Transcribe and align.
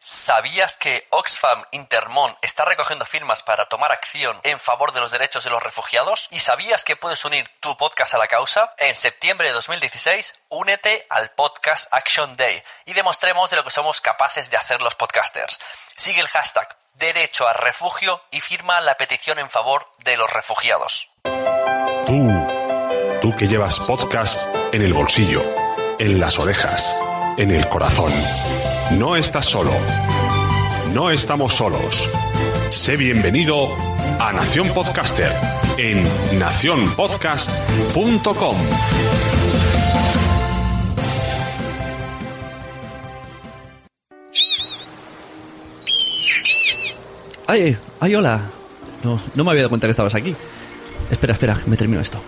¿Sabías 0.00 0.76
que 0.76 1.06
Oxfam 1.10 1.64
Intermón 1.72 2.36
está 2.42 2.64
recogiendo 2.64 3.04
firmas 3.04 3.42
para 3.42 3.66
tomar 3.66 3.92
acción 3.92 4.38
en 4.44 4.60
favor 4.60 4.92
de 4.92 5.00
los 5.00 5.10
derechos 5.10 5.42
de 5.44 5.50
los 5.50 5.62
refugiados? 5.62 6.28
¿Y 6.30 6.40
sabías 6.40 6.84
que 6.84 6.96
puedes 6.96 7.24
unir 7.24 7.48
tu 7.60 7.76
podcast 7.76 8.14
a 8.14 8.18
la 8.18 8.26
causa? 8.26 8.72
En 8.78 8.94
septiembre 8.94 9.48
de 9.48 9.54
2016, 9.54 10.34
únete 10.50 11.06
al 11.10 11.30
Podcast 11.30 11.92
Action 11.92 12.36
Day 12.36 12.62
y 12.86 12.92
demostremos 12.92 13.50
de 13.50 13.56
lo 13.56 13.64
que 13.64 13.70
somos 13.70 14.00
capaces 14.00 14.50
de 14.50 14.56
hacer 14.56 14.80
los 14.80 14.94
podcasters. 14.94 15.58
Sigue 15.96 16.20
el 16.20 16.28
hashtag 16.28 16.76
Derecho 16.94 17.48
a 17.48 17.52
Refugio 17.52 18.22
y 18.30 18.40
firma 18.40 18.80
la 18.80 18.96
petición 18.96 19.38
en 19.38 19.50
favor 19.50 19.90
de 20.04 20.16
los 20.16 20.32
refugiados. 20.32 21.10
Tú, 22.06 22.28
tú 23.20 23.36
que 23.36 23.46
llevas 23.46 23.80
podcast 23.80 24.54
en 24.72 24.82
el 24.82 24.92
bolsillo, 24.94 25.42
en 25.98 26.20
las 26.20 26.38
orejas, 26.38 26.94
en 27.36 27.50
el 27.50 27.68
corazón. 27.68 28.12
No 28.98 29.16
estás 29.16 29.46
solo. 29.46 29.72
No 30.94 31.10
estamos 31.10 31.54
solos. 31.54 32.08
Sé 32.68 32.96
bienvenido 32.96 33.74
a 34.20 34.32
Nación 34.32 34.68
Podcaster 34.68 35.32
en 35.76 36.04
nacionpodcast.com. 36.38 38.56
¡Ay! 47.48 47.76
¡Ay, 47.98 48.14
hola! 48.14 48.40
No, 49.02 49.20
no 49.34 49.44
me 49.44 49.50
había 49.50 49.62
dado 49.62 49.70
cuenta 49.70 49.86
que 49.86 49.92
estabas 49.92 50.14
aquí. 50.14 50.36
Espera, 51.10 51.32
espera, 51.32 51.60
me 51.66 51.76
termino 51.76 52.00
esto. 52.00 52.20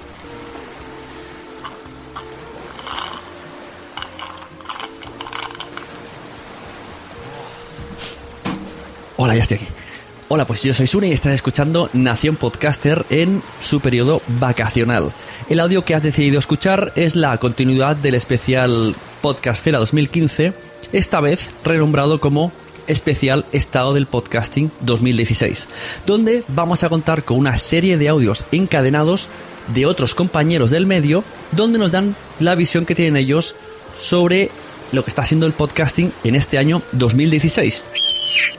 Hola, 9.31 9.37
ya 9.37 9.43
estoy 9.43 9.59
aquí. 9.59 9.67
Hola, 10.27 10.45
pues 10.45 10.65
yo 10.65 10.75
soy 10.75 10.89
Sune 10.89 11.07
y 11.07 11.13
estás 11.13 11.33
escuchando 11.33 11.89
Nación 11.93 12.35
Podcaster 12.35 13.07
en 13.11 13.45
su 13.61 13.81
periodo 13.81 14.23
vacacional. 14.41 15.13
El 15.49 15.61
audio 15.61 15.85
que 15.85 15.95
has 15.95 16.03
decidido 16.03 16.41
escuchar 16.41 16.93
es 16.97 17.15
la 17.15 17.39
continuidad 17.39 17.95
del 17.95 18.17
especial 18.17 18.93
Podcast 19.23 19.63
Fera 19.63 19.79
2015, 19.79 20.53
esta 20.93 21.21
vez 21.21 21.55
renombrado 21.63 22.19
como 22.19 22.51
especial 22.89 23.47
Estado 23.53 23.95
del 23.95 24.07
Podcasting 24.07 24.73
2016, 24.81 25.69
donde 26.07 26.43
vamos 26.49 26.83
a 26.83 26.89
contar 26.89 27.23
con 27.23 27.39
una 27.39 27.57
serie 27.57 27.99
de 27.99 28.09
audios 28.09 28.45
encadenados 28.51 29.29
de 29.73 29.87
otros 29.87 30.17
compañeros 30.17 30.73
del 30.73 30.87
medio, 30.87 31.23
donde 31.53 31.79
nos 31.79 31.93
dan 31.93 32.17
la 32.41 32.57
visión 32.57 32.85
que 32.85 32.97
tienen 32.97 33.17
ellos 33.17 33.55
sobre 33.97 34.51
lo 34.91 35.05
que 35.05 35.11
está 35.11 35.23
haciendo 35.23 35.47
el 35.47 35.53
podcasting 35.53 36.13
en 36.25 36.35
este 36.35 36.59
año 36.59 36.83
2016. 36.91 37.85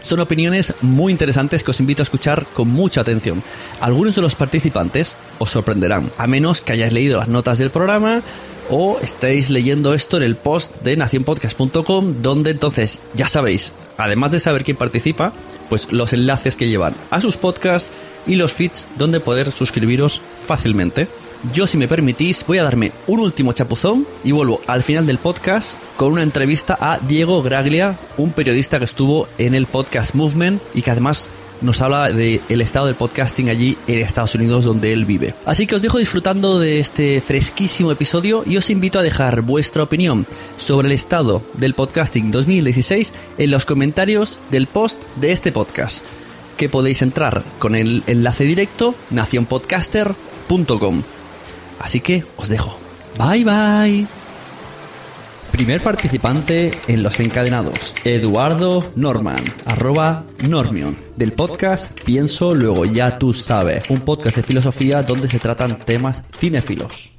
Son 0.01 0.19
opiniones 0.19 0.73
muy 0.81 1.11
interesantes 1.11 1.63
que 1.63 1.71
os 1.71 1.79
invito 1.79 2.01
a 2.01 2.03
escuchar 2.03 2.45
con 2.53 2.69
mucha 2.69 3.01
atención. 3.01 3.43
Algunos 3.79 4.15
de 4.15 4.21
los 4.21 4.35
participantes 4.35 5.17
os 5.39 5.51
sorprenderán, 5.51 6.11
a 6.17 6.27
menos 6.27 6.61
que 6.61 6.73
hayáis 6.73 6.91
leído 6.91 7.19
las 7.19 7.27
notas 7.27 7.57
del 7.59 7.69
programa 7.69 8.21
o 8.69 8.99
estéis 9.01 9.49
leyendo 9.49 9.93
esto 9.93 10.17
en 10.17 10.23
el 10.23 10.35
post 10.35 10.81
de 10.81 10.97
nacionpodcast.com, 10.97 12.21
donde 12.21 12.51
entonces 12.51 12.99
ya 13.13 13.27
sabéis, 13.27 13.73
además 13.97 14.31
de 14.31 14.39
saber 14.39 14.63
quién 14.63 14.77
participa, 14.77 15.33
pues 15.69 15.91
los 15.91 16.13
enlaces 16.13 16.55
que 16.55 16.67
llevan 16.67 16.95
a 17.09 17.21
sus 17.21 17.37
podcasts 17.37 17.91
y 18.27 18.35
los 18.35 18.53
feeds 18.53 18.87
donde 18.97 19.19
poder 19.19 19.51
suscribiros 19.51 20.21
fácilmente. 20.45 21.07
Yo, 21.53 21.65
si 21.65 21.77
me 21.77 21.87
permitís, 21.87 22.45
voy 22.45 22.59
a 22.59 22.63
darme 22.63 22.91
un 23.07 23.19
último 23.19 23.51
chapuzón 23.51 24.05
y 24.23 24.31
vuelvo 24.31 24.61
al 24.67 24.83
final 24.83 25.07
del 25.07 25.17
podcast 25.17 25.79
con 25.97 26.13
una 26.13 26.21
entrevista 26.21 26.77
a 26.79 26.99
Diego 26.99 27.41
Graglia, 27.41 27.97
un 28.17 28.31
periodista 28.31 28.77
que 28.77 28.85
estuvo 28.85 29.27
en 29.39 29.55
el 29.55 29.65
podcast 29.65 30.13
Movement 30.13 30.61
y 30.75 30.83
que 30.83 30.91
además 30.91 31.31
nos 31.61 31.81
habla 31.81 32.11
del 32.11 32.61
estado 32.61 32.85
del 32.85 32.95
podcasting 32.95 33.49
allí 33.49 33.75
en 33.87 33.99
Estados 33.99 34.35
Unidos 34.35 34.65
donde 34.65 34.93
él 34.93 35.05
vive. 35.05 35.33
Así 35.45 35.65
que 35.65 35.75
os 35.75 35.81
dejo 35.81 35.97
disfrutando 35.97 36.59
de 36.59 36.79
este 36.79 37.21
fresquísimo 37.21 37.91
episodio 37.91 38.43
y 38.45 38.57
os 38.57 38.69
invito 38.69 38.99
a 38.99 39.03
dejar 39.03 39.41
vuestra 39.41 39.81
opinión 39.81 40.27
sobre 40.57 40.89
el 40.89 40.93
estado 40.93 41.41
del 41.55 41.73
podcasting 41.73 42.29
2016 42.29 43.13
en 43.39 43.49
los 43.49 43.65
comentarios 43.65 44.37
del 44.51 44.67
post 44.67 45.01
de 45.15 45.31
este 45.31 45.51
podcast, 45.51 46.03
que 46.55 46.69
podéis 46.69 47.01
entrar 47.01 47.43
con 47.57 47.73
el 47.73 48.03
enlace 48.05 48.43
directo 48.43 48.93
nacionpodcaster.com. 49.09 51.01
Así 51.81 51.99
que 51.99 52.23
os 52.37 52.49
dejo. 52.49 52.77
Bye 53.17 53.43
bye. 53.43 54.07
Primer 55.51 55.81
participante 55.81 56.71
en 56.87 57.03
los 57.03 57.19
encadenados, 57.19 57.93
Eduardo 58.05 58.91
Norman, 58.95 59.43
arroba 59.65 60.23
Normion, 60.47 60.95
del 61.17 61.33
podcast 61.33 62.01
Pienso 62.03 62.55
Luego 62.55 62.85
Ya 62.85 63.19
Tú 63.19 63.33
Sabes, 63.33 63.89
un 63.89 63.99
podcast 63.99 64.37
de 64.37 64.43
filosofía 64.43 65.03
donde 65.03 65.27
se 65.27 65.39
tratan 65.39 65.77
temas 65.77 66.23
cinéfilos. 66.31 67.11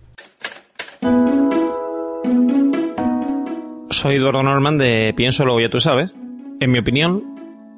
Soy 3.91 4.17
Eduardo 4.17 4.43
Norman 4.43 4.79
de 4.79 5.13
Pienso 5.15 5.45
Luego 5.45 5.61
Ya 5.61 5.69
Tú 5.69 5.79
Sabes. 5.79 6.17
En 6.59 6.71
mi 6.73 6.79
opinión, 6.79 7.23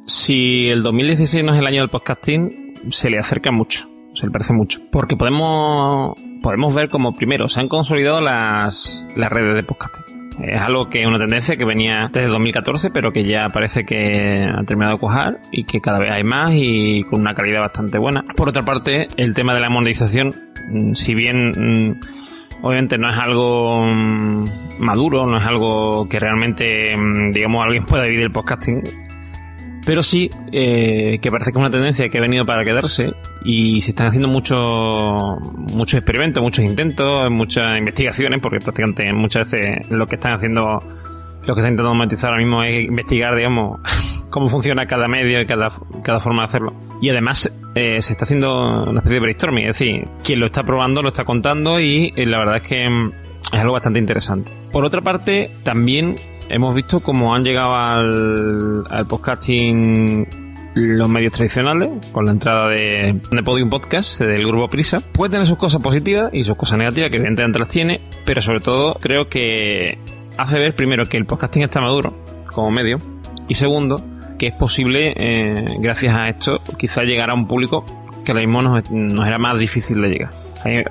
si 0.07 0.69
el 0.71 0.83
2016 0.83 1.45
no 1.45 1.53
es 1.53 1.59
el 1.59 1.67
año 1.67 1.81
del 1.81 1.91
podcasting, 1.91 2.75
se 2.91 3.11
le 3.11 3.19
acerca 3.19 3.51
mucho, 3.51 3.89
se 4.15 4.27
le 4.27 4.33
parece 4.33 4.53
mucho. 4.53 4.81
Porque 4.91 5.17
podemos, 5.17 6.15
podemos 6.43 6.75
ver 6.75 6.89
como 6.89 7.13
primero 7.13 7.49
se 7.49 7.61
han 7.61 7.69
consolidado 7.69 8.21
las, 8.21 9.07
las 9.17 9.31
redes 9.31 9.55
de 9.57 9.63
podcasting. 9.63 10.25
Es 10.43 10.61
algo 10.61 10.89
que 10.89 11.01
es 11.01 11.07
una 11.07 11.19
tendencia 11.19 11.57
que 11.57 11.65
venía 11.65 12.11
desde 12.13 12.29
2014, 12.29 12.91
pero 12.91 13.13
que 13.13 13.23
ya 13.23 13.47
parece 13.53 13.85
que 13.85 14.45
ha 14.47 14.65
terminado 14.65 14.95
de 14.95 15.01
cuajar 15.01 15.41
y 15.53 15.65
que 15.65 15.81
cada 15.81 16.01
vez 16.01 16.11
hay 16.11 16.25
más 16.25 16.53
y 16.55 17.05
con 17.05 17.21
una 17.21 17.35
calidad 17.35 17.61
bastante 17.61 17.99
buena. 17.99 18.25
Por 18.37 18.49
otra 18.49 18.63
parte, 18.63 19.07
el 19.17 19.33
tema 19.33 19.55
de 19.55 19.61
la 19.61 19.71
monetización, 19.71 20.35
mm, 20.71 20.95
si 20.95 21.15
bien 21.15 21.51
mm, 21.51 22.01
obviamente 22.63 22.99
no 22.99 23.09
es 23.09 23.17
algo 23.17 23.85
mm, 23.87 24.45
maduro, 24.81 25.27
no 25.27 25.39
es 25.39 25.47
algo 25.47 26.09
que 26.09 26.19
realmente, 26.19 26.97
digamos, 27.33 27.65
alguien 27.65 27.85
pueda 27.85 28.03
vivir 28.05 28.21
del 28.21 28.33
podcasting, 28.33 28.83
pero 29.85 30.03
sí 30.03 30.31
eh, 30.53 31.19
que 31.21 31.31
parece 31.31 31.53
que 31.53 31.59
es 31.59 31.61
una 31.61 31.71
tendencia 31.71 32.09
que 32.09 32.19
ha 32.19 32.21
venido 32.21 32.47
para 32.47 32.65
quedarse 32.65 33.13
y 33.45 33.81
se 33.81 33.91
están 33.91 34.09
haciendo 34.09 34.29
muchos 34.29 35.41
muchos 35.73 35.95
experimentos, 35.95 36.43
muchos 36.43 36.65
intentos, 36.65 37.31
muchas 37.31 37.79
investigaciones, 37.79 38.41
porque 38.41 38.59
prácticamente 38.59 39.13
muchas 39.13 39.51
veces 39.51 39.91
lo 39.91 40.07
que 40.07 40.17
están 40.17 40.35
haciendo, 40.35 40.63
lo 40.63 41.55
que 41.55 41.61
están 41.61 41.73
intentando 41.73 41.95
monetizar 41.95 42.31
ahora 42.31 42.43
mismo 42.43 42.63
es 42.63 42.85
investigar, 42.85 43.37
digamos, 43.37 43.81
cómo 44.31 44.49
funciona 44.49 44.87
cada 44.87 45.09
medio 45.09 45.41
y 45.41 45.47
cada, 45.47 45.71
cada 46.03 46.21
forma 46.21 46.43
de 46.43 46.47
hacerlo. 46.47 46.75
Y 47.01 47.11
además 47.11 47.53
eh, 47.75 48.01
se 48.01 48.13
está 48.13 48.25
haciendo 48.25 48.85
una 48.85 49.01
especie 49.01 49.15
de 49.15 49.21
brainstorming, 49.21 49.67
es 49.67 49.79
decir, 49.79 50.05
quien 50.23 50.41
lo 50.41 50.47
está 50.47 50.63
probando 50.63 51.03
lo 51.03 51.09
está 51.09 51.25
contando 51.25 51.79
y 51.81 52.13
eh, 52.17 52.27
la 52.27 52.39
verdad 52.39 52.57
es 52.57 52.63
que 52.63 53.11
es 53.53 53.61
algo 53.61 53.73
bastante 53.73 53.99
interesante. 53.99 54.53
Por 54.73 54.85
otra 54.85 55.01
parte, 55.01 55.51
también 55.63 56.17
hemos 56.49 56.75
visto 56.75 57.01
cómo 57.01 57.35
han 57.35 57.45
llegado 57.45 57.75
al, 57.75 58.85
podcasting 59.09 60.27
los 60.75 61.09
medios 61.09 61.33
tradicionales, 61.33 61.91
con 62.11 62.25
la 62.25 62.33
entrada 62.33 62.69
de, 62.69 63.21
de 63.31 63.43
Podium 63.45 63.71
Podcast 63.71 64.21
del 64.21 64.45
grupo 64.47 64.69
Prisa. 64.69 65.01
Puede 65.13 65.31
tener 65.31 65.47
sus 65.47 65.57
cosas 65.57 65.81
positivas 65.81 66.31
y 66.33 66.43
sus 66.43 66.57
cosas 66.57 66.79
negativas, 66.79 67.11
que 67.11 67.17
evidentemente 67.17 67.61
las 67.61 67.69
tiene, 67.69 68.01
pero 68.25 68.43
sobre 68.43 68.61
todo 68.61 68.95
creo 68.95 69.29
que 69.29 69.99
hace 70.37 70.59
ver 70.59 70.75
primero 70.75 71.05
que 71.05 71.17
el 71.17 71.27
podcasting 71.27 71.63
está 71.63 71.81
maduro 71.81 72.15
como 72.47 72.71
medio 72.73 72.99
y 73.49 73.55
segundo 73.55 74.05
que 74.39 74.49
es 74.49 74.55
posible, 74.55 75.15
eh, 75.17 75.65
gracias 75.79 76.15
a 76.15 76.29
esto, 76.29 76.61
quizá 76.77 77.03
llegar 77.03 77.31
a 77.31 77.35
un 77.35 77.47
público 77.47 77.85
que 78.25 78.33
ahora 78.33 78.41
mismo 78.41 78.63
nos, 78.63 78.91
nos 78.91 79.27
era 79.27 79.39
más 79.39 79.59
difícil 79.59 80.01
de 80.03 80.09
llegar. 80.09 80.31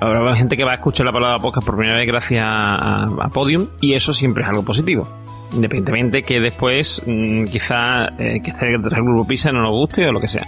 Habrá 0.00 0.36
gente 0.36 0.56
que 0.56 0.64
va 0.64 0.72
a 0.72 0.74
escuchar 0.74 1.04
la 1.06 1.12
palabra 1.12 1.38
podcast 1.38 1.66
por 1.66 1.76
primera 1.76 1.96
vez 1.96 2.06
gracias 2.06 2.44
a, 2.46 3.28
Podium 3.32 3.66
y 3.80 3.94
eso 3.94 4.12
siempre 4.12 4.42
es 4.44 4.48
algo 4.48 4.64
positivo 4.64 5.08
independientemente 5.52 6.22
que 6.22 6.40
después 6.40 7.02
mm, 7.06 7.44
quizá 7.44 8.06
eh, 8.18 8.40
que 8.42 8.52
el 8.60 8.80
grupo 8.80 9.26
Pisa 9.26 9.52
no 9.52 9.62
nos 9.62 9.70
guste 9.70 10.06
o 10.06 10.12
lo 10.12 10.20
que 10.20 10.26
sea. 10.26 10.44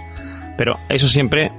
Pero 0.57 0.75
eso 0.89 1.07
siempre, 1.07 1.51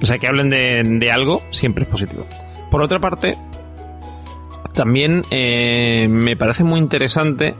o 0.00 0.04
sea, 0.04 0.18
que 0.18 0.26
hablen 0.26 0.50
de, 0.50 1.10
algo, 1.12 1.42
siempre 1.50 1.84
es 1.84 1.88
positivo. 1.88 2.26
Por 2.70 2.82
otra 2.82 2.98
parte, 2.98 3.36
también 4.72 5.22
eh, 5.30 6.08
me 6.08 6.36
parece 6.36 6.64
muy 6.64 6.80
interesante 6.80 7.54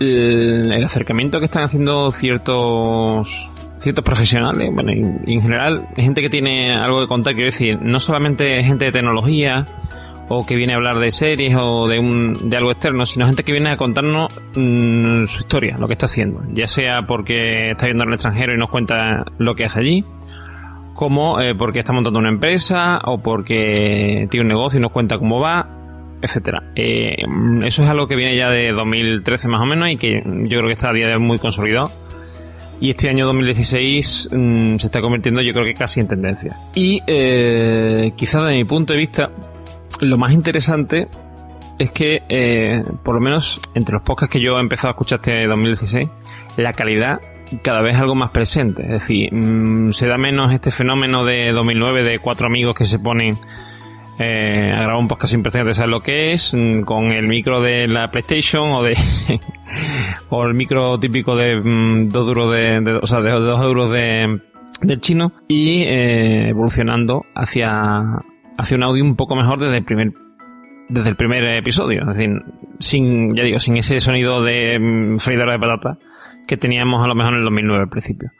el, 0.00 0.84
acercamiento 0.84 1.38
que 1.38 1.46
están 1.46 1.64
haciendo 1.64 2.10
ciertos 2.10 3.50
ciertos 3.78 4.04
profesionales, 4.04 4.70
bueno, 4.72 4.92
y, 4.92 5.34
en 5.34 5.42
general 5.42 5.88
gente 5.96 6.20
que 6.22 6.30
tiene 6.30 6.74
algo 6.74 7.00
que 7.00 7.06
contar, 7.06 7.34
quiero 7.34 7.46
decir, 7.46 7.80
no 7.82 8.00
solamente 8.00 8.62
gente 8.64 8.86
de 8.86 8.92
tecnología, 8.92 9.64
o 10.28 10.44
que 10.44 10.56
viene 10.56 10.74
a 10.74 10.76
hablar 10.76 10.98
de 10.98 11.10
series 11.10 11.56
o 11.58 11.88
de, 11.88 11.98
un, 11.98 12.50
de 12.50 12.56
algo 12.56 12.70
externo, 12.70 13.06
sino 13.06 13.26
gente 13.26 13.44
que 13.44 13.52
viene 13.52 13.70
a 13.70 13.76
contarnos 13.76 14.32
mmm, 14.54 15.24
su 15.24 15.40
historia, 15.40 15.78
lo 15.78 15.86
que 15.86 15.94
está 15.94 16.06
haciendo, 16.06 16.42
ya 16.52 16.66
sea 16.66 17.06
porque 17.06 17.70
está 17.70 17.86
viendo 17.86 18.04
al 18.04 18.12
extranjero 18.12 18.52
y 18.54 18.58
nos 18.58 18.68
cuenta 18.68 19.24
lo 19.38 19.54
que 19.54 19.64
hace 19.64 19.80
allí, 19.80 20.04
como 20.94 21.40
eh, 21.40 21.54
porque 21.54 21.78
está 21.78 21.92
montando 21.92 22.18
una 22.18 22.28
empresa 22.28 23.00
o 23.04 23.18
porque 23.22 24.28
tiene 24.30 24.42
un 24.44 24.48
negocio 24.48 24.78
y 24.78 24.82
nos 24.82 24.92
cuenta 24.92 25.18
cómo 25.18 25.40
va, 25.40 25.66
etcétera. 26.20 26.72
Eh, 26.74 27.22
eso 27.64 27.82
es 27.82 27.88
algo 27.88 28.06
que 28.06 28.16
viene 28.16 28.36
ya 28.36 28.50
de 28.50 28.72
2013 28.72 29.48
más 29.48 29.62
o 29.62 29.66
menos 29.66 29.90
y 29.90 29.96
que 29.96 30.22
yo 30.24 30.58
creo 30.58 30.66
que 30.66 30.72
está 30.72 30.90
a 30.90 30.92
día 30.92 31.06
de 31.06 31.14
hoy 31.14 31.20
muy 31.20 31.38
consolidado. 31.38 31.90
Y 32.80 32.90
este 32.90 33.08
año 33.08 33.26
2016 33.26 34.30
mmm, 34.32 34.76
se 34.76 34.86
está 34.86 35.00
convirtiendo 35.00 35.40
yo 35.42 35.52
creo 35.52 35.64
que 35.64 35.74
casi 35.74 36.00
en 36.00 36.08
tendencia. 36.08 36.56
Y 36.74 37.02
eh, 37.06 38.12
quizás 38.16 38.42
desde 38.42 38.56
mi 38.56 38.64
punto 38.64 38.92
de 38.92 38.98
vista, 38.98 39.30
lo 40.00 40.16
más 40.16 40.32
interesante 40.32 41.08
es 41.78 41.90
que, 41.90 42.22
eh, 42.28 42.82
por 43.02 43.14
lo 43.14 43.20
menos 43.20 43.60
entre 43.74 43.94
los 43.94 44.02
podcasts 44.02 44.32
que 44.32 44.40
yo 44.40 44.56
he 44.58 44.60
empezado 44.60 44.88
a 44.88 44.92
escuchar 44.92 45.16
este 45.18 45.46
2016, 45.46 46.08
la 46.56 46.72
calidad 46.72 47.20
cada 47.62 47.82
vez 47.82 47.94
es 47.94 48.00
algo 48.00 48.14
más 48.14 48.30
presente. 48.30 48.82
Es 48.82 48.90
decir, 48.90 49.32
mmm, 49.32 49.90
se 49.90 50.06
da 50.06 50.16
menos 50.16 50.52
este 50.52 50.70
fenómeno 50.70 51.24
de 51.24 51.52
2009 51.52 52.02
de 52.02 52.18
cuatro 52.18 52.46
amigos 52.46 52.74
que 52.74 52.84
se 52.84 52.98
ponen 52.98 53.36
eh, 54.18 54.72
a 54.74 54.82
grabar 54.82 54.96
un 54.96 55.08
podcast 55.08 55.32
sin 55.32 55.42
precedentes, 55.42 55.76
¿sabes 55.76 55.90
lo 55.90 56.00
que 56.00 56.32
es? 56.32 56.52
Mm, 56.54 56.82
con 56.82 57.12
el 57.12 57.28
micro 57.28 57.60
de 57.60 57.86
la 57.86 58.10
PlayStation 58.10 58.70
o 58.70 58.82
de 58.82 58.96
o 60.30 60.44
el 60.44 60.54
micro 60.54 60.98
típico 60.98 61.36
de 61.36 61.56
mm, 61.56 62.10
dos 62.10 62.26
duros 62.26 62.52
de, 62.52 62.80
de, 62.80 62.94
o 62.94 63.06
sea, 63.06 63.20
de 63.20 63.30
dos 63.30 63.62
euros 63.62 63.90
de, 63.92 64.40
del 64.82 65.00
chino 65.00 65.32
y 65.46 65.82
eh, 65.82 66.48
evolucionando 66.48 67.26
hacia 67.34 68.02
hace 68.56 68.74
un 68.74 68.82
audio 68.82 69.04
un 69.04 69.14
poco 69.14 69.36
mejor 69.36 69.60
desde 69.60 69.78
el 69.78 69.84
primer 69.84 70.12
desde 70.88 71.10
el 71.10 71.16
primer 71.16 71.44
episodio, 71.44 72.00
es 72.00 72.16
decir, 72.16 72.30
sin 72.78 73.36
ya 73.36 73.44
digo, 73.44 73.60
sin 73.60 73.76
ese 73.76 74.00
sonido 74.00 74.42
de 74.42 74.78
mm, 74.78 75.18
freidora 75.18 75.52
de 75.52 75.58
patata 75.58 75.98
que 76.46 76.56
teníamos 76.56 77.04
a 77.04 77.06
lo 77.06 77.14
mejor 77.14 77.34
en 77.34 77.38
el 77.40 77.44
2009 77.44 77.82
al 77.82 77.88
principio. 77.90 78.32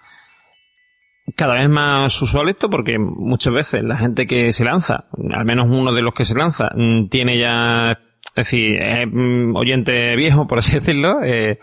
Cada 1.34 1.54
vez 1.54 1.69
más 1.69 2.22
usual 2.22 2.48
esto 2.48 2.70
porque 2.70 2.98
muchas 2.98 3.52
veces 3.52 3.82
la 3.82 3.96
gente 3.96 4.26
que 4.26 4.52
se 4.52 4.64
lanza, 4.64 5.06
al 5.32 5.44
menos 5.44 5.66
uno 5.69 5.92
de 5.92 6.02
los 6.02 6.14
que 6.14 6.25
se 6.25 6.34
lanza, 6.34 6.70
mm, 6.75 7.08
tiene 7.08 7.38
ya, 7.38 7.92
es 7.92 8.34
decir, 8.34 8.80
es 8.80 9.06
mm, 9.10 9.54
oyente 9.56 10.14
viejo, 10.16 10.46
por 10.46 10.58
así 10.58 10.75
decirlo, 10.78 11.22
eh, 11.22 11.58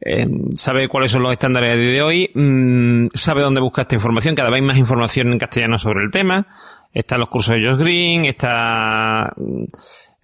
eh, 0.00 0.26
sabe 0.54 0.88
cuáles 0.88 1.10
son 1.12 1.22
los 1.22 1.32
estándares 1.32 1.76
de 1.76 2.02
hoy, 2.02 2.30
mmm, 2.34 3.08
sabe 3.12 3.42
dónde 3.42 3.60
buscar 3.60 3.82
esta 3.82 3.96
información, 3.96 4.34
cada 4.34 4.50
vez 4.50 4.62
más 4.62 4.78
información 4.78 5.32
en 5.32 5.38
castellano 5.38 5.76
sobre 5.76 6.04
el 6.04 6.10
tema, 6.10 6.46
están 6.92 7.20
los 7.20 7.28
cursos 7.28 7.56
de 7.56 7.66
Josh 7.66 7.78
Green, 7.78 8.24
está 8.24 9.34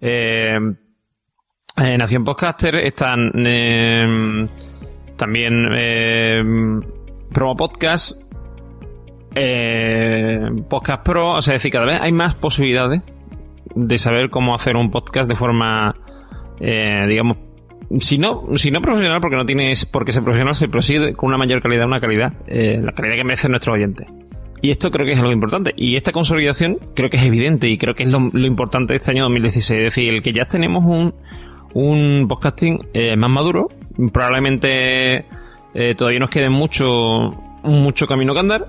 eh, 0.01 0.59
Nación 1.75 2.23
Podcaster, 2.23 2.75
están 2.77 3.31
también 5.15 5.55
Promo 7.31 7.55
Podcast, 7.55 8.26
eh, 9.39 10.49
Podcast 10.67 11.03
Pro, 11.05 11.33
o 11.33 11.41
sea, 11.41 11.55
es 11.55 11.61
decir, 11.61 11.71
cada 11.71 11.85
vez 11.85 12.01
hay 12.01 12.11
más 12.11 12.33
posibilidades 12.33 13.01
de 13.75 13.97
saber 13.97 14.29
cómo 14.29 14.55
hacer 14.55 14.75
un 14.75 14.89
podcast 14.89 15.29
de 15.29 15.35
forma, 15.35 15.95
eh, 16.59 17.05
digamos, 17.07 17.37
si 17.99 18.17
no, 18.17 18.45
si 18.55 18.71
no 18.71 18.81
profesional, 18.81 19.21
porque 19.21 19.37
no 19.37 19.45
tienes 19.45 19.85
por 19.85 20.05
qué 20.05 20.11
ser 20.11 20.23
profesional, 20.23 20.55
pero 20.71 20.81
sí 20.81 21.13
con 21.13 21.27
una 21.27 21.37
mayor 21.37 21.61
calidad, 21.61 21.85
una 21.85 22.01
calidad, 22.01 22.33
eh, 22.47 22.79
la 22.83 22.91
calidad 22.93 23.15
que 23.15 23.23
merece 23.23 23.47
nuestro 23.47 23.73
oyente. 23.73 24.07
Y 24.59 24.71
esto 24.71 24.89
creo 24.89 25.05
que 25.05 25.11
es 25.11 25.19
algo 25.19 25.31
importante. 25.31 25.71
Y 25.77 25.95
esta 25.97 26.11
consolidación 26.11 26.79
creo 26.95 27.11
que 27.11 27.17
es 27.17 27.23
evidente 27.23 27.69
y 27.69 27.77
creo 27.77 27.93
que 27.93 28.03
es 28.03 28.09
lo, 28.09 28.31
lo 28.33 28.47
importante 28.47 28.93
de 28.93 28.97
este 28.97 29.11
año 29.11 29.23
2016. 29.25 29.79
Es 29.79 29.83
decir, 29.83 30.11
el 30.11 30.23
que 30.23 30.33
ya 30.33 30.45
tenemos 30.45 30.83
un, 30.83 31.13
un 31.75 32.27
podcasting 32.27 32.87
eh, 32.93 33.15
más 33.15 33.29
maduro, 33.29 33.67
probablemente 34.11 35.25
todavía 35.95 36.19
nos 36.19 36.31
quede 36.31 36.49
mucho, 36.49 37.29
mucho 37.63 38.07
camino 38.07 38.33
que 38.33 38.39
andar. 38.39 38.67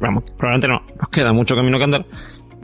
Vamos, 0.00 0.24
probablemente 0.36 0.68
no, 0.68 0.82
nos 0.98 1.08
queda 1.08 1.32
mucho 1.32 1.54
camino 1.54 1.78
que 1.78 1.84
andar. 1.84 2.06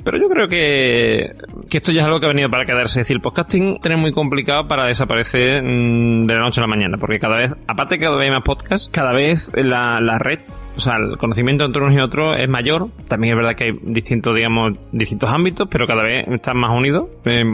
Pero 0.04 0.18
yo 0.18 0.28
creo 0.28 0.48
que, 0.48 1.34
que 1.70 1.78
esto 1.78 1.90
ya 1.90 2.02
es 2.02 2.06
algo 2.06 2.20
que 2.20 2.26
ha 2.26 2.28
venido 2.28 2.50
para 2.50 2.66
quedarse. 2.66 3.00
Es 3.00 3.06
decir, 3.06 3.16
el 3.16 3.22
podcasting 3.22 3.78
tiene 3.80 3.96
muy 3.96 4.12
complicado 4.12 4.68
para 4.68 4.84
desaparecer 4.84 5.62
mmm, 5.62 6.26
de 6.26 6.34
la 6.34 6.40
noche 6.40 6.60
a 6.60 6.64
la 6.64 6.68
mañana. 6.68 6.98
Porque 6.98 7.18
cada 7.18 7.36
vez, 7.36 7.52
aparte 7.66 7.98
que 7.98 8.04
cada 8.04 8.16
vez 8.16 8.26
hay 8.26 8.30
más 8.30 8.42
podcasts, 8.42 8.90
cada 8.92 9.12
vez 9.12 9.50
la, 9.54 10.00
la 10.00 10.18
red 10.18 10.40
o 10.76 10.80
sea, 10.80 10.96
el 10.96 11.16
conocimiento 11.18 11.64
entre 11.64 11.82
unos 11.82 11.94
y 11.94 12.00
otros 12.00 12.38
es 12.38 12.48
mayor. 12.48 12.88
También 13.08 13.34
es 13.34 13.36
verdad 13.36 13.54
que 13.54 13.64
hay 13.64 13.70
distintos, 13.82 14.34
digamos, 14.34 14.76
distintos 14.92 15.30
ámbitos, 15.30 15.68
pero 15.70 15.86
cada 15.86 16.02
vez 16.02 16.26
están 16.28 16.58
más 16.58 16.70
unidos. 16.76 17.08
Eh, 17.24 17.44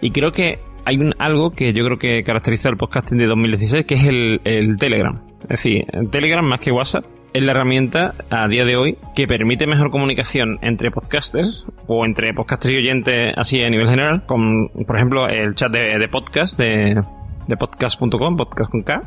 y 0.00 0.10
creo 0.10 0.30
que 0.30 0.58
hay 0.84 0.96
un, 0.96 1.14
algo 1.18 1.50
que 1.50 1.72
yo 1.72 1.84
creo 1.84 1.98
que 1.98 2.22
caracteriza 2.22 2.68
el 2.68 2.76
podcasting 2.76 3.18
de 3.18 3.26
2016, 3.26 3.84
que 3.86 3.94
es 3.94 4.04
el, 4.04 4.40
el 4.44 4.76
Telegram. 4.76 5.22
Es 5.42 5.48
decir, 5.48 5.84
el 5.92 6.10
Telegram 6.10 6.44
más 6.44 6.60
que 6.60 6.70
WhatsApp 6.70 7.04
es 7.32 7.42
la 7.42 7.52
herramienta 7.52 8.14
a 8.30 8.48
día 8.48 8.64
de 8.64 8.76
hoy 8.76 8.98
que 9.14 9.26
permite 9.26 9.66
mejor 9.66 9.90
comunicación 9.90 10.58
entre 10.62 10.90
podcasters 10.90 11.66
o 11.86 12.04
entre 12.04 12.32
podcasters 12.32 12.74
y 12.74 12.78
oyentes 12.78 13.34
así 13.36 13.62
a 13.62 13.70
nivel 13.70 13.88
general, 13.88 14.24
con, 14.26 14.68
por 14.86 14.96
ejemplo, 14.96 15.28
el 15.28 15.54
chat 15.54 15.70
de, 15.70 15.98
de 15.98 16.08
podcast 16.08 16.58
de, 16.58 17.02
de 17.46 17.56
podcast.com, 17.56 18.36
podcast 18.36 18.70
con 18.70 18.82
K, 18.82 19.02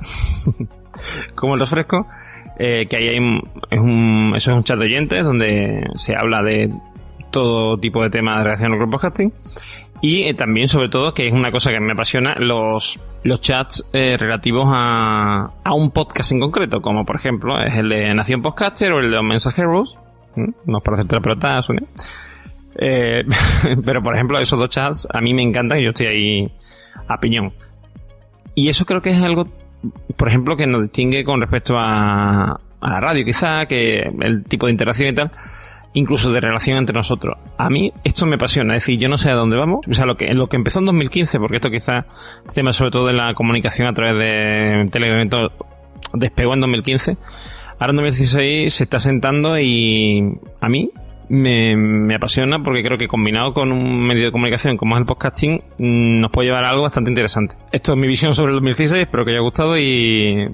como 1.36 1.56
el 1.56 1.60
refresco, 1.60 2.08
eh, 2.58 2.86
que 2.90 2.96
ahí 2.96 3.08
hay 3.10 3.18
es 3.70 3.80
un, 3.80 4.34
eso 4.36 4.52
es 4.52 4.58
un 4.58 4.64
chat 4.64 4.78
de 4.78 4.86
oyentes 4.86 5.24
donde 5.24 5.88
se 5.96 6.16
habla 6.16 6.42
de 6.42 6.72
todo 7.32 7.78
tipo 7.78 8.04
de 8.04 8.10
temas 8.10 8.44
relacionados 8.44 8.80
con 8.80 8.90
el 8.90 8.92
podcasting 8.92 9.34
y 10.02 10.24
eh, 10.24 10.34
también 10.34 10.68
sobre 10.68 10.90
todo 10.90 11.14
que 11.14 11.28
es 11.28 11.34
una 11.34 11.52
cosa 11.52 11.72
que 11.72 11.80
me 11.80 11.94
apasiona 11.94 12.34
los 12.38 13.00
los 13.24 13.40
chats 13.40 13.90
eh, 13.94 14.18
relativos 14.20 14.66
a, 14.68 15.52
a 15.64 15.74
un 15.74 15.92
podcast 15.92 16.32
en 16.32 16.40
concreto 16.40 16.82
como 16.82 17.06
por 17.06 17.16
ejemplo 17.16 17.62
es 17.62 17.76
el 17.76 17.90
de 17.90 18.14
Nación 18.14 18.42
Podcaster 18.42 18.92
o 18.94 19.00
el 19.00 19.10
de 19.10 19.16
los 19.16 19.24
mensajeros 19.24 20.00
¿Mm? 20.36 20.50
nos 20.66 20.82
parece 20.82 21.04
pelota 21.06 21.62
Sonia. 21.62 21.88
Eh, 22.76 23.24
pero 23.86 24.02
por 24.02 24.16
ejemplo 24.16 24.40
esos 24.40 24.58
dos 24.58 24.70
chats 24.70 25.08
a 25.14 25.22
mí 25.22 25.34
me 25.34 25.42
encantan 25.42 25.80
y 25.80 25.84
yo 25.84 25.90
estoy 25.90 26.08
ahí 26.08 26.52
a 27.08 27.20
piñón. 27.20 27.54
Y 28.56 28.70
eso 28.70 28.86
creo 28.86 29.02
que 29.02 29.12
es 29.12 29.22
algo 29.22 29.48
por 30.16 30.28
ejemplo, 30.28 30.56
que 30.56 30.68
nos 30.68 30.84
distingue 30.84 31.24
con 31.24 31.42
respecto 31.42 31.78
a, 31.78 32.60
a 32.82 32.90
la 32.90 33.00
radio, 33.00 33.26
quizá, 33.26 33.66
que 33.66 33.96
el 34.22 34.44
tipo 34.44 34.68
de 34.68 34.72
interacción 34.72 35.10
y 35.10 35.14
tal, 35.14 35.32
incluso 35.94 36.32
de 36.32 36.40
relación 36.40 36.78
entre 36.78 36.96
nosotros. 36.96 37.38
A 37.58 37.70
mí 37.70 37.92
esto 38.04 38.26
me 38.26 38.36
apasiona, 38.36 38.76
es 38.76 38.84
decir, 38.84 39.00
yo 39.00 39.10
no 39.10 39.18
sé 39.18 39.30
a 39.30 39.36
dónde 39.36 39.58
vamos, 39.58 39.86
o 39.90 39.94
sea, 39.94 40.06
lo 40.06 40.16
que, 40.16 40.34
lo 40.34 40.48
que 40.48 40.56
empezó 40.56 40.80
en 40.80 40.86
2015, 40.86 41.40
porque 41.40 41.58
esto 41.58 41.70
quizá, 41.70 42.06
este 42.46 42.56
tema 42.56 42.74
sobre 42.74 42.92
todo 42.92 43.08
de 43.08 43.14
la 43.14 43.34
comunicación 43.34 43.88
a 43.88 43.94
través 43.94 44.18
de 44.18 44.90
Telegram 44.92 45.28
despegó 46.14 46.54
en 46.54 46.62
2015. 46.62 47.18
Ahora 47.80 47.92
en 47.92 47.98
2016 47.98 48.74
se 48.74 48.84
está 48.84 49.00
sentando 49.00 49.58
y 49.60 50.38
a 50.60 50.70
mí 50.70 50.92
me, 51.30 52.14
apasiona 52.14 52.62
porque 52.62 52.84
creo 52.84 52.98
que 52.98 53.08
combinado 53.08 53.54
con 53.54 53.72
un 53.72 54.06
medio 54.06 54.26
de 54.26 54.32
comunicación 54.32 54.78
como 54.78 54.96
es 54.96 55.00
el 55.00 55.06
podcasting 55.06 55.64
mm, 55.78 56.20
nos 56.20 56.30
puede 56.30 56.50
llevar 56.50 56.66
a 56.66 56.70
algo 56.70 56.84
bastante 56.84 57.10
interesante. 57.10 57.56
Esto 57.72 57.94
es 57.94 57.98
mi 57.98 58.08
visión 58.08 58.34
sobre 58.34 58.52
el 58.52 58.56
2016, 58.58 59.02
espero 59.04 59.26
que 59.26 59.32
haya 59.32 59.40
gustado 59.40 59.78
y, 59.78 60.48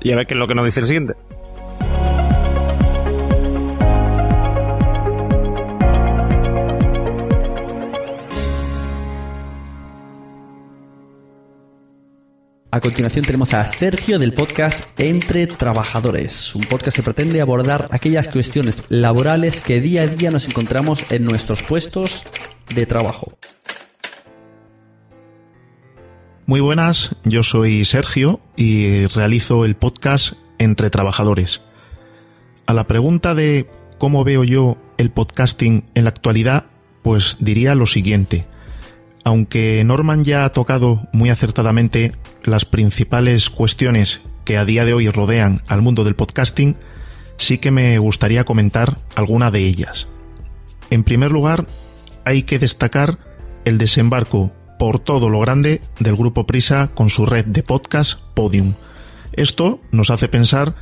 y 0.00 0.12
a 0.12 0.16
ver 0.16 0.26
qué 0.26 0.34
es 0.34 0.38
lo 0.38 0.48
que 0.48 0.54
nos 0.54 0.64
dice 0.64 0.80
el 0.80 0.86
siguiente. 0.86 1.14
A 12.76 12.80
continuación 12.80 13.24
tenemos 13.24 13.54
a 13.54 13.66
Sergio 13.66 14.18
del 14.18 14.34
podcast 14.34 15.00
Entre 15.00 15.46
Trabajadores, 15.46 16.54
un 16.54 16.60
podcast 16.64 16.94
que 16.94 17.02
pretende 17.02 17.40
abordar 17.40 17.88
aquellas 17.90 18.28
cuestiones 18.28 18.82
laborales 18.90 19.62
que 19.62 19.80
día 19.80 20.02
a 20.02 20.06
día 20.06 20.30
nos 20.30 20.46
encontramos 20.46 21.10
en 21.10 21.24
nuestros 21.24 21.62
puestos 21.62 22.24
de 22.74 22.84
trabajo. 22.84 23.32
Muy 26.44 26.60
buenas, 26.60 27.16
yo 27.24 27.42
soy 27.42 27.86
Sergio 27.86 28.40
y 28.56 29.06
realizo 29.06 29.64
el 29.64 29.74
podcast 29.74 30.34
Entre 30.58 30.90
Trabajadores. 30.90 31.62
A 32.66 32.74
la 32.74 32.86
pregunta 32.86 33.34
de 33.34 33.70
cómo 33.96 34.22
veo 34.22 34.44
yo 34.44 34.76
el 34.98 35.10
podcasting 35.10 35.86
en 35.94 36.04
la 36.04 36.10
actualidad, 36.10 36.66
pues 37.02 37.38
diría 37.40 37.74
lo 37.74 37.86
siguiente 37.86 38.44
aunque 39.26 39.82
Norman 39.84 40.22
ya 40.22 40.44
ha 40.44 40.52
tocado 40.52 41.08
muy 41.10 41.30
acertadamente 41.30 42.12
las 42.44 42.64
principales 42.64 43.50
cuestiones 43.50 44.20
que 44.44 44.56
a 44.56 44.64
día 44.64 44.84
de 44.84 44.94
hoy 44.94 45.10
rodean 45.10 45.62
al 45.66 45.82
mundo 45.82 46.04
del 46.04 46.14
podcasting, 46.14 46.76
sí 47.36 47.58
que 47.58 47.72
me 47.72 47.98
gustaría 47.98 48.44
comentar 48.44 48.98
alguna 49.16 49.50
de 49.50 49.64
ellas. 49.64 50.06
En 50.90 51.02
primer 51.02 51.32
lugar, 51.32 51.66
hay 52.24 52.44
que 52.44 52.60
destacar 52.60 53.18
el 53.64 53.78
desembarco 53.78 54.52
por 54.78 55.00
todo 55.00 55.28
lo 55.28 55.40
grande 55.40 55.80
del 55.98 56.14
grupo 56.14 56.46
Prisa 56.46 56.90
con 56.94 57.10
su 57.10 57.26
red 57.26 57.46
de 57.46 57.64
podcast 57.64 58.20
Podium. 58.34 58.74
Esto 59.32 59.80
nos 59.90 60.10
hace 60.10 60.28
pensar 60.28 60.76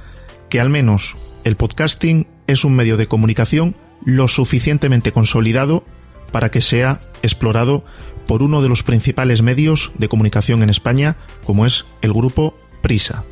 que 0.51 0.61
al 0.61 0.69
menos 0.69 1.17
el 1.45 1.57
podcasting 1.57 2.27
es 2.47 2.67
un 2.67 2.77
medio 2.77 2.99
de 2.99 3.07
comunicación 3.07 3.75
lo 4.05 4.29
suficientemente 4.29 5.13
consolidado 5.13 5.83
para 6.31 6.51
que 6.51 6.61
sea 6.61 7.01
explorado 7.23 7.85
por 8.27 8.43
uno 8.43 8.63
de 8.63 8.69
los 8.69 8.83
principales 8.83 9.43
medios 9.43 9.93
de 9.99 10.09
comunicación 10.09 10.63
en 10.63 10.71
España, 10.71 11.17
como 11.45 11.67
es 11.67 11.85
el 12.03 12.13
grupo 12.13 12.57
Prisa. 12.83 13.25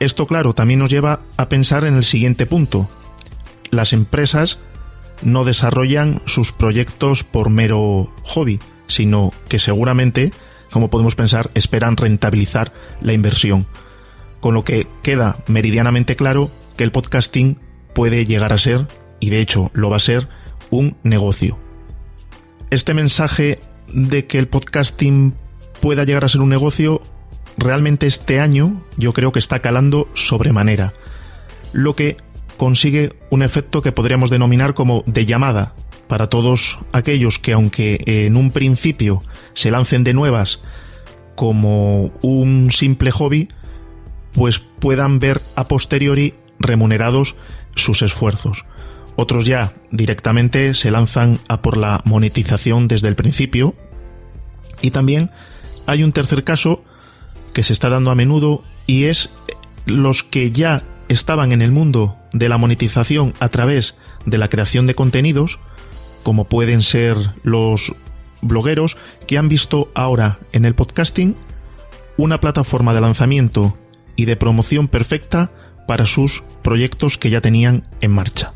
Esto, 0.00 0.26
claro, 0.26 0.54
también 0.54 0.80
nos 0.80 0.90
lleva 0.90 1.20
a 1.36 1.48
pensar 1.48 1.84
en 1.84 1.94
el 1.94 2.04
siguiente 2.04 2.46
punto. 2.46 2.88
Las 3.70 3.92
empresas 3.92 4.58
no 5.22 5.44
desarrollan 5.44 6.22
sus 6.24 6.52
proyectos 6.52 7.22
por 7.22 7.50
mero 7.50 8.12
hobby, 8.24 8.58
sino 8.88 9.32
que 9.48 9.58
seguramente, 9.58 10.32
como 10.70 10.88
podemos 10.88 11.14
pensar, 11.14 11.50
esperan 11.54 11.96
rentabilizar 11.96 12.72
la 13.02 13.12
inversión. 13.12 13.66
Con 14.40 14.54
lo 14.54 14.64
que 14.64 14.86
queda 15.02 15.36
meridianamente 15.46 16.16
claro 16.16 16.50
que 16.76 16.84
el 16.84 16.92
podcasting 16.92 17.58
puede 17.94 18.24
llegar 18.24 18.52
a 18.54 18.58
ser, 18.58 18.88
y 19.20 19.28
de 19.30 19.40
hecho 19.40 19.70
lo 19.74 19.90
va 19.90 19.96
a 19.96 20.00
ser, 20.00 20.28
un 20.70 20.96
negocio. 21.02 21.58
Este 22.70 22.94
mensaje 22.94 23.58
de 23.92 24.26
que 24.26 24.38
el 24.38 24.48
podcasting 24.48 25.34
pueda 25.80 26.04
llegar 26.04 26.24
a 26.24 26.28
ser 26.28 26.40
un 26.40 26.48
negocio, 26.48 27.02
realmente 27.58 28.06
este 28.06 28.40
año 28.40 28.82
yo 28.96 29.12
creo 29.12 29.32
que 29.32 29.38
está 29.38 29.60
calando 29.60 30.08
sobremanera, 30.14 30.92
lo 31.72 31.94
que 31.94 32.16
consigue 32.56 33.14
un 33.30 33.42
efecto 33.42 33.82
que 33.82 33.92
podríamos 33.92 34.30
denominar 34.30 34.74
como 34.74 35.02
de 35.06 35.24
llamada 35.26 35.74
para 36.08 36.26
todos 36.28 36.78
aquellos 36.92 37.38
que 37.38 37.52
aunque 37.52 38.02
en 38.04 38.36
un 38.36 38.50
principio 38.50 39.22
se 39.54 39.70
lancen 39.70 40.04
de 40.04 40.12
nuevas 40.12 40.60
como 41.36 42.12
un 42.20 42.70
simple 42.70 43.10
hobby, 43.12 43.48
pues 44.32 44.58
puedan 44.58 45.20
ver 45.20 45.40
a 45.56 45.68
posteriori 45.68 46.34
remunerados 46.58 47.36
sus 47.76 48.02
esfuerzos. 48.02 48.64
Otros 49.16 49.44
ya 49.46 49.72
directamente 49.90 50.74
se 50.74 50.90
lanzan 50.90 51.38
a 51.48 51.62
por 51.62 51.76
la 51.76 52.02
monetización 52.04 52.88
desde 52.88 53.08
el 53.08 53.16
principio. 53.16 53.74
Y 54.80 54.90
también 54.90 55.30
hay 55.86 56.02
un 56.02 56.12
tercer 56.12 56.44
caso 56.44 56.84
que 57.52 57.62
se 57.62 57.72
está 57.72 57.88
dando 57.88 58.10
a 58.10 58.14
menudo 58.14 58.62
y 58.86 59.04
es 59.04 59.30
los 59.86 60.22
que 60.22 60.52
ya 60.52 60.84
estaban 61.08 61.52
en 61.52 61.62
el 61.62 61.72
mundo 61.72 62.16
de 62.32 62.48
la 62.48 62.58
monetización 62.58 63.34
a 63.40 63.48
través 63.48 63.96
de 64.24 64.38
la 64.38 64.48
creación 64.48 64.86
de 64.86 64.94
contenidos, 64.94 65.58
como 66.22 66.44
pueden 66.44 66.82
ser 66.82 67.16
los 67.42 67.92
blogueros, 68.42 68.96
que 69.26 69.38
han 69.38 69.48
visto 69.48 69.90
ahora 69.94 70.38
en 70.52 70.64
el 70.64 70.74
podcasting 70.74 71.34
una 72.16 72.40
plataforma 72.40 72.94
de 72.94 73.00
lanzamiento 73.00 73.76
y 74.14 74.26
de 74.26 74.36
promoción 74.36 74.88
perfecta 74.88 75.50
para 75.86 76.06
sus 76.06 76.44
proyectos 76.62 77.18
que 77.18 77.30
ya 77.30 77.40
tenían 77.40 77.88
en 78.00 78.12
marcha. 78.12 78.52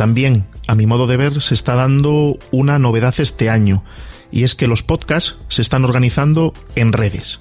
También, 0.00 0.46
a 0.66 0.74
mi 0.74 0.86
modo 0.86 1.06
de 1.06 1.18
ver, 1.18 1.42
se 1.42 1.52
está 1.52 1.74
dando 1.74 2.38
una 2.52 2.78
novedad 2.78 3.14
este 3.18 3.50
año, 3.50 3.84
y 4.32 4.44
es 4.44 4.54
que 4.54 4.66
los 4.66 4.82
podcasts 4.82 5.36
se 5.48 5.60
están 5.60 5.84
organizando 5.84 6.54
en 6.74 6.94
redes. 6.94 7.38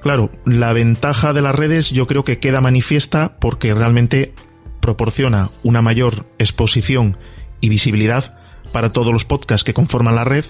Claro, 0.00 0.30
la 0.46 0.72
ventaja 0.72 1.34
de 1.34 1.42
las 1.42 1.54
redes 1.54 1.90
yo 1.90 2.06
creo 2.06 2.24
que 2.24 2.38
queda 2.38 2.62
manifiesta 2.62 3.36
porque 3.38 3.74
realmente 3.74 4.32
proporciona 4.80 5.50
una 5.62 5.82
mayor 5.82 6.24
exposición 6.38 7.18
y 7.60 7.68
visibilidad 7.68 8.38
para 8.72 8.90
todos 8.90 9.12
los 9.12 9.26
podcasts 9.26 9.62
que 9.64 9.74
conforman 9.74 10.14
la 10.14 10.24
red, 10.24 10.46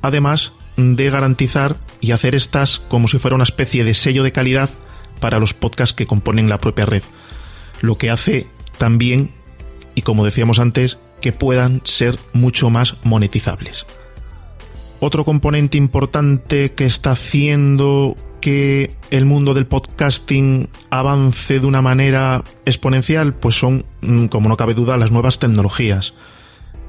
además 0.00 0.52
de 0.76 1.10
garantizar 1.10 1.74
y 2.00 2.12
hacer 2.12 2.36
estas 2.36 2.78
como 2.78 3.08
si 3.08 3.18
fuera 3.18 3.34
una 3.34 3.42
especie 3.42 3.82
de 3.82 3.94
sello 3.94 4.22
de 4.22 4.30
calidad 4.30 4.70
para 5.18 5.40
los 5.40 5.54
podcasts 5.54 5.92
que 5.92 6.06
componen 6.06 6.48
la 6.48 6.60
propia 6.60 6.86
red, 6.86 7.02
lo 7.80 7.98
que 7.98 8.10
hace 8.10 8.46
también 8.78 9.41
y 9.94 10.02
como 10.02 10.24
decíamos 10.24 10.58
antes, 10.58 10.98
que 11.20 11.32
puedan 11.32 11.80
ser 11.84 12.18
mucho 12.32 12.70
más 12.70 12.96
monetizables. 13.04 13.86
Otro 15.00 15.24
componente 15.24 15.78
importante 15.78 16.72
que 16.72 16.86
está 16.86 17.12
haciendo 17.12 18.16
que 18.40 18.90
el 19.10 19.24
mundo 19.24 19.54
del 19.54 19.66
podcasting 19.66 20.68
avance 20.90 21.60
de 21.60 21.66
una 21.66 21.80
manera 21.80 22.42
exponencial, 22.66 23.34
pues 23.34 23.54
son, 23.54 23.84
mm, 24.02 24.26
como 24.26 24.48
no 24.48 24.56
cabe 24.56 24.74
duda, 24.74 24.96
las 24.96 25.12
nuevas 25.12 25.38
tecnologías. 25.38 26.14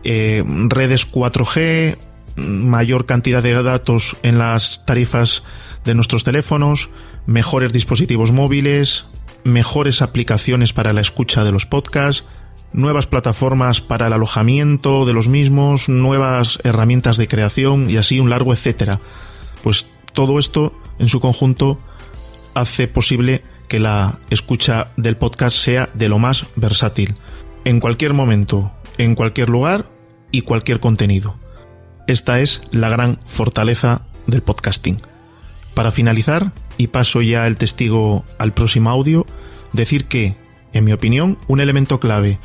Eh, 0.03 0.43
redes 0.45 1.05
4G, 1.05 1.97
mayor 2.35 3.05
cantidad 3.05 3.41
de 3.43 3.53
datos 3.61 4.17
en 4.23 4.39
las 4.39 4.85
tarifas 4.85 5.43
de 5.85 5.95
nuestros 5.95 6.23
teléfonos, 6.23 6.89
mejores 7.25 7.71
dispositivos 7.71 8.31
móviles, 8.31 9.05
mejores 9.43 10.01
aplicaciones 10.01 10.73
para 10.73 10.93
la 10.93 11.01
escucha 11.01 11.43
de 11.43 11.51
los 11.51 11.65
podcasts, 11.65 12.25
nuevas 12.73 13.07
plataformas 13.07 13.81
para 13.81 14.07
el 14.07 14.13
alojamiento 14.13 15.05
de 15.05 15.13
los 15.13 15.27
mismos, 15.27 15.89
nuevas 15.89 16.59
herramientas 16.63 17.17
de 17.17 17.27
creación 17.27 17.89
y 17.89 17.97
así 17.97 18.19
un 18.19 18.29
largo 18.29 18.53
etcétera. 18.53 18.99
Pues 19.63 19.87
todo 20.13 20.39
esto 20.39 20.73
en 20.99 21.07
su 21.07 21.19
conjunto 21.19 21.79
hace 22.53 22.87
posible 22.87 23.43
que 23.67 23.79
la 23.79 24.19
escucha 24.29 24.91
del 24.97 25.17
podcast 25.17 25.57
sea 25.57 25.89
de 25.93 26.09
lo 26.09 26.19
más 26.19 26.45
versátil, 26.55 27.15
en 27.65 27.79
cualquier 27.79 28.13
momento, 28.13 28.71
en 28.97 29.15
cualquier 29.15 29.49
lugar 29.49 29.89
y 30.31 30.41
cualquier 30.41 30.79
contenido. 30.79 31.35
Esta 32.07 32.39
es 32.39 32.61
la 32.71 32.89
gran 32.89 33.19
fortaleza 33.25 34.01
del 34.27 34.41
podcasting. 34.41 35.01
Para 35.73 35.91
finalizar, 35.91 36.51
y 36.77 36.87
paso 36.87 37.21
ya 37.21 37.47
el 37.47 37.57
testigo 37.57 38.25
al 38.37 38.53
próximo 38.53 38.89
audio, 38.89 39.25
decir 39.71 40.05
que, 40.05 40.35
en 40.73 40.83
mi 40.83 40.93
opinión, 40.93 41.37
un 41.47 41.59
elemento 41.59 41.99
clave 41.99 42.39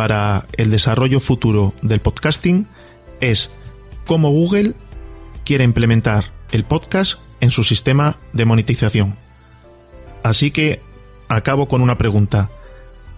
para 0.00 0.46
el 0.56 0.70
desarrollo 0.70 1.20
futuro 1.20 1.74
del 1.82 2.00
podcasting 2.00 2.66
es 3.20 3.50
cómo 4.06 4.30
Google 4.30 4.72
quiere 5.44 5.62
implementar 5.62 6.32
el 6.52 6.64
podcast 6.64 7.20
en 7.40 7.50
su 7.50 7.64
sistema 7.64 8.16
de 8.32 8.46
monetización. 8.46 9.18
Así 10.22 10.52
que 10.52 10.80
acabo 11.28 11.68
con 11.68 11.82
una 11.82 11.98
pregunta. 11.98 12.48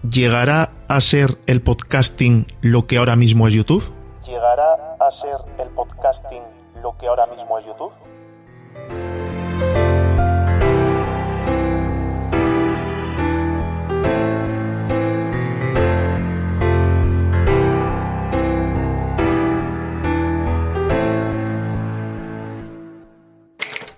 ¿Llegará 0.01 0.73
a 0.89 0.99
ser 0.99 1.37
el 1.45 1.61
podcasting 1.61 2.47
lo 2.59 2.85
que 2.85 2.97
ahora 2.97 3.15
mismo 3.15 3.47
es 3.47 3.53
YouTube? 3.53 3.89
¿Llegará 4.25 4.97
a 4.99 5.09
ser 5.09 5.37
el 5.59 5.69
podcasting 5.69 6.43
lo 6.81 6.97
que 6.97 7.07
ahora 7.07 7.27
mismo 7.27 7.59
es 7.59 7.65
YouTube? 7.65 7.93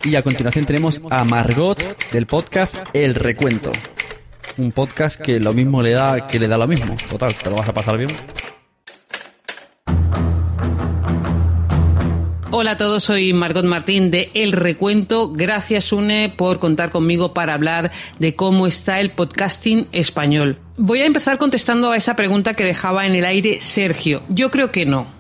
Y 0.05 0.15
a 0.15 0.21
continuación 0.21 0.65
tenemos 0.65 1.01
a 1.09 1.23
Margot 1.23 1.79
del 2.11 2.27
podcast 2.27 2.75
El 2.93 3.15
Recuento. 3.15 3.71
Un 4.57 4.71
podcast 4.71 5.19
que 5.19 5.39
lo 5.39 5.51
mismo 5.51 5.81
le 5.81 5.91
da 5.91 6.27
que 6.27 6.37
le 6.37 6.47
da 6.47 6.59
lo 6.59 6.67
mismo. 6.67 6.95
Total, 7.09 7.33
te 7.33 7.49
lo 7.49 7.55
vas 7.55 7.67
a 7.67 7.73
pasar 7.73 7.97
bien. 7.97 8.11
Hola 12.51 12.71
a 12.71 12.77
todos, 12.77 13.03
soy 13.03 13.33
Margot 13.33 13.65
Martín 13.65 14.11
de 14.11 14.29
El 14.35 14.51
Recuento. 14.51 15.33
Gracias, 15.33 15.91
UNE, 15.91 16.31
por 16.37 16.59
contar 16.59 16.91
conmigo 16.91 17.33
para 17.33 17.55
hablar 17.55 17.91
de 18.19 18.35
cómo 18.35 18.67
está 18.67 18.99
el 18.99 19.09
podcasting 19.09 19.87
español. 19.91 20.59
Voy 20.77 20.99
a 21.01 21.05
empezar 21.05 21.39
contestando 21.39 21.89
a 21.89 21.97
esa 21.97 22.15
pregunta 22.15 22.53
que 22.53 22.63
dejaba 22.63 23.07
en 23.07 23.15
el 23.15 23.25
aire 23.25 23.59
Sergio. 23.59 24.21
Yo 24.29 24.51
creo 24.51 24.71
que 24.71 24.85
no. 24.85 25.14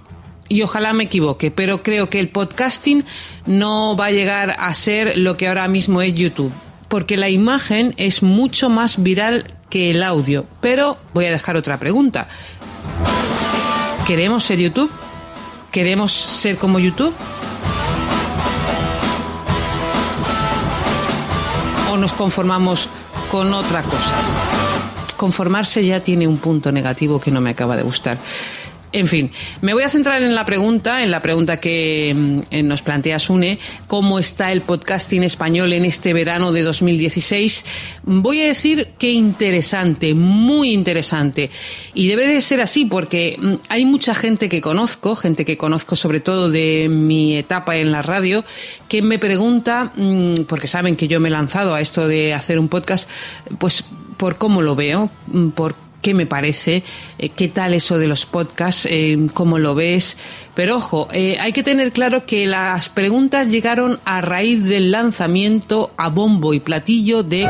Y 0.47 0.61
ojalá 0.61 0.93
me 0.93 1.05
equivoque, 1.05 1.49
pero 1.49 1.81
creo 1.81 2.09
que 2.09 2.19
el 2.19 2.29
podcasting 2.29 3.03
no 3.45 3.97
va 3.97 4.07
a 4.07 4.11
llegar 4.11 4.55
a 4.59 4.73
ser 4.73 5.17
lo 5.17 5.37
que 5.37 5.47
ahora 5.47 5.67
mismo 5.67 6.01
es 6.01 6.13
YouTube. 6.13 6.53
Porque 6.87 7.17
la 7.17 7.29
imagen 7.29 7.93
es 7.97 8.21
mucho 8.21 8.69
más 8.69 9.01
viral 9.01 9.45
que 9.69 9.89
el 9.89 10.03
audio. 10.03 10.45
Pero 10.61 10.97
voy 11.13 11.25
a 11.25 11.31
dejar 11.31 11.57
otra 11.57 11.79
pregunta. 11.79 12.27
¿Queremos 14.05 14.43
ser 14.43 14.59
YouTube? 14.59 14.91
¿Queremos 15.71 16.11
ser 16.11 16.57
como 16.57 16.77
YouTube? 16.77 17.13
¿O 21.91 21.97
nos 21.97 22.13
conformamos 22.13 22.87
con 23.31 23.51
otra 23.51 23.81
cosa? 23.81 24.13
Conformarse 25.17 25.83
ya 25.83 26.01
tiene 26.01 26.27
un 26.27 26.37
punto 26.37 26.71
negativo 26.71 27.19
que 27.19 27.31
no 27.31 27.41
me 27.41 27.49
acaba 27.49 27.75
de 27.75 27.81
gustar. 27.81 28.19
En 28.95 29.09
fin, 29.09 29.29
me 29.59 29.73
voy 29.73 29.83
a 29.83 29.89
centrar 29.89 30.23
en 30.23 30.33
la 30.35 30.45
pregunta, 30.45 31.03
en 31.03 31.11
la 31.11 31.21
pregunta 31.21 31.59
que 31.59 32.15
mm, 32.15 32.65
nos 32.65 32.81
plantea 32.81 33.19
Sune, 33.19 33.59
¿cómo 33.87 34.19
está 34.19 34.53
el 34.53 34.61
podcasting 34.61 35.21
español 35.23 35.73
en 35.73 35.83
este 35.83 36.13
verano 36.13 36.53
de 36.53 36.61
2016? 36.61 37.65
Voy 38.03 38.39
a 38.39 38.45
decir 38.45 38.87
que 38.97 39.11
interesante, 39.11 40.13
muy 40.13 40.71
interesante. 40.71 41.49
Y 41.93 42.07
debe 42.07 42.25
de 42.25 42.39
ser 42.39 42.61
así 42.61 42.85
porque 42.85 43.37
mm, 43.37 43.55
hay 43.67 43.83
mucha 43.83 44.15
gente 44.15 44.47
que 44.47 44.61
conozco, 44.61 45.17
gente 45.17 45.43
que 45.43 45.57
conozco 45.57 45.97
sobre 45.97 46.21
todo 46.21 46.49
de 46.49 46.87
mi 46.89 47.35
etapa 47.35 47.75
en 47.75 47.91
la 47.91 48.01
radio, 48.01 48.45
que 48.87 49.01
me 49.01 49.19
pregunta, 49.19 49.91
mm, 49.93 50.45
porque 50.47 50.67
saben 50.67 50.95
que 50.95 51.09
yo 51.09 51.19
me 51.19 51.27
he 51.27 51.31
lanzado 51.31 51.75
a 51.75 51.81
esto 51.81 52.07
de 52.07 52.33
hacer 52.33 52.59
un 52.59 52.69
podcast, 52.69 53.09
pues 53.59 53.83
por 54.15 54.37
cómo 54.37 54.61
lo 54.61 54.77
veo, 54.77 55.11
por 55.53 55.75
qué 56.01 56.13
me 56.13 56.25
parece, 56.25 56.83
eh, 57.17 57.29
qué 57.29 57.47
tal 57.47 57.73
eso 57.73 57.97
de 57.97 58.07
los 58.07 58.25
podcasts, 58.25 58.87
eh, 58.89 59.27
cómo 59.33 59.59
lo 59.59 59.75
ves. 59.75 60.17
Pero 60.53 60.77
ojo, 60.77 61.07
eh, 61.11 61.37
hay 61.39 61.53
que 61.53 61.63
tener 61.63 61.91
claro 61.91 62.25
que 62.25 62.47
las 62.47 62.89
preguntas 62.89 63.49
llegaron 63.49 63.99
a 64.05 64.21
raíz 64.21 64.63
del 64.63 64.91
lanzamiento 64.91 65.91
a 65.97 66.09
bombo 66.09 66.53
y 66.53 66.59
platillo 66.59 67.23
de 67.23 67.49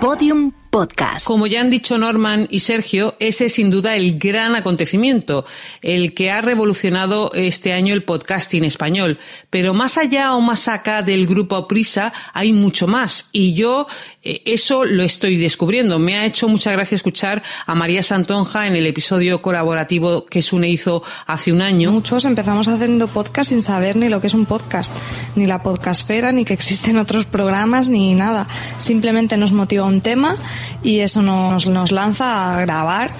Podium 0.00 0.52
Podcast. 0.70 1.26
Como 1.26 1.46
ya 1.46 1.60
han 1.60 1.70
dicho 1.70 1.96
Norman 1.98 2.46
y 2.50 2.60
Sergio, 2.60 3.14
ese 3.20 3.46
es 3.46 3.54
sin 3.54 3.70
duda 3.70 3.96
el 3.96 4.18
gran 4.18 4.54
acontecimiento, 4.54 5.46
el 5.82 6.14
que 6.14 6.30
ha 6.30 6.40
revolucionado 6.40 7.30
este 7.34 7.72
año 7.72 7.94
el 7.94 8.02
podcasting 8.02 8.64
español. 8.64 9.18
Pero 9.50 9.72
más 9.72 9.98
allá 9.98 10.34
o 10.34 10.40
más 10.40 10.68
acá 10.68 11.02
del 11.02 11.26
grupo 11.26 11.66
Prisa 11.66 12.12
hay 12.34 12.52
mucho 12.52 12.86
más 12.86 13.30
y 13.32 13.54
yo 13.54 13.86
eh, 14.22 14.42
eso 14.44 14.84
lo 14.84 15.02
estoy 15.02 15.36
descubriendo. 15.36 15.98
Me 15.98 16.18
ha 16.18 16.26
hecho 16.26 16.48
mucha 16.48 16.70
gracia 16.72 16.96
escuchar 16.96 17.42
a 17.66 17.74
María 17.74 18.02
Santonja 18.02 18.66
en 18.66 18.76
el 18.76 18.86
episodio 18.86 19.40
colaborativo 19.40 20.26
que 20.26 20.42
Sune 20.42 20.68
hizo 20.68 21.02
hace 21.26 21.52
un 21.52 21.62
año. 21.62 21.92
Muchos 21.92 22.24
empezamos 22.24 22.68
haciendo 22.68 23.08
podcast 23.08 23.50
sin 23.50 23.62
saber 23.62 23.96
ni 23.96 24.08
lo 24.08 24.20
que 24.20 24.26
es 24.26 24.34
un 24.34 24.44
podcast, 24.44 24.92
ni 25.34 25.46
la 25.46 25.62
podcastfera, 25.62 26.32
ni 26.32 26.44
que 26.44 26.54
existen 26.54 26.98
otros 26.98 27.26
programas, 27.26 27.88
ni 27.88 28.14
nada. 28.14 28.46
Simplemente 28.78 29.36
nos 29.36 29.52
motiva 29.52 29.84
un 29.84 30.00
tema 30.00 30.36
y 30.82 31.00
eso 31.00 31.22
nos, 31.22 31.66
nos 31.66 31.92
lanza 31.92 32.56
a 32.56 32.60
grabar 32.60 33.10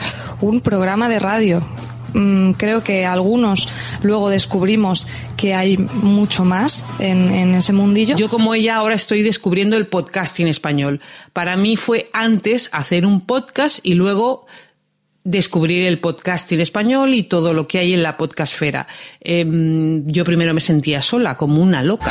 un 0.41 0.61
programa 0.61 1.09
de 1.09 1.19
radio. 1.19 1.63
Mm, 2.15 2.53
creo 2.53 2.83
que 2.83 3.05
algunos 3.05 3.69
luego 4.03 4.31
descubrimos 4.31 5.07
que 5.37 5.55
hay 5.55 5.77
mucho 5.77 6.45
más 6.45 6.87
en, 6.99 7.31
en, 7.33 7.55
ese 7.55 7.73
mundillo. 7.73 8.17
Yo 8.17 8.29
como 8.29 8.55
ella 8.55 8.77
ahora 8.77 8.95
estoy 8.95 9.23
descubriendo 9.23 9.77
el 9.77 9.87
podcasting 9.87 10.47
español. 10.49 11.01
Para 11.33 11.57
mí 11.57 11.77
fue 11.77 12.09
antes 12.13 12.71
hacer 12.73 13.05
un 13.05 13.21
podcast 13.21 13.81
y 13.83 13.95
luego 13.95 14.47
descubrir 15.25 15.87
el 15.87 15.99
podcasting 15.99 16.61
español 16.61 17.13
y 17.13 17.23
todo 17.23 17.53
lo 17.53 17.69
que 17.69 17.79
hay 17.79 17.93
en 17.93 18.03
la 18.03 18.17
podcastfera. 18.17 18.87
Eh, 19.21 19.45
yo 20.07 20.25
primero 20.25 20.55
me 20.55 20.61
sentía 20.61 21.03
sola, 21.03 21.37
como 21.37 21.63
una 21.63 21.83
loca. 21.83 22.11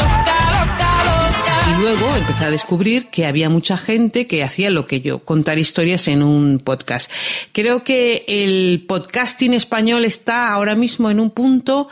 Y 1.69 1.81
luego 1.81 2.15
empecé 2.15 2.45
a 2.45 2.51
descubrir 2.51 3.07
que 3.07 3.25
había 3.25 3.49
mucha 3.49 3.77
gente 3.77 4.27
que 4.27 4.43
hacía 4.43 4.69
lo 4.69 4.87
que 4.87 5.01
yo, 5.01 5.19
contar 5.19 5.57
historias 5.57 6.07
en 6.07 6.23
un 6.23 6.59
podcast. 6.59 7.11
Creo 7.51 7.83
que 7.83 8.23
el 8.27 8.85
podcasting 8.87 9.53
español 9.53 10.05
está 10.05 10.51
ahora 10.51 10.75
mismo 10.75 11.11
en 11.11 11.19
un 11.19 11.31
punto 11.31 11.87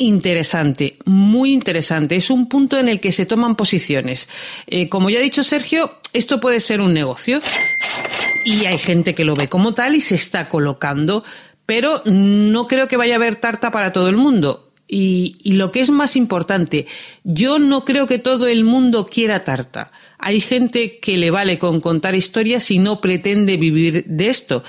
interesante, 0.00 0.96
muy 1.04 1.52
interesante. 1.52 2.16
Es 2.16 2.30
un 2.30 2.48
punto 2.48 2.78
en 2.78 2.88
el 2.88 3.00
que 3.00 3.12
se 3.12 3.26
toman 3.26 3.54
posiciones. 3.54 4.28
Eh, 4.66 4.88
como 4.88 5.10
ya 5.10 5.18
ha 5.18 5.22
dicho 5.22 5.42
Sergio, 5.42 5.92
esto 6.12 6.40
puede 6.40 6.60
ser 6.60 6.80
un 6.80 6.94
negocio 6.94 7.40
y 8.44 8.64
hay 8.64 8.78
gente 8.78 9.14
que 9.14 9.24
lo 9.24 9.34
ve 9.34 9.48
como 9.48 9.74
tal 9.74 9.94
y 9.94 10.00
se 10.00 10.14
está 10.14 10.48
colocando, 10.48 11.22
pero 11.66 12.02
no 12.06 12.66
creo 12.66 12.88
que 12.88 12.96
vaya 12.96 13.14
a 13.14 13.16
haber 13.16 13.36
tarta 13.36 13.70
para 13.70 13.92
todo 13.92 14.08
el 14.08 14.16
mundo. 14.16 14.69
Y, 14.92 15.36
y, 15.44 15.52
lo 15.52 15.70
que 15.70 15.80
es 15.80 15.90
más 15.90 16.16
importante, 16.16 16.86
yo 17.22 17.60
no 17.60 17.84
creo 17.84 18.08
que 18.08 18.18
todo 18.18 18.48
el 18.48 18.64
mundo 18.64 19.06
quiera 19.06 19.44
tarta. 19.44 19.92
Hay 20.18 20.40
gente 20.40 20.98
que 20.98 21.16
le 21.16 21.30
vale 21.30 21.60
con 21.60 21.80
contar 21.80 22.16
historias 22.16 22.72
y 22.72 22.80
no 22.80 23.00
pretende 23.00 23.56
vivir 23.56 24.04
de 24.06 24.28
esto. 24.28 24.64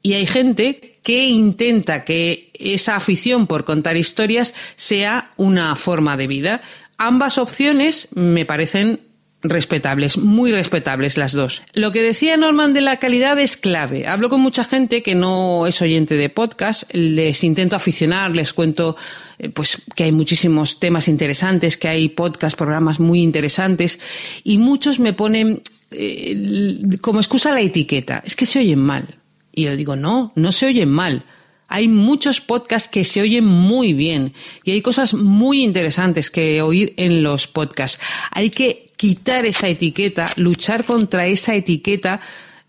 Y 0.00 0.14
hay 0.14 0.24
gente 0.24 0.92
que 1.02 1.28
intenta 1.28 2.04
que 2.04 2.50
esa 2.54 2.96
afición 2.96 3.46
por 3.46 3.64
contar 3.64 3.96
historias 3.96 4.54
sea 4.76 5.32
una 5.36 5.74
forma 5.76 6.16
de 6.16 6.26
vida. 6.26 6.62
Ambas 6.96 7.38
opciones 7.38 8.08
me 8.14 8.44
parecen 8.44 9.00
respetables, 9.42 10.18
muy 10.18 10.50
respetables 10.50 11.16
las 11.16 11.32
dos. 11.32 11.62
Lo 11.74 11.92
que 11.92 12.02
decía 12.02 12.36
Norman 12.36 12.74
de 12.74 12.80
la 12.80 12.98
calidad 12.98 13.38
es 13.38 13.56
clave. 13.56 14.06
Hablo 14.06 14.28
con 14.28 14.40
mucha 14.40 14.64
gente 14.64 15.02
que 15.02 15.14
no 15.14 15.66
es 15.66 15.80
oyente 15.80 16.16
de 16.16 16.28
podcast, 16.28 16.92
les 16.92 17.44
intento 17.44 17.76
aficionar, 17.76 18.34
les 18.34 18.52
cuento 18.52 18.96
eh, 19.38 19.48
pues 19.48 19.82
que 19.94 20.04
hay 20.04 20.12
muchísimos 20.12 20.80
temas 20.80 21.06
interesantes, 21.06 21.76
que 21.76 21.88
hay 21.88 22.08
podcast, 22.08 22.56
programas 22.56 22.98
muy 22.98 23.22
interesantes 23.22 24.00
y 24.42 24.58
muchos 24.58 24.98
me 24.98 25.12
ponen 25.12 25.62
eh, 25.92 26.80
como 27.00 27.20
excusa 27.20 27.52
la 27.52 27.60
etiqueta, 27.60 28.22
es 28.26 28.34
que 28.34 28.46
se 28.46 28.58
oyen 28.58 28.80
mal. 28.80 29.18
Y 29.52 29.64
yo 29.64 29.76
digo, 29.76 29.96
no, 29.96 30.32
no 30.34 30.52
se 30.52 30.66
oyen 30.66 30.90
mal. 30.90 31.24
Hay 31.68 31.86
muchos 31.86 32.40
podcasts 32.40 32.88
que 32.88 33.04
se 33.04 33.20
oyen 33.20 33.44
muy 33.44 33.92
bien 33.92 34.32
y 34.64 34.72
hay 34.72 34.80
cosas 34.80 35.14
muy 35.14 35.62
interesantes 35.62 36.30
que 36.30 36.62
oír 36.62 36.94
en 36.96 37.22
los 37.22 37.46
podcasts. 37.46 38.00
Hay 38.30 38.50
que 38.50 38.87
quitar 38.98 39.46
esa 39.46 39.68
etiqueta, 39.68 40.28
luchar 40.36 40.84
contra 40.84 41.26
esa 41.26 41.54
etiqueta 41.54 42.20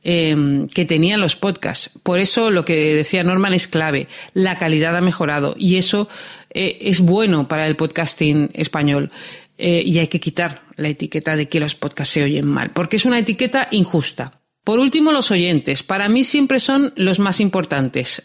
eh, 0.01 0.67
que 0.73 0.85
tenían 0.85 1.19
los 1.19 1.35
podcasts. 1.35 1.89
Por 2.03 2.19
eso 2.19 2.51
lo 2.51 2.63
que 2.63 2.93
decía 2.93 3.23
Norman 3.25 3.53
es 3.53 3.67
clave. 3.67 4.07
La 4.33 4.57
calidad 4.57 4.95
ha 4.95 5.01
mejorado 5.01 5.55
y 5.57 5.75
eso 5.75 6.07
eh, 6.51 6.77
es 6.81 7.01
bueno 7.01 7.49
para 7.49 7.67
el 7.67 7.75
podcasting 7.75 8.51
español. 8.53 9.11
Eh, 9.57 9.83
y 9.85 9.97
hay 9.97 10.07
que 10.07 10.21
quitar 10.21 10.61
la 10.77 10.87
etiqueta 10.87 11.35
de 11.35 11.49
que 11.49 11.59
los 11.59 11.75
podcasts 11.75 12.13
se 12.13 12.23
oyen 12.23 12.45
mal, 12.45 12.69
porque 12.69 12.95
es 12.95 13.03
una 13.03 13.19
etiqueta 13.19 13.67
injusta. 13.71 14.39
Por 14.63 14.79
último, 14.79 15.11
los 15.11 15.31
oyentes. 15.31 15.83
Para 15.83 16.07
mí 16.09 16.23
siempre 16.23 16.59
son 16.59 16.93
los 16.95 17.17
más 17.17 17.39
importantes. 17.39 18.23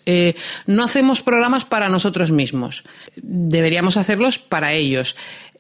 No 0.67 0.85
hacemos 0.85 1.23
programas 1.23 1.65
para 1.65 1.89
nosotros 1.89 2.31
mismos. 2.31 2.85
Deberíamos 3.17 3.97
hacerlos 3.97 4.39
para 4.39 4.75
ellos 4.75 5.17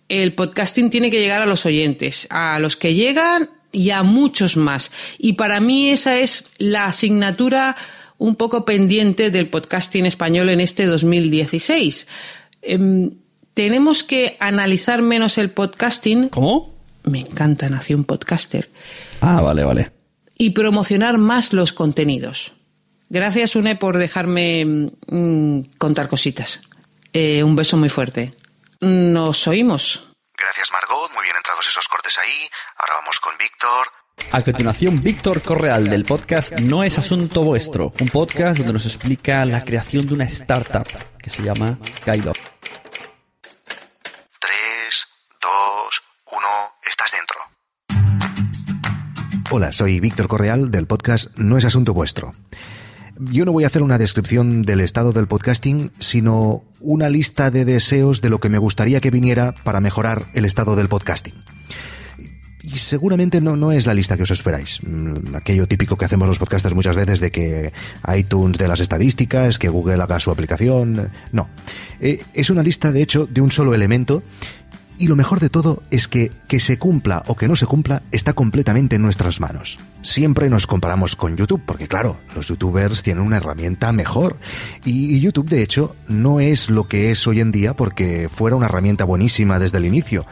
el 0.08 0.34
podcasting 0.34 0.90
tiene 0.90 1.10
que 1.10 1.20
llegar 1.20 1.40
a 1.40 1.46
los 1.46 1.66
oyentes, 1.66 2.26
a 2.30 2.58
los 2.58 2.76
que 2.76 2.94
llegan 2.94 3.50
y 3.72 3.90
a 3.90 4.02
muchos 4.02 4.56
más. 4.56 4.92
Y 5.18 5.34
para 5.34 5.60
mí 5.60 5.90
esa 5.90 6.18
es 6.18 6.54
la 6.58 6.86
asignatura 6.86 7.76
un 8.18 8.36
poco 8.36 8.64
pendiente 8.64 9.30
del 9.30 9.48
podcasting 9.48 10.06
español 10.06 10.48
en 10.48 10.60
este 10.60 10.86
2016. 10.86 12.06
Eh, 12.62 13.10
tenemos 13.54 14.02
que 14.02 14.36
analizar 14.40 15.02
menos 15.02 15.38
el 15.38 15.50
podcasting. 15.50 16.28
¿Cómo? 16.28 16.74
Me 17.04 17.20
encanta 17.20 17.68
Nación 17.68 18.04
Podcaster. 18.04 18.68
Ah, 19.20 19.40
vale, 19.40 19.62
vale. 19.62 19.90
Y 20.38 20.50
promocionar 20.50 21.18
más 21.18 21.52
los 21.52 21.72
contenidos. 21.72 22.54
Gracias, 23.10 23.54
Une, 23.54 23.76
por 23.76 23.98
dejarme 23.98 24.90
mmm, 25.06 25.60
contar 25.78 26.08
cositas. 26.08 26.62
Eh, 27.12 27.44
un 27.44 27.54
beso 27.54 27.76
muy 27.76 27.88
fuerte. 27.88 28.32
Nos 28.80 29.46
oímos. 29.46 30.08
Gracias, 30.36 30.70
Margot. 30.72 31.12
Muy 31.14 31.22
bien 31.22 31.36
entrados 31.36 31.66
esos 31.66 31.88
cortes 31.88 32.18
ahí. 32.18 32.48
Ahora 32.76 32.94
vamos 33.00 33.20
con 33.20 33.32
Víctor. 33.38 33.86
A 34.32 34.42
continuación, 34.42 35.02
Víctor 35.02 35.42
Correal 35.42 35.88
del 35.88 36.04
podcast 36.04 36.52
No 36.60 36.84
es 36.84 36.98
Asunto 36.98 37.42
Vuestro, 37.42 37.92
un 38.00 38.08
podcast 38.08 38.58
donde 38.58 38.72
nos 38.72 38.86
explica 38.86 39.44
la 39.44 39.64
creación 39.64 40.06
de 40.06 40.14
una 40.14 40.24
startup 40.24 40.86
que 41.18 41.30
se 41.30 41.42
llama 41.42 41.78
Guide 42.06 42.32
3, 44.38 45.08
2, 45.40 46.02
estás 46.86 47.12
dentro. 47.12 47.38
Hola, 49.50 49.72
soy 49.72 50.00
Víctor 50.00 50.28
Correal 50.28 50.70
del 50.70 50.86
podcast 50.86 51.36
No 51.36 51.58
es 51.58 51.64
Asunto 51.64 51.92
Vuestro. 51.94 52.32
Yo 53.18 53.44
no 53.44 53.52
voy 53.52 53.64
a 53.64 53.68
hacer 53.68 53.82
una 53.82 53.98
descripción 53.98 54.62
del 54.62 54.80
estado 54.80 55.12
del 55.12 55.28
podcasting, 55.28 55.92
sino 56.00 56.64
una 56.80 57.08
lista 57.08 57.50
de 57.50 57.64
deseos 57.64 58.20
de 58.20 58.30
lo 58.30 58.40
que 58.40 58.48
me 58.48 58.58
gustaría 58.58 59.00
que 59.00 59.10
viniera 59.12 59.54
para 59.62 59.80
mejorar 59.80 60.24
el 60.34 60.44
estado 60.44 60.74
del 60.74 60.88
podcasting. 60.88 61.34
Y 62.60 62.78
seguramente 62.78 63.40
no, 63.40 63.56
no 63.56 63.70
es 63.70 63.86
la 63.86 63.94
lista 63.94 64.16
que 64.16 64.24
os 64.24 64.30
esperáis. 64.30 64.80
Mm, 64.82 65.36
Aquello 65.36 65.68
típico 65.68 65.96
que 65.96 66.06
hacemos 66.06 66.26
los 66.26 66.38
podcasters 66.38 66.74
muchas 66.74 66.96
veces 66.96 67.20
de 67.20 67.30
que 67.30 67.72
iTunes 68.16 68.58
de 68.58 68.66
las 68.66 68.80
estadísticas, 68.80 69.58
que 69.60 69.68
Google 69.68 70.02
haga 70.02 70.18
su 70.18 70.32
aplicación. 70.32 71.10
No. 71.30 71.48
Eh, 72.00 72.20
es 72.32 72.50
una 72.50 72.62
lista, 72.64 72.90
de 72.90 73.02
hecho, 73.02 73.26
de 73.26 73.42
un 73.42 73.52
solo 73.52 73.74
elemento 73.74 74.24
y 74.98 75.08
lo 75.08 75.16
mejor 75.16 75.40
de 75.40 75.50
todo 75.50 75.82
es 75.90 76.08
que 76.08 76.30
que 76.48 76.60
se 76.60 76.78
cumpla 76.78 77.22
o 77.26 77.36
que 77.36 77.48
no 77.48 77.56
se 77.56 77.66
cumpla 77.66 78.02
está 78.12 78.32
completamente 78.32 78.96
en 78.96 79.02
nuestras 79.02 79.40
manos. 79.40 79.78
Siempre 80.02 80.48
nos 80.50 80.66
comparamos 80.66 81.16
con 81.16 81.36
YouTube, 81.36 81.62
porque 81.64 81.88
claro, 81.88 82.18
los 82.34 82.48
youtubers 82.48 83.02
tienen 83.02 83.24
una 83.24 83.38
herramienta 83.38 83.92
mejor. 83.92 84.36
Y, 84.84 85.18
YouTube, 85.20 85.48
de 85.48 85.62
hecho, 85.62 85.96
no 86.06 86.40
es 86.40 86.70
lo 86.70 86.86
que 86.86 87.10
es 87.10 87.26
hoy 87.26 87.40
en 87.40 87.50
día 87.50 87.74
porque 87.74 88.28
fuera 88.28 88.56
una 88.56 88.66
herramienta 88.66 89.04
buenísima 89.04 89.58
desde 89.58 89.78
el 89.78 89.86
inicio. 89.86 90.26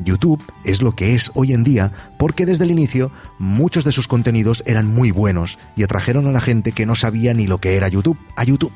YouTube 0.00 0.42
es 0.64 0.80
lo 0.82 0.94
que 0.94 1.14
es 1.14 1.30
hoy 1.34 1.52
en 1.52 1.64
día 1.64 1.92
porque 2.18 2.46
desde 2.46 2.64
el 2.64 2.70
inicio 2.70 3.10
muchos 3.38 3.84
de 3.84 3.92
sus 3.92 4.06
contenidos 4.06 4.62
eran 4.64 4.86
muy 4.86 5.10
buenos 5.10 5.58
y 5.76 5.82
atrajeron 5.82 6.26
a 6.28 6.32
la 6.32 6.40
gente 6.40 6.72
que 6.72 6.86
no 6.86 6.94
sabía 6.94 7.34
ni 7.34 7.46
lo 7.46 7.58
que 7.58 7.76
era 7.76 7.88
YouTube 7.88 8.18
a 8.36 8.44
YouTube. 8.44 8.72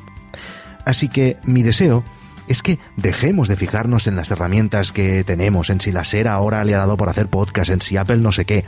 Así 0.84 1.08
que 1.08 1.36
mi 1.44 1.62
deseo 1.62 2.04
es 2.48 2.62
que 2.62 2.78
dejemos 2.96 3.48
de 3.48 3.56
fijarnos 3.56 4.06
en 4.06 4.16
las 4.16 4.30
herramientas 4.30 4.92
que 4.92 5.24
tenemos, 5.24 5.70
en 5.70 5.80
si 5.80 5.92
la 5.92 6.04
SER 6.04 6.28
ahora 6.28 6.64
le 6.64 6.74
ha 6.74 6.78
dado 6.78 6.96
por 6.96 7.08
hacer 7.08 7.28
podcast, 7.28 7.70
en 7.70 7.80
si 7.80 7.96
Apple 7.96 8.18
no 8.18 8.32
sé 8.32 8.44
qué, 8.44 8.64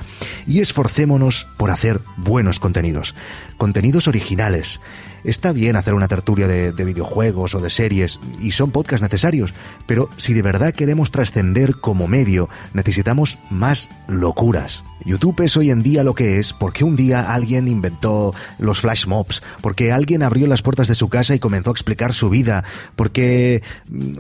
y 0.46 0.60
esforcémonos 0.60 1.46
por 1.56 1.70
hacer 1.70 2.00
buenos 2.16 2.60
contenidos, 2.60 3.14
contenidos 3.56 4.08
originales. 4.08 4.80
Está 5.24 5.52
bien 5.52 5.76
hacer 5.76 5.94
una 5.94 6.06
tertulia 6.06 6.46
de, 6.46 6.72
de 6.72 6.84
videojuegos 6.84 7.54
o 7.54 7.60
de 7.60 7.70
series, 7.70 8.20
y 8.40 8.52
son 8.52 8.70
podcasts 8.70 9.02
necesarios, 9.02 9.54
pero 9.86 10.10
si 10.16 10.34
de 10.34 10.42
verdad 10.42 10.74
queremos 10.74 11.10
trascender 11.10 11.76
como 11.76 12.06
medio, 12.06 12.48
necesitamos 12.74 13.38
más 13.50 13.88
locuras. 14.06 14.84
YouTube 15.04 15.40
es 15.40 15.56
hoy 15.56 15.70
en 15.70 15.82
día 15.82 16.02
lo 16.02 16.14
que 16.14 16.38
es 16.38 16.52
porque 16.52 16.84
un 16.84 16.96
día 16.96 17.34
alguien 17.34 17.68
inventó 17.68 18.34
los 18.58 18.80
flash 18.80 19.06
mobs, 19.06 19.42
porque 19.60 19.92
alguien 19.92 20.22
abrió 20.22 20.46
las 20.46 20.62
puertas 20.62 20.88
de 20.88 20.94
su 20.94 21.08
casa 21.08 21.34
y 21.34 21.38
comenzó 21.38 21.70
a 21.70 21.72
explicar 21.72 22.12
su 22.12 22.30
vida, 22.30 22.64
porque 22.96 23.62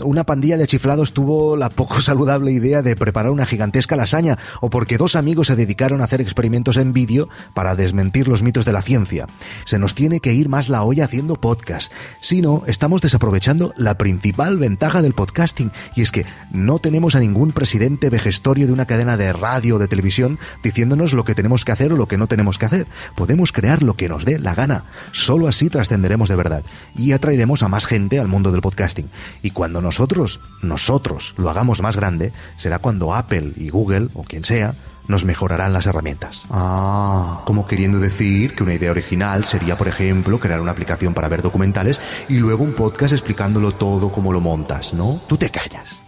una 0.02 0.24
pandilla 0.24 0.56
de 0.56 0.66
chiflados 0.66 1.12
tuvo 1.12 1.56
la 1.56 1.70
poco 1.70 2.00
saludable 2.00 2.52
idea 2.52 2.82
de 2.82 2.96
preparar 2.96 3.32
una 3.32 3.46
gigantesca 3.46 3.96
lasaña, 3.96 4.38
o 4.60 4.70
porque 4.70 4.98
dos 4.98 5.16
amigos 5.16 5.48
se 5.48 5.56
dedicaron 5.56 6.00
a 6.00 6.04
hacer 6.04 6.20
experimentos 6.20 6.76
en 6.76 6.92
vídeo 6.92 7.28
para 7.54 7.74
desmentir 7.74 8.28
los 8.28 8.42
mitos 8.42 8.64
de 8.64 8.72
la 8.72 8.82
ciencia. 8.82 9.26
Se 9.64 9.78
nos 9.78 9.94
tiene 9.94 10.20
que 10.20 10.34
ir 10.34 10.48
más 10.48 10.68
la 10.68 10.82
olla 10.82 10.93
haciendo 11.02 11.36
podcast. 11.36 11.92
Si 12.20 12.42
no, 12.42 12.62
estamos 12.66 13.00
desaprovechando 13.00 13.72
la 13.76 13.98
principal 13.98 14.58
ventaja 14.58 15.02
del 15.02 15.14
podcasting, 15.14 15.72
y 15.96 16.02
es 16.02 16.10
que 16.10 16.24
no 16.52 16.78
tenemos 16.78 17.16
a 17.16 17.20
ningún 17.20 17.52
presidente 17.52 18.10
vejestorio 18.10 18.66
de 18.66 18.72
una 18.72 18.86
cadena 18.86 19.16
de 19.16 19.32
radio 19.32 19.76
o 19.76 19.78
de 19.78 19.88
televisión 19.88 20.38
diciéndonos 20.62 21.12
lo 21.12 21.24
que 21.24 21.34
tenemos 21.34 21.64
que 21.64 21.72
hacer 21.72 21.92
o 21.92 21.96
lo 21.96 22.06
que 22.06 22.18
no 22.18 22.26
tenemos 22.26 22.58
que 22.58 22.66
hacer. 22.66 22.86
Podemos 23.16 23.52
crear 23.52 23.82
lo 23.82 23.94
que 23.94 24.08
nos 24.08 24.24
dé 24.24 24.38
la 24.38 24.54
gana. 24.54 24.84
Solo 25.12 25.48
así 25.48 25.70
trascenderemos 25.70 26.28
de 26.28 26.36
verdad 26.36 26.64
y 26.96 27.12
atraeremos 27.12 27.62
a 27.62 27.68
más 27.68 27.86
gente 27.86 28.20
al 28.20 28.28
mundo 28.28 28.52
del 28.52 28.60
podcasting. 28.60 29.10
Y 29.42 29.50
cuando 29.50 29.80
nosotros, 29.80 30.40
nosotros 30.62 31.34
lo 31.36 31.50
hagamos 31.50 31.82
más 31.82 31.96
grande, 31.96 32.32
será 32.56 32.78
cuando 32.78 33.14
Apple 33.14 33.52
y 33.56 33.70
Google 33.70 34.08
o 34.14 34.24
quien 34.24 34.44
sea 34.44 34.74
nos 35.08 35.24
mejorarán 35.24 35.72
las 35.72 35.86
herramientas. 35.86 36.44
Ah, 36.50 37.42
como 37.44 37.66
queriendo 37.66 37.98
decir 37.98 38.54
que 38.54 38.62
una 38.62 38.74
idea 38.74 38.90
original 38.90 39.44
sería, 39.44 39.76
por 39.76 39.88
ejemplo, 39.88 40.38
crear 40.38 40.60
una 40.60 40.72
aplicación 40.72 41.14
para 41.14 41.28
ver 41.28 41.42
documentales 41.42 42.00
y 42.28 42.38
luego 42.38 42.64
un 42.64 42.74
podcast 42.74 43.12
explicándolo 43.12 43.72
todo 43.72 44.12
como 44.12 44.32
lo 44.32 44.40
montas, 44.40 44.94
¿no? 44.94 45.20
Tú 45.26 45.36
te 45.36 45.50
callas. 45.50 46.03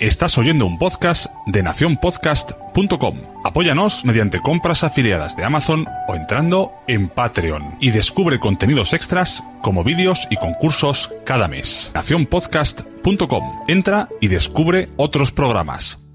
Estás 0.00 0.38
oyendo 0.38 0.64
un 0.64 0.78
podcast 0.78 1.26
de 1.44 1.62
nacionpodcast.com. 1.62 3.18
Apóyanos 3.44 4.06
mediante 4.06 4.40
compras 4.40 4.82
afiliadas 4.82 5.36
de 5.36 5.44
Amazon 5.44 5.86
o 6.08 6.14
entrando 6.14 6.72
en 6.88 7.10
Patreon 7.10 7.76
y 7.82 7.90
descubre 7.90 8.40
contenidos 8.40 8.94
extras 8.94 9.44
como 9.60 9.84
vídeos 9.84 10.26
y 10.30 10.36
concursos 10.36 11.12
cada 11.26 11.48
mes. 11.48 11.90
Nacionpodcast.com. 11.94 13.64
Entra 13.68 14.08
y 14.22 14.28
descubre 14.28 14.88
otros 14.96 15.32
programas. 15.32 16.08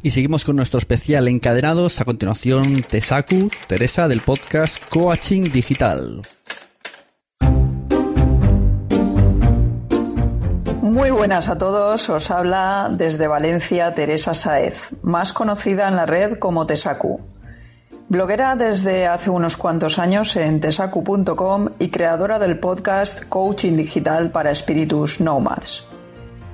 Y 0.00 0.12
seguimos 0.12 0.44
con 0.44 0.54
nuestro 0.54 0.78
especial 0.78 1.26
encadenados. 1.26 2.00
A 2.00 2.04
continuación, 2.04 2.84
Tesaku, 2.84 3.50
Teresa 3.66 4.06
del 4.06 4.20
podcast 4.20 4.80
Coaching 4.90 5.50
Digital. 5.50 6.22
Muy 10.88 11.10
buenas 11.10 11.50
a 11.50 11.58
todos, 11.58 12.08
os 12.08 12.30
habla 12.30 12.88
desde 12.90 13.28
Valencia 13.28 13.94
Teresa 13.94 14.32
Saez, 14.32 14.92
más 15.02 15.34
conocida 15.34 15.86
en 15.86 15.96
la 15.96 16.06
red 16.06 16.38
como 16.38 16.64
Tesacu. 16.64 17.20
Bloguera 18.08 18.56
desde 18.56 19.06
hace 19.06 19.28
unos 19.28 19.58
cuantos 19.58 19.98
años 19.98 20.34
en 20.36 20.60
tesacu.com 20.60 21.68
y 21.78 21.90
creadora 21.90 22.38
del 22.38 22.58
podcast 22.58 23.28
Coaching 23.28 23.76
Digital 23.76 24.30
para 24.30 24.50
Espíritus 24.50 25.20
Nomads. 25.20 25.84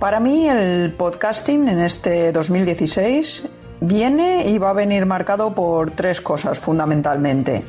Para 0.01 0.19
mí 0.19 0.49
el 0.49 0.93
podcasting 0.95 1.69
en 1.69 1.79
este 1.79 2.33
2016 2.33 3.49
viene 3.83 4.49
y 4.49 4.59
va 4.59 4.71
a 4.71 4.75
venir 4.75 5.07
marcado 5.07 5.55
por 5.55 5.93
tres 5.93 6.21
cosas 6.21 6.59
fundamentalmente. 6.59 7.65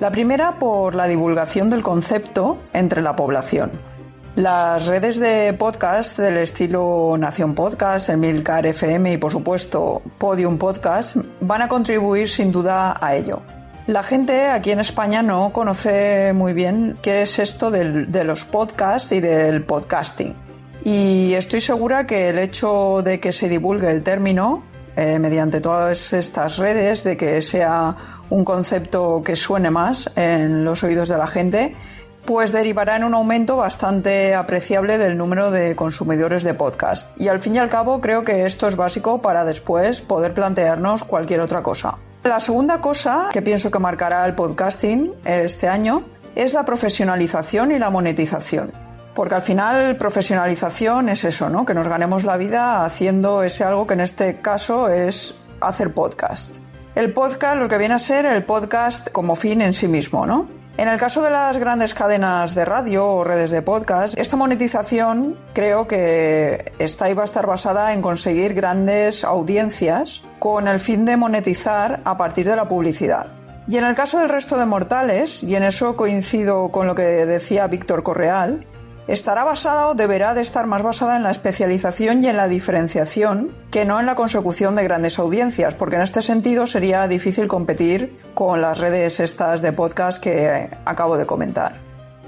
La 0.00 0.10
primera 0.10 0.58
por 0.58 0.94
la 0.94 1.08
divulgación 1.08 1.70
del 1.70 1.82
concepto 1.82 2.58
entre 2.74 3.00
la 3.00 3.16
población. 3.16 3.89
Las 4.40 4.86
redes 4.86 5.20
de 5.20 5.52
podcast 5.52 6.18
del 6.18 6.38
estilo 6.38 7.14
Nación 7.18 7.54
Podcast, 7.54 8.08
Emilcar 8.08 8.64
FM 8.64 9.12
y 9.12 9.18
por 9.18 9.30
supuesto 9.30 10.00
Podium 10.16 10.56
Podcast 10.56 11.18
van 11.42 11.60
a 11.60 11.68
contribuir 11.68 12.26
sin 12.26 12.50
duda 12.50 12.96
a 12.98 13.16
ello. 13.16 13.42
La 13.86 14.02
gente 14.02 14.46
aquí 14.46 14.70
en 14.70 14.80
España 14.80 15.20
no 15.20 15.52
conoce 15.52 16.32
muy 16.32 16.54
bien 16.54 16.96
qué 17.02 17.20
es 17.20 17.38
esto 17.38 17.70
de 17.70 18.24
los 18.24 18.46
podcasts 18.46 19.12
y 19.12 19.20
del 19.20 19.62
podcasting. 19.62 20.34
Y 20.84 21.34
estoy 21.34 21.60
segura 21.60 22.06
que 22.06 22.30
el 22.30 22.38
hecho 22.38 23.02
de 23.04 23.20
que 23.20 23.32
se 23.32 23.46
divulgue 23.46 23.90
el 23.90 24.02
término 24.02 24.62
eh, 24.96 25.18
mediante 25.18 25.60
todas 25.60 26.12
estas 26.12 26.58
redes, 26.58 27.04
de 27.04 27.16
que 27.16 27.40
sea 27.42 27.94
un 28.28 28.44
concepto 28.44 29.22
que 29.24 29.36
suene 29.36 29.70
más 29.70 30.10
en 30.16 30.64
los 30.64 30.82
oídos 30.82 31.08
de 31.08 31.16
la 31.16 31.26
gente, 31.26 31.76
pues 32.24 32.52
derivará 32.52 32.96
en 32.96 33.04
un 33.04 33.14
aumento 33.14 33.56
bastante 33.56 34.34
apreciable 34.34 34.98
del 34.98 35.16
número 35.16 35.50
de 35.50 35.76
consumidores 35.76 36.44
de 36.44 36.54
podcast. 36.54 37.20
Y 37.20 37.28
al 37.28 37.40
fin 37.40 37.54
y 37.54 37.58
al 37.58 37.68
cabo 37.68 38.00
creo 38.00 38.24
que 38.24 38.46
esto 38.46 38.68
es 38.68 38.76
básico 38.76 39.22
para 39.22 39.44
después 39.44 40.00
poder 40.00 40.34
plantearnos 40.34 41.04
cualquier 41.04 41.40
otra 41.40 41.62
cosa. 41.62 41.98
La 42.24 42.40
segunda 42.40 42.80
cosa 42.80 43.30
que 43.32 43.42
pienso 43.42 43.70
que 43.70 43.78
marcará 43.78 44.26
el 44.26 44.34
podcasting 44.34 45.14
este 45.24 45.68
año 45.68 46.04
es 46.34 46.52
la 46.52 46.64
profesionalización 46.64 47.72
y 47.72 47.78
la 47.78 47.90
monetización. 47.90 48.72
Porque 49.14 49.34
al 49.34 49.42
final 49.42 49.96
profesionalización 49.96 51.08
es 51.08 51.24
eso, 51.24 51.48
¿no? 51.48 51.64
Que 51.64 51.74
nos 51.74 51.88
ganemos 51.88 52.24
la 52.24 52.36
vida 52.36 52.84
haciendo 52.84 53.42
ese 53.42 53.64
algo 53.64 53.86
que 53.86 53.94
en 53.94 54.00
este 54.00 54.40
caso 54.40 54.88
es 54.88 55.40
hacer 55.60 55.92
podcast. 55.92 56.58
El 56.94 57.12
podcast, 57.12 57.56
lo 57.56 57.68
que 57.68 57.78
viene 57.78 57.94
a 57.94 57.98
ser 57.98 58.26
el 58.26 58.44
podcast 58.44 59.10
como 59.10 59.34
fin 59.34 59.62
en 59.62 59.72
sí 59.72 59.88
mismo, 59.88 60.26
¿no? 60.26 60.59
En 60.80 60.88
el 60.88 60.96
caso 60.96 61.20
de 61.20 61.30
las 61.30 61.58
grandes 61.58 61.92
cadenas 61.92 62.54
de 62.54 62.64
radio 62.64 63.06
o 63.06 63.22
redes 63.22 63.50
de 63.50 63.60
podcast, 63.60 64.16
esta 64.16 64.38
monetización 64.38 65.38
creo 65.52 65.86
que 65.86 66.72
está 66.78 67.10
y 67.10 67.12
va 67.12 67.20
a 67.20 67.26
estar 67.26 67.46
basada 67.46 67.92
en 67.92 68.00
conseguir 68.00 68.54
grandes 68.54 69.22
audiencias 69.22 70.22
con 70.38 70.68
el 70.68 70.80
fin 70.80 71.04
de 71.04 71.18
monetizar 71.18 72.00
a 72.06 72.16
partir 72.16 72.46
de 72.46 72.56
la 72.56 72.66
publicidad. 72.66 73.26
Y 73.68 73.76
en 73.76 73.84
el 73.84 73.94
caso 73.94 74.20
del 74.20 74.30
resto 74.30 74.56
de 74.56 74.64
mortales, 74.64 75.42
y 75.42 75.54
en 75.54 75.64
eso 75.64 75.98
coincido 75.98 76.70
con 76.72 76.86
lo 76.86 76.94
que 76.94 77.02
decía 77.02 77.66
Víctor 77.66 78.02
Correal, 78.02 78.66
estará 79.10 79.42
basada 79.42 79.88
o 79.88 79.94
deberá 79.94 80.34
de 80.34 80.42
estar 80.42 80.66
más 80.66 80.82
basada 80.82 81.16
en 81.16 81.24
la 81.24 81.32
especialización 81.32 82.22
y 82.22 82.28
en 82.28 82.36
la 82.36 82.46
diferenciación 82.46 83.52
que 83.72 83.84
no 83.84 83.98
en 83.98 84.06
la 84.06 84.14
consecución 84.14 84.76
de 84.76 84.84
grandes 84.84 85.18
audiencias, 85.18 85.74
porque 85.74 85.96
en 85.96 86.02
este 86.02 86.22
sentido 86.22 86.68
sería 86.68 87.08
difícil 87.08 87.48
competir 87.48 88.16
con 88.34 88.62
las 88.62 88.78
redes 88.78 89.18
estas 89.18 89.62
de 89.62 89.72
podcast 89.72 90.22
que 90.22 90.70
acabo 90.84 91.16
de 91.16 91.26
comentar. 91.26 91.80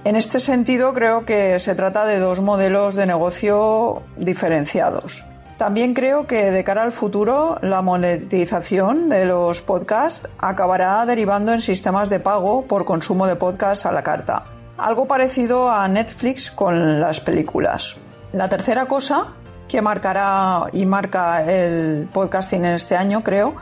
En 0.05 0.17
este 0.17 0.41
sentido 0.41 0.93
creo 0.93 1.25
que 1.25 1.61
se 1.61 1.77
trata 1.77 2.05
de 2.05 2.19
dos 2.19 2.41
modelos 2.41 2.97
de 2.97 3.07
negocio 3.07 4.03
diferenciados. 4.17 5.25
También 5.59 5.95
creo 5.95 6.27
que 6.27 6.51
de 6.51 6.65
cara 6.65 6.83
al 6.83 6.91
futuro 6.91 7.59
la 7.63 7.83
monetización 7.83 9.09
de 9.09 9.27
los 9.27 9.63
podcasts 9.63 10.29
acabará 10.39 11.07
derivando 11.07 11.53
en 11.53 11.63
sistemas 11.63 12.11
de 12.11 12.19
pago 12.19 12.67
por 12.67 12.85
consumo 12.85 13.29
de 13.29 13.37
podcasts 13.37 13.87
a 13.87 13.93
la 13.93 14.03
carta. 14.03 14.47
Algo 14.83 15.07
parecido 15.07 15.71
a 15.71 15.87
Netflix 15.87 16.51
con 16.51 17.01
las 17.01 17.21
películas. 17.21 17.99
La 18.33 18.49
tercera 18.49 18.87
cosa 18.87 19.29
que 19.69 19.81
marcará 19.81 20.67
y 20.73 20.87
marca 20.87 21.45
el 21.49 22.09
podcasting 22.13 22.65
en 22.65 22.75
este 22.75 22.97
año 22.97 23.23
creo 23.23 23.55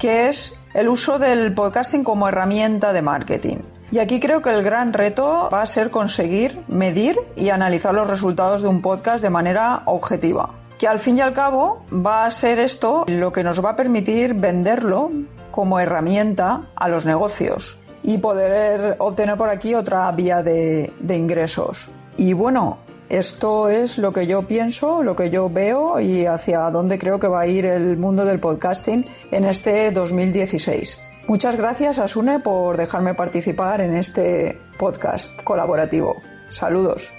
que 0.00 0.26
es 0.26 0.60
el 0.74 0.88
uso 0.88 1.20
del 1.20 1.54
podcasting 1.54 2.02
como 2.02 2.26
herramienta 2.26 2.92
de 2.92 3.02
marketing. 3.02 3.58
Y 3.92 4.00
aquí 4.00 4.18
creo 4.18 4.42
que 4.42 4.50
el 4.50 4.64
gran 4.64 4.92
reto 4.92 5.48
va 5.54 5.62
a 5.62 5.66
ser 5.66 5.92
conseguir 5.92 6.60
medir 6.66 7.16
y 7.36 7.50
analizar 7.50 7.94
los 7.94 8.08
resultados 8.08 8.62
de 8.62 8.68
un 8.68 8.82
podcast 8.82 9.22
de 9.22 9.30
manera 9.30 9.82
objetiva 9.84 10.56
que 10.76 10.88
al 10.88 10.98
fin 10.98 11.18
y 11.18 11.20
al 11.20 11.34
cabo 11.34 11.86
va 12.04 12.26
a 12.26 12.30
ser 12.32 12.58
esto 12.58 13.04
lo 13.06 13.32
que 13.32 13.44
nos 13.44 13.64
va 13.64 13.70
a 13.70 13.76
permitir 13.76 14.34
venderlo 14.34 15.12
como 15.52 15.78
herramienta 15.78 16.62
a 16.74 16.88
los 16.88 17.06
negocios 17.06 17.83
y 18.04 18.18
poder 18.18 18.96
obtener 18.98 19.36
por 19.36 19.48
aquí 19.48 19.74
otra 19.74 20.12
vía 20.12 20.42
de, 20.42 20.92
ingresos. 21.08 21.90
Y 22.16 22.34
bueno, 22.34 22.78
esto 23.08 23.70
es 23.70 23.98
lo 23.98 24.12
que 24.12 24.26
yo 24.26 24.46
pienso, 24.46 25.02
lo 25.02 25.16
que 25.16 25.30
yo 25.30 25.50
veo 25.50 25.98
y 25.98 26.26
hacia 26.26 26.70
dónde 26.70 26.98
creo 26.98 27.18
que 27.18 27.26
va 27.26 27.40
a 27.40 27.46
ir 27.46 27.64
el 27.64 27.96
mundo 27.96 28.24
del 28.24 28.38
podcasting 28.38 29.06
en 29.32 29.44
este 29.44 29.90
2016. 29.90 31.00
Muchas 31.26 31.56
gracias 31.56 31.98
a 31.98 32.06
Sune 32.06 32.40
por 32.40 32.76
dejarme 32.76 33.14
participar 33.14 33.80
en 33.80 33.96
este 33.96 34.60
podcast 34.78 35.42
colaborativo. 35.42 36.16
Saludos. 36.50 37.10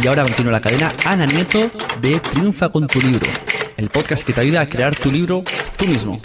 Y 0.00 0.06
ahora 0.06 0.22
continúa 0.22 0.52
la 0.52 0.60
cadena 0.60 0.92
Ana 1.04 1.26
Nieto 1.26 1.58
de 2.00 2.20
Triunfa 2.20 2.68
con 2.68 2.86
tu 2.86 3.00
libro, 3.00 3.26
el 3.76 3.88
podcast 3.88 4.24
que 4.24 4.32
te 4.32 4.40
ayuda 4.40 4.60
a 4.60 4.66
crear 4.66 4.94
tu 4.94 5.10
libro 5.10 5.42
tú 5.76 5.86
mismo. 5.86 6.20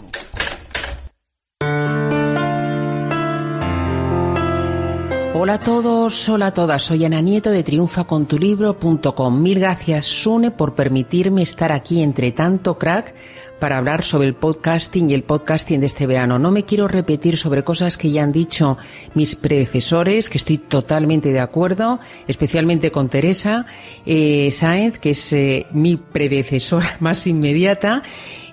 Hola 5.36 5.56
a 5.56 5.60
todos, 5.60 6.30
hola 6.30 6.48
a 6.48 6.54
todas, 6.54 6.84
soy 6.84 7.04
Ana 7.04 7.20
Nieto 7.20 7.50
de 7.50 7.64
triunfacontulibro.com. 7.64 9.42
Mil 9.42 9.60
gracias 9.60 10.06
Sune 10.06 10.52
por 10.52 10.76
permitirme 10.76 11.42
estar 11.42 11.72
aquí 11.72 12.02
entre 12.02 12.32
tanto 12.32 12.78
crack 12.78 13.16
para 13.60 13.78
hablar 13.78 14.04
sobre 14.04 14.28
el 14.28 14.36
podcasting 14.36 15.10
y 15.10 15.14
el 15.14 15.24
podcasting 15.24 15.80
de 15.80 15.86
este 15.86 16.08
verano. 16.08 16.40
No 16.40 16.52
me 16.52 16.64
quiero 16.64 16.88
repetir 16.88 17.38
sobre 17.38 17.64
cosas 17.64 17.98
que 17.98 18.12
ya 18.12 18.24
han 18.24 18.32
dicho 18.32 18.78
mis 19.14 19.36
predecesores, 19.36 20.30
que 20.30 20.38
estoy 20.38 20.58
totalmente 20.58 21.32
de 21.32 21.40
acuerdo, 21.40 22.00
especialmente 22.28 22.92
con 22.92 23.10
Teresa 23.10 23.66
eh, 24.06 24.50
Sáenz, 24.52 25.00
que 25.00 25.12
es 25.12 25.34
eh, 25.34 25.68
mi 25.72 25.98
predecesora 25.98 26.96
más 27.00 27.26
inmediata. 27.28 28.04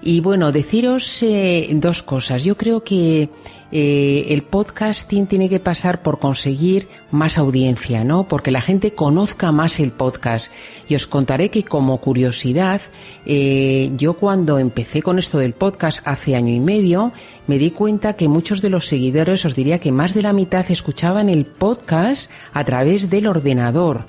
Y 0.03 0.21
bueno, 0.21 0.51
deciros 0.51 1.23
eh, 1.23 1.69
dos 1.75 2.03
cosas. 2.03 2.43
Yo 2.43 2.57
creo 2.57 2.83
que 2.83 3.29
eh, 3.71 4.27
el 4.31 4.43
podcasting 4.43 5.27
tiene 5.27 5.51
que 5.51 5.61
pasar 5.61 6.03
por 6.03 6.19
conseguir 6.19 6.89
más 7.11 7.37
audiencia, 7.37 8.03
¿no? 8.03 8.27
Porque 8.27 8.51
la 8.51 8.63
gente 8.63 8.95
conozca 8.95 9.53
más 9.53 9.79
el 9.79 9.93
podcast. 9.93 10.51
Y 10.89 10.95
os 10.95 11.07
contaré 11.07 11.51
que 11.51 11.65
como 11.65 12.01
curiosidad, 12.01 12.81
eh, 13.27 13.93
yo 13.99 14.15
cuando 14.15 14.59
empecé 14.59 15.03
con 15.03 15.19
esto 15.19 15.37
del 15.37 15.53
podcast 15.53 16.01
hace 16.07 16.35
año 16.35 16.55
y 16.55 16.61
medio, 16.61 17.13
me 17.47 17.59
di 17.59 17.71
cuenta 17.71 18.15
que 18.15 18.29
muchos 18.29 18.63
de 18.63 18.71
los 18.71 18.87
seguidores, 18.87 19.45
os 19.45 19.55
diría 19.55 19.81
que 19.81 19.93
más 19.93 20.15
de 20.15 20.23
la 20.23 20.33
mitad 20.33 20.65
escuchaban 20.71 21.29
el 21.29 21.45
podcast 21.45 22.31
a 22.55 22.65
través 22.65 23.11
del 23.11 23.27
ordenador. 23.27 24.07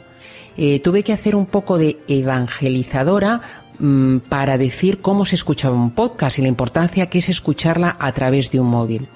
Eh, 0.57 0.79
tuve 0.79 1.03
que 1.03 1.13
hacer 1.13 1.35
un 1.35 1.45
poco 1.45 1.77
de 1.77 1.99
evangelizadora 2.07 3.41
Mm, 3.81 4.19
para 4.29 4.59
decir 4.59 5.01
cómo 5.01 5.25
se 5.25 5.33
escuchaba 5.33 5.75
un 5.75 5.89
podcast 5.89 6.37
y 6.37 6.43
la 6.43 6.47
importancia 6.47 7.09
que 7.09 7.17
es 7.17 7.29
escucharla 7.29 7.97
a 7.99 8.11
través 8.11 8.51
de 8.51 8.59
un 8.59 8.67
móvil. 8.67 9.07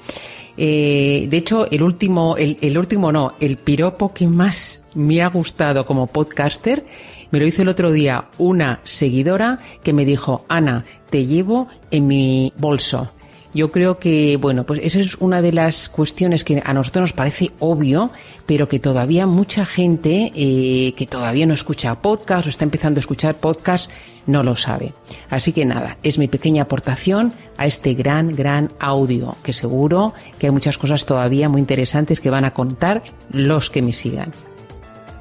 Eh, 0.57 1.27
de 1.29 1.37
hecho, 1.37 1.69
el 1.69 1.83
último, 1.83 2.35
el, 2.35 2.57
el, 2.61 2.75
último 2.75 3.11
no, 3.11 3.35
el 3.39 3.57
piropo 3.57 4.11
que 4.11 4.25
más 4.25 4.83
me 4.95 5.21
ha 5.21 5.27
gustado 5.27 5.85
como 5.85 6.07
podcaster 6.07 6.83
me 7.29 7.39
lo 7.39 7.45
hizo 7.45 7.61
el 7.61 7.67
otro 7.67 7.91
día 7.91 8.29
una 8.39 8.79
seguidora 8.83 9.59
que 9.83 9.93
me 9.93 10.03
dijo, 10.03 10.45
Ana, 10.47 10.83
te 11.11 11.27
llevo 11.27 11.67
en 11.91 12.07
mi 12.07 12.51
bolso. 12.57 13.11
Yo 13.55 13.71
creo 13.71 13.99
que, 13.99 14.35
bueno, 14.35 14.65
pues 14.65 14.81
esa 14.83 14.99
es 14.99 15.15
una 15.15 15.41
de 15.41 15.53
las 15.53 15.87
cuestiones 15.87 16.43
que 16.43 16.61
a 16.65 16.73
nosotros 16.73 17.03
nos 17.03 17.13
parece 17.13 17.51
obvio, 17.59 18.11
pero 18.45 18.67
que 18.67 18.79
todavía 18.79 19.27
mucha 19.27 19.65
gente 19.65 20.33
eh, 20.35 20.93
que 20.97 21.07
todavía 21.07 21.45
no 21.45 21.53
escucha 21.53 22.01
podcast 22.01 22.45
o 22.45 22.49
está 22.49 22.65
empezando 22.65 22.97
a 22.97 22.99
escuchar 22.99 23.35
podcast 23.35 23.89
no 24.27 24.43
lo 24.43 24.57
sabe. 24.57 24.93
Así 25.29 25.53
que 25.53 25.63
nada, 25.63 25.97
es 26.03 26.17
mi 26.17 26.27
pequeña 26.27 26.63
aportación 26.63 27.33
a 27.55 27.65
este 27.65 27.93
gran, 27.93 28.35
gran 28.35 28.71
audio, 28.77 29.37
que 29.41 29.53
seguro 29.53 30.13
que 30.37 30.47
hay 30.47 30.51
muchas 30.51 30.77
cosas 30.77 31.05
todavía 31.05 31.47
muy 31.47 31.61
interesantes 31.61 32.19
que 32.19 32.29
van 32.29 32.43
a 32.43 32.53
contar 32.53 33.03
los 33.31 33.69
que 33.69 33.81
me 33.81 33.93
sigan. 33.93 34.33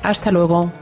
Hasta 0.03 0.33
luego. 0.33 0.73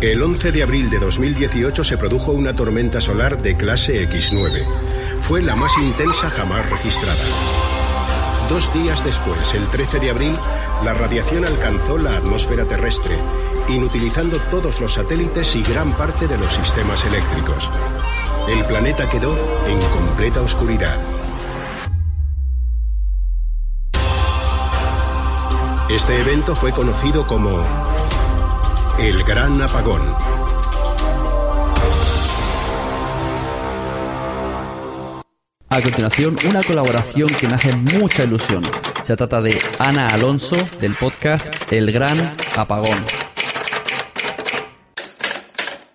El 0.00 0.22
11 0.22 0.52
de 0.52 0.62
abril 0.62 0.90
de 0.90 1.00
2018 1.00 1.82
se 1.82 1.98
produjo 1.98 2.30
una 2.30 2.54
tormenta 2.54 3.00
solar 3.00 3.42
de 3.42 3.56
clase 3.56 4.08
X9. 4.08 4.64
Fue 5.20 5.42
la 5.42 5.56
más 5.56 5.76
intensa 5.76 6.30
jamás 6.30 6.70
registrada. 6.70 7.18
Dos 8.48 8.72
días 8.72 9.04
después, 9.04 9.54
el 9.54 9.66
13 9.66 9.98
de 9.98 10.10
abril, 10.10 10.38
la 10.84 10.94
radiación 10.94 11.44
alcanzó 11.44 11.98
la 11.98 12.10
atmósfera 12.10 12.64
terrestre, 12.64 13.16
inutilizando 13.68 14.38
todos 14.52 14.80
los 14.80 14.94
satélites 14.94 15.56
y 15.56 15.64
gran 15.64 15.92
parte 15.92 16.28
de 16.28 16.38
los 16.38 16.52
sistemas 16.52 17.04
eléctricos. 17.04 17.68
El 18.48 18.64
planeta 18.66 19.10
quedó 19.10 19.36
en 19.66 19.80
completa 19.90 20.40
oscuridad. 20.42 20.96
Este 25.90 26.20
evento 26.20 26.54
fue 26.54 26.70
conocido 26.70 27.26
como 27.26 27.66
el 28.98 29.22
Gran 29.22 29.62
Apagón. 29.62 30.02
A 35.70 35.80
continuación, 35.80 36.36
una 36.48 36.62
colaboración 36.64 37.28
que 37.28 37.46
me 37.46 37.54
hace 37.54 37.74
mucha 37.76 38.24
ilusión. 38.24 38.62
Se 39.02 39.16
trata 39.16 39.40
de 39.40 39.56
Ana 39.78 40.08
Alonso 40.08 40.56
del 40.80 40.92
podcast 40.98 41.72
El 41.72 41.92
Gran 41.92 42.18
Apagón. 42.56 42.98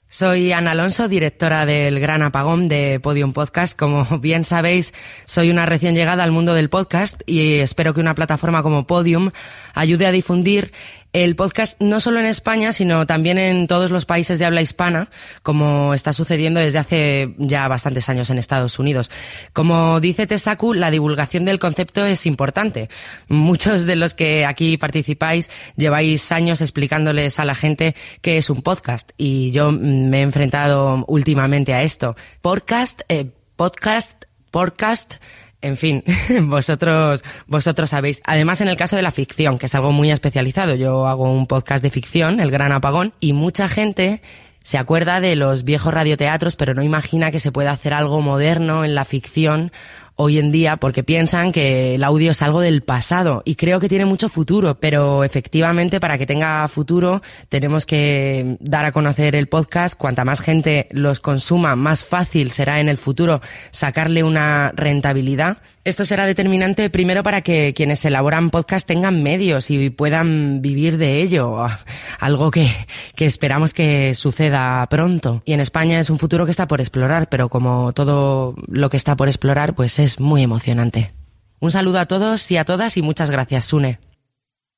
Soy 0.08 0.54
Ana 0.54 0.72
Alonso, 0.72 1.08
directora 1.10 1.66
del 1.66 2.00
Gran 2.00 2.22
Apagón 2.22 2.70
de 2.70 3.02
Podium 3.02 3.34
Podcast. 3.34 3.78
Como 3.78 4.06
bien 4.20 4.46
sabéis, 4.46 4.94
soy 5.26 5.50
una 5.50 5.66
recién 5.66 5.96
llegada 5.96 6.24
al 6.24 6.32
mundo 6.32 6.54
del 6.54 6.70
podcast 6.70 7.22
y 7.26 7.56
espero 7.56 7.94
que 7.94 8.00
una 8.00 8.16
plataforma 8.16 8.64
como 8.64 8.88
Podium 8.88 9.32
ayude 9.74 10.06
a 10.06 10.12
difundir 10.12 10.72
el 11.14 11.36
podcast 11.36 11.80
no 11.80 12.00
solo 12.00 12.20
en 12.20 12.26
España, 12.26 12.72
sino 12.72 13.06
también 13.06 13.38
en 13.38 13.68
todos 13.68 13.92
los 13.92 14.06
países 14.06 14.40
de 14.40 14.46
habla 14.46 14.62
hispana, 14.62 15.10
como 15.44 15.94
está 15.94 16.12
sucediendo 16.12 16.60
desde 16.60 16.80
hace 16.80 17.36
ya 17.38 17.68
bastantes 17.68 18.10
años 18.10 18.32
en 18.32 18.40
Estados 18.40 18.80
Unidos. 18.80 19.12
Como 19.54 20.00
dice 20.00 20.26
Tesaku, 20.26 20.74
la 20.74 20.90
divulgación 20.90 21.46
del 21.46 21.60
concepto 21.60 22.04
es 22.06 22.26
importante. 22.26 22.90
Muchos 23.28 23.86
de 23.86 23.96
los 23.96 24.16
que 24.16 24.46
aquí 24.46 24.78
participáis 24.78 25.52
lleváis 25.78 26.32
años 26.32 26.62
explicándoles 26.62 27.40
a 27.40 27.46
la 27.46 27.54
gente 27.54 27.96
qué 28.22 28.38
es 28.38 28.50
un 28.50 28.64
podcast 28.64 29.12
y 29.16 29.52
yo 29.52 29.72
me 29.72 30.20
he 30.20 30.24
enfrentado 30.24 31.06
últimamente 31.08 31.76
a 31.76 31.84
esto. 31.84 32.16
Podcast, 32.42 33.02
eh, 33.10 33.30
podcast, 33.56 34.26
podcast, 34.50 35.16
en 35.64 35.78
fin, 35.78 36.04
vosotros, 36.44 37.24
vosotros 37.48 37.90
sabéis. 37.90 38.22
Además, 38.26 38.62
en 38.62 38.68
el 38.68 38.78
caso 38.78 38.96
de 38.96 39.02
la 39.02 39.12
ficción, 39.12 39.58
que 39.58 39.66
es 39.66 39.76
algo 39.76 39.92
muy 39.92 40.12
especializado, 40.12 40.76
yo 40.76 41.08
hago 41.08 41.32
un 41.32 41.48
podcast 41.48 41.82
de 41.82 41.90
ficción, 41.90 42.40
El 42.40 42.52
Gran 42.52 42.72
Apagón, 42.72 43.14
y 43.20 43.34
mucha 43.34 43.68
gente 43.70 44.22
se 44.62 44.78
acuerda 44.78 45.20
de 45.20 45.36
los 45.36 45.64
viejos 45.64 45.94
radioteatros, 45.94 46.56
pero 46.56 46.74
no 46.74 46.84
imagina 46.84 47.32
que 47.32 47.40
se 47.40 47.52
pueda 47.52 47.72
hacer 47.72 47.94
algo 47.94 48.22
moderno 48.22 48.86
en 48.86 48.94
la 48.94 49.06
ficción 49.06 49.72
hoy 50.16 50.38
en 50.38 50.52
día 50.52 50.78
porque 50.78 51.04
piensan 51.04 51.52
que 51.52 51.96
el 51.96 52.04
audio 52.04 52.32
es 52.32 52.42
algo 52.42 52.62
del 52.62 52.84
pasado 52.84 53.42
y 53.46 53.56
creo 53.56 53.80
que 53.80 53.90
tiene 53.90 54.06
mucho 54.06 54.30
futuro, 54.30 54.80
pero 54.80 55.24
efectivamente 55.24 56.00
para 56.00 56.18
que 56.18 56.26
tenga 56.26 56.68
futuro 56.68 57.22
tenemos 57.50 57.86
que 57.86 58.58
dar 58.60 58.86
a 58.86 58.92
conocer 58.92 59.36
el 59.36 59.48
podcast. 59.48 59.98
Cuanta 59.98 60.26
más 60.26 60.42
gente 60.42 60.88
los 60.92 61.20
consuma, 61.20 61.76
más 61.76 62.04
fácil 62.04 62.52
será 62.52 62.80
en 62.80 62.90
el 62.90 62.98
futuro 62.98 63.42
sacarle 63.72 64.24
una 64.24 64.72
rentabilidad. 64.76 65.58
Esto 65.84 66.06
será 66.06 66.26
determinante 66.26 66.90
primero 66.90 67.24
para 67.24 67.42
que 67.42 67.74
quienes 67.76 68.06
elaboran 68.06 68.50
podcast 68.50 68.88
tengan 68.88 69.22
medios 69.22 69.70
y 69.70 69.90
puedan 69.90 70.62
vivir 70.62 70.98
de 70.98 71.22
ello, 71.22 71.66
algo 72.20 72.52
que, 72.52 72.70
que 73.16 73.26
esperamos 73.26 73.74
que 73.74 74.14
suceda 74.14 74.86
pronto. 74.90 75.42
Y 75.46 75.54
en 75.54 75.60
España 75.60 76.00
es 76.00 76.10
un 76.10 76.20
futuro 76.20 76.46
que 76.46 76.52
está 76.52 76.68
por 76.68 76.80
explorar, 76.80 77.28
pero 77.30 77.50
como 77.50 77.92
todo 77.94 78.56
lo 78.68 78.90
que 78.90 78.98
está 78.98 79.18
por 79.18 79.28
explorar, 79.28 79.76
pues 79.76 80.00
es 80.04 80.20
muy 80.20 80.44
emocionante. 80.44 81.14
Un 81.60 81.72
saludo 81.72 82.00
a 82.00 82.06
todos 82.06 82.50
y 82.52 82.58
a 82.58 82.66
todas 82.66 82.98
y 82.98 83.02
muchas 83.02 83.32
gracias, 83.32 83.66
Sune. 83.66 84.00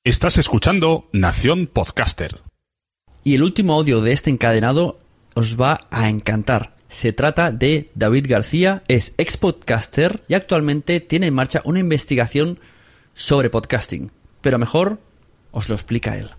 Estás 0.04 0.38
escuchando 0.38 1.10
Nación 1.12 1.68
Podcaster. 1.68 2.42
Y 3.24 3.36
el 3.36 3.44
último 3.44 3.74
audio 3.74 4.02
de 4.02 4.12
este 4.12 4.30
encadenado 4.30 5.00
os 5.34 5.60
va 5.60 5.88
a 5.90 6.10
encantar. 6.10 6.72
Se 6.88 7.12
trata 7.12 7.52
de 7.52 7.86
David 7.96 8.28
García, 8.30 8.84
es 8.88 9.16
ex 9.18 9.38
podcaster 9.38 10.24
y 10.28 10.36
actualmente 10.36 11.00
tiene 11.00 11.28
en 11.28 11.34
marcha 11.34 11.62
una 11.66 11.80
investigación 11.80 12.60
sobre 13.16 13.50
podcasting. 13.50 14.12
Pero 14.42 14.60
mejor 14.60 15.00
os 15.52 15.70
lo 15.70 15.76
explica 15.76 16.18
él. 16.18 16.30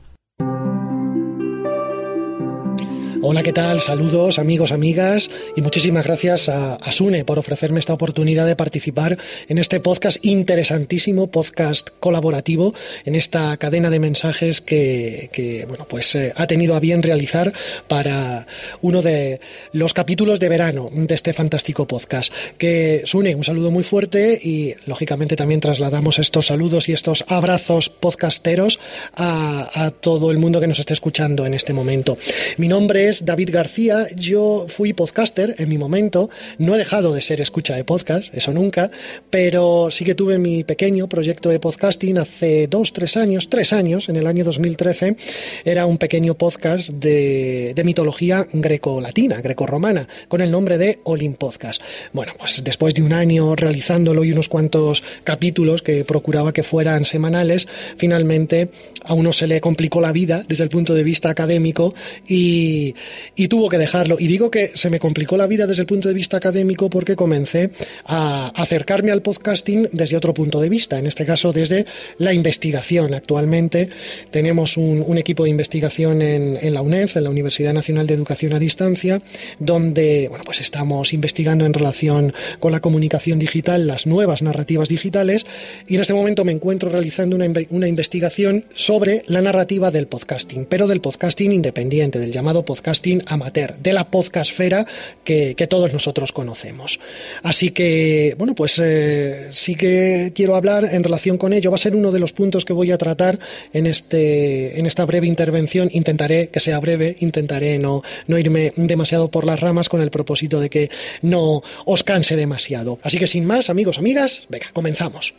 Hola, 3.23 3.43
¿qué 3.43 3.53
tal? 3.53 3.81
Saludos 3.81 4.39
amigos, 4.39 4.73
amigas 4.73 5.31
y 5.57 5.63
muchísimas 5.63 6.05
gracias 6.05 6.49
a, 6.49 6.79
Sune 6.93 7.25
por 7.25 7.39
ofrecerme 7.39 7.81
esta 7.81 7.95
oportunidad 7.95 8.47
de 8.47 8.57
participar 8.57 9.17
en 9.49 9.59
este 9.59 9.81
podcast 9.81 10.25
interesantísimo, 10.25 11.31
podcast 11.31 11.91
colaborativo, 11.99 12.75
en 13.05 13.15
esta 13.15 13.57
cadena 13.57 13.91
de 13.91 14.01
mensajes 14.01 14.61
que, 14.61 15.65
bueno, 15.67 15.87
pues 15.89 16.15
eh, 16.15 16.33
ha 16.37 16.47
tenido 16.47 16.77
a 16.77 16.81
bien 16.81 17.03
realizar 17.03 17.53
para 17.89 18.47
uno 18.83 19.03
de 19.03 19.41
los 19.73 19.95
capítulos 19.95 20.39
de 20.39 20.49
verano 20.49 20.91
de 20.93 21.15
este 21.15 21.33
fantástico 21.33 21.87
podcast. 21.87 22.33
Que 22.59 23.03
Sune, 23.07 23.35
un 23.35 23.45
saludo 23.45 23.71
muy 23.71 23.83
fuerte 23.83 24.39
y 24.43 24.75
lógicamente 24.87 25.37
también 25.37 25.61
trasladamos 25.61 26.19
estos 26.19 26.47
saludos 26.47 26.89
y 26.89 26.93
estos 26.93 27.25
abrazos 27.29 27.89
podcasteros 27.89 28.79
a, 29.15 29.87
a 29.87 29.91
todo 29.91 30.31
el 30.31 30.39
mundo 30.39 30.61
que 30.61 30.67
nos 30.67 30.79
esté 30.79 30.93
escuchando 30.93 31.47
en 31.47 31.55
este 31.55 31.73
momento. 31.73 32.19
Mi 32.59 32.69
nombre 32.69 33.06
es 33.09 33.25
David 33.25 33.51
García, 33.53 34.07
yo 34.17 34.67
fui 34.69 34.93
podcaster 34.93 35.55
en 35.59 35.69
mi 35.69 35.79
momento, 35.79 36.29
no 36.59 36.75
he 36.75 36.79
dejado 36.79 37.15
de 37.15 37.21
ser 37.21 37.41
escucha 37.41 37.77
de 37.77 37.85
podcast, 37.85 38.35
eso 38.35 38.53
nunca, 38.53 38.91
pero 39.31 39.89
sí 39.91 40.05
que 40.05 40.15
tuve 40.15 40.39
mi 40.39 40.65
pequeño 40.65 41.09
proyecto 41.09 41.49
de 41.49 41.61
podcasting 41.61 42.19
hace 42.19 42.67
dos, 42.67 42.93
tres 42.93 43.17
años, 43.17 43.49
tres 43.49 43.73
años, 43.73 44.09
en 44.09 44.17
el 44.17 44.27
año 44.27 44.45
2013, 44.45 45.17
era 45.65 45.87
un 45.87 45.99
pequeño 45.99 46.35
podcast 46.35 46.91
de, 46.91 47.81
mitología 47.85 48.49
greco-latina, 48.53 49.41
greco-romana, 49.41 50.09
con 50.27 50.41
el 50.41 50.51
nombre 50.51 50.77
de 50.77 50.99
Olim 51.05 51.35
Podcast. 51.35 51.81
Bueno, 52.13 52.33
pues 52.37 52.65
después 52.65 52.95
de 52.95 53.03
un 53.03 53.13
año 53.13 53.55
realizándolo 53.55 54.25
y 54.25 54.33
unos 54.33 54.49
cuantos 54.49 55.05
capítulos 55.23 55.83
que 55.83 56.05
procuraba 56.05 56.53
que 56.53 56.65
fueran 56.65 57.05
semanales, 57.05 57.69
finalmente 57.97 58.71
a 59.05 59.15
uno 59.15 59.33
se 59.33 59.47
le 59.47 59.61
complicó 59.61 60.01
la 60.01 60.11
vida 60.11 60.43
desde 60.49 60.65
el 60.65 60.71
punto 60.71 60.95
de 60.95 61.05
vista 61.05 61.31
académico 61.31 61.95
y, 62.27 62.96
y 63.35 63.49
tuvo 63.49 63.69
que 63.69 63.79
dejarlo. 63.79 64.17
Y 64.19 64.27
digo 64.27 64.51
que 64.51 64.73
se 64.75 64.91
me 64.91 64.99
complicó 64.99 65.37
la 65.37 65.47
vida 65.47 65.67
desde 65.67 65.83
el 65.83 65.87
punto 65.87 66.09
de 66.09 66.15
vista 66.15 66.37
académico 66.37 66.91
porque 66.91 67.17
comencé 67.17 67.71
a 68.05 68.53
acercarme 68.55 69.13
al 69.13 69.23
podcasting 69.23 69.89
desde 69.93 70.17
otro 70.17 70.35
punto 70.35 70.61
de 70.61 70.69
vista, 70.69 70.99
en 70.99 71.07
este 71.07 71.27
caso 71.27 71.53
desde 71.53 71.87
la 72.19 72.33
investigación. 72.33 73.15
Actualmente 73.15 73.89
tenemos 74.31 74.77
un, 74.77 75.17
equipo 75.17 75.45
de 75.45 75.51
investigación 75.51 76.21
en, 76.21 76.59
en, 76.61 76.75
la 76.75 76.83
UNED, 76.83 77.11
en 77.15 77.25
la 77.25 77.31
Universidad 77.31 77.73
Nacional 77.73 78.07
de 78.07 78.15
Educación 78.15 78.53
a 78.53 78.59
Distancia, 78.59 79.23
donde 79.59 80.29
bueno, 80.29 80.45
pues 80.45 80.61
estamos 80.61 81.15
investigando 81.15 81.65
en 81.65 81.73
relación 81.73 82.35
con 82.61 82.73
la 82.73 82.81
comunicación 82.81 83.39
digital, 83.39 83.87
las 83.87 84.07
nuevas 84.07 84.43
narrativas 84.43 84.89
digitales, 84.89 85.47
y 85.89 85.95
en 85.95 86.03
este 86.03 86.13
momento 86.13 86.45
me 86.45 86.53
encuentro 86.53 86.91
realizando 86.91 87.35
una, 87.35 87.47
una 87.71 87.89
investigación 87.89 88.67
sobre 88.75 89.23
la 89.27 89.41
narrativa 89.41 89.91
del 89.91 90.07
podcasting, 90.07 90.67
pero 90.67 90.87
del 90.87 91.01
podcasting 91.01 91.53
independiente, 91.53 92.19
del 92.19 92.33
llamado 92.33 92.65
podcasting 92.65 92.86
amateur, 93.27 93.79
de 93.79 93.93
la 93.93 94.11
podcastfera 94.11 94.87
que, 95.25 95.55
que 95.55 95.67
todos 95.67 95.93
nosotros 95.93 96.33
conocemos. 96.33 96.99
Así 97.43 97.71
que, 97.71 98.35
bueno, 98.39 98.55
pues 98.55 98.81
eh, 98.83 99.49
sí 99.53 99.75
que 99.75 100.33
quiero 100.35 100.57
hablar 100.57 100.89
en 100.91 101.03
relación 101.03 101.39
con 101.39 101.53
ello. 101.53 101.71
Va 101.71 101.77
a 101.77 101.79
ser 101.79 101.95
uno 101.95 102.13
de 102.13 102.21
los 102.21 102.33
puntos 102.33 102.65
que 102.65 102.73
voy 102.73 102.93
a 102.93 102.99
tratar 102.99 103.39
en, 103.73 103.87
este, 103.87 104.79
en 104.79 104.87
esta 104.87 105.05
breve 105.05 105.27
intervención. 105.27 105.89
Intentaré 105.93 106.49
que 106.49 106.61
sea 106.61 106.79
breve, 106.81 107.17
intentaré 107.21 107.79
no, 107.79 108.03
no 108.27 108.39
irme 108.39 108.73
demasiado 108.77 109.31
por 109.31 109.45
las 109.45 109.61
ramas 109.61 109.89
con 109.89 110.01
el 110.01 110.11
propósito 110.11 110.61
de 110.61 110.71
que 110.71 110.91
no 111.23 111.63
os 111.85 112.03
canse 112.05 112.37
demasiado. 112.37 112.99
Así 113.03 113.19
que 113.19 113.27
sin 113.27 113.45
más, 113.47 113.71
amigos, 113.71 113.99
amigas, 113.99 114.43
venga, 114.49 114.67
comenzamos. 114.73 115.35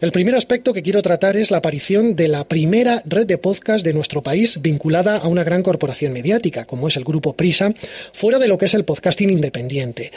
El 0.00 0.12
primer 0.12 0.34
aspecto 0.34 0.72
que 0.72 0.82
quiero 0.82 1.02
tratar 1.02 1.36
es 1.36 1.50
la 1.50 1.58
aparición 1.58 2.16
de 2.16 2.26
la 2.26 2.48
primera 2.48 3.02
red 3.04 3.26
de 3.26 3.36
podcast 3.36 3.84
de 3.84 3.92
nuestro 3.92 4.22
país 4.22 4.62
vinculada 4.62 5.18
a 5.18 5.28
una 5.28 5.44
gran 5.44 5.62
corporación 5.62 6.14
mediática, 6.14 6.64
como 6.64 6.88
es 6.88 6.96
el 6.96 7.04
grupo 7.04 7.34
Prisa, 7.34 7.74
fuera 8.14 8.38
de 8.38 8.48
lo 8.48 8.56
que 8.56 8.64
es 8.64 8.72
el 8.72 8.86
podcasting 8.86 9.28
independiente. 9.28 10.10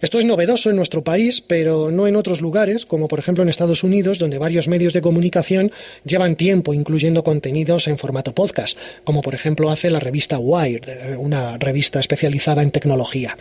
Esto 0.00 0.20
es 0.20 0.24
novedoso 0.24 0.70
en 0.70 0.76
nuestro 0.76 1.02
país, 1.02 1.40
pero 1.40 1.90
no 1.90 2.06
en 2.06 2.14
otros 2.14 2.40
lugares, 2.40 2.86
como 2.86 3.08
por 3.08 3.18
ejemplo 3.18 3.42
en 3.42 3.48
Estados 3.48 3.82
Unidos, 3.82 4.20
donde 4.20 4.38
varios 4.38 4.68
medios 4.68 4.92
de 4.92 5.02
comunicación 5.02 5.72
llevan 6.04 6.36
tiempo 6.36 6.72
incluyendo 6.72 7.24
contenidos 7.24 7.88
en 7.88 7.98
formato 7.98 8.36
podcast, 8.36 8.78
como 9.02 9.20
por 9.20 9.34
ejemplo 9.34 9.68
hace 9.68 9.90
la 9.90 9.98
revista 9.98 10.38
Wired, 10.38 11.16
una 11.18 11.58
revista 11.58 11.98
especializada 11.98 12.62
en 12.62 12.70
tecnología. 12.70 13.36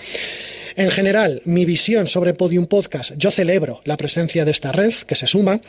En 0.76 0.90
general, 0.90 1.42
mi 1.46 1.66
visión 1.66 2.08
sobre 2.08 2.34
Podium 2.34 2.66
Podcast, 2.66 3.12
yo 3.16 3.30
celebro 3.30 3.82
la 3.86 3.96
presencia 3.96 4.44
de 4.44 4.50
esta 4.50 4.72
red 4.72 4.92
que 5.06 5.16
se 5.16 5.28
suma 5.28 5.62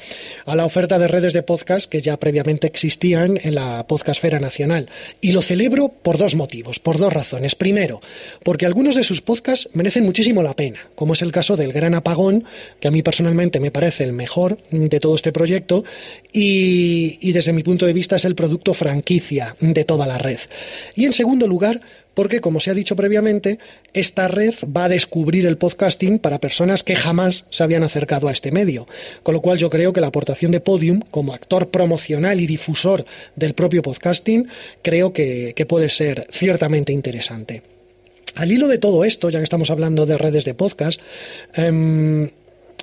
a 0.46 0.56
la 0.56 0.64
oferta 0.64 0.98
de 0.98 1.08
redes 1.08 1.34
de 1.34 1.42
podcast 1.42 1.90
que 1.90 2.00
ya 2.00 2.18
previamente 2.18 2.66
existían 2.66 3.38
en 3.42 3.54
la 3.54 3.86
podcastfera 3.86 4.40
nacional. 4.40 4.88
Y 5.20 5.32
lo 5.32 5.42
celebro 5.42 5.88
por 5.88 6.16
dos 6.16 6.36
motivos, 6.36 6.78
por 6.78 6.96
dos 6.96 7.12
razones. 7.12 7.54
Primero, 7.54 8.00
porque 8.42 8.64
algunos 8.64 8.94
de 8.94 9.04
sus 9.04 9.20
podcasts 9.20 9.68
merecen 9.74 10.04
muchísimo 10.04 10.42
la 10.42 10.56
pena, 10.56 10.78
como 10.94 11.12
es 11.12 11.20
el 11.20 11.32
caso 11.32 11.56
del 11.56 11.74
Gran 11.74 11.94
Apagón, 11.94 12.44
que 12.80 12.88
a 12.88 12.90
mí 12.90 13.02
personalmente 13.02 13.60
me 13.60 13.70
parece 13.70 14.04
el 14.04 14.14
mejor 14.14 14.58
de 14.70 15.00
todo 15.00 15.16
este 15.16 15.32
proyecto, 15.32 15.84
y, 16.32 17.18
y 17.20 17.32
desde 17.32 17.52
mi 17.52 17.62
punto 17.62 17.84
de 17.84 17.92
vista 17.92 18.16
es 18.16 18.24
el 18.24 18.34
producto 18.34 18.72
franquicia 18.72 19.54
de 19.60 19.84
toda 19.84 20.06
la 20.06 20.16
red. 20.16 20.38
Y 20.94 21.04
en 21.04 21.12
segundo 21.12 21.46
lugar, 21.46 21.80
porque, 22.14 22.40
como 22.40 22.61
se 22.61 22.70
ha 22.70 22.74
dicho 22.74 22.96
previamente, 22.96 23.59
esta 23.92 24.29
red 24.29 24.55
va 24.64 24.85
a 24.85 24.88
descubrir 24.88 25.46
el 25.46 25.59
podcasting 25.59 26.18
para 26.18 26.40
personas 26.40 26.83
que 26.83 26.96
jamás 26.96 27.44
se 27.50 27.62
habían 27.62 27.83
acercado 27.83 28.29
a 28.29 28.33
este 28.33 28.53
medio. 28.53 28.87
Con 29.22 29.35
lo 29.35 29.42
cual 29.42 29.59
yo 29.59 29.70
creo 29.70 29.92
que 29.92 30.00
la 30.00 30.09
aportación 30.09 30.53
de 30.53 30.61
Podium, 30.61 31.00
como 31.11 31.35
actor 31.35 31.70
promocional 31.70 32.40
y 32.40 32.46
difusor 32.46 33.05
del 33.37 33.55
propio 33.55 33.83
podcasting, 33.83 34.48
creo 34.83 35.12
que, 35.12 35.55
puede 35.68 35.88
ser 35.88 36.27
ciertamente 36.31 36.92
interesante. 36.92 37.62
Al 38.35 38.53
hilo 38.53 38.68
de 38.68 38.77
todo 38.79 39.05
esto, 39.05 39.31
ya 39.31 39.38
que 39.38 39.44
estamos 39.44 39.70
hablando 39.70 40.05
de 40.05 40.18
redes 40.18 40.44
de 40.44 40.53
podcast, 40.53 41.00
em, 41.55 42.29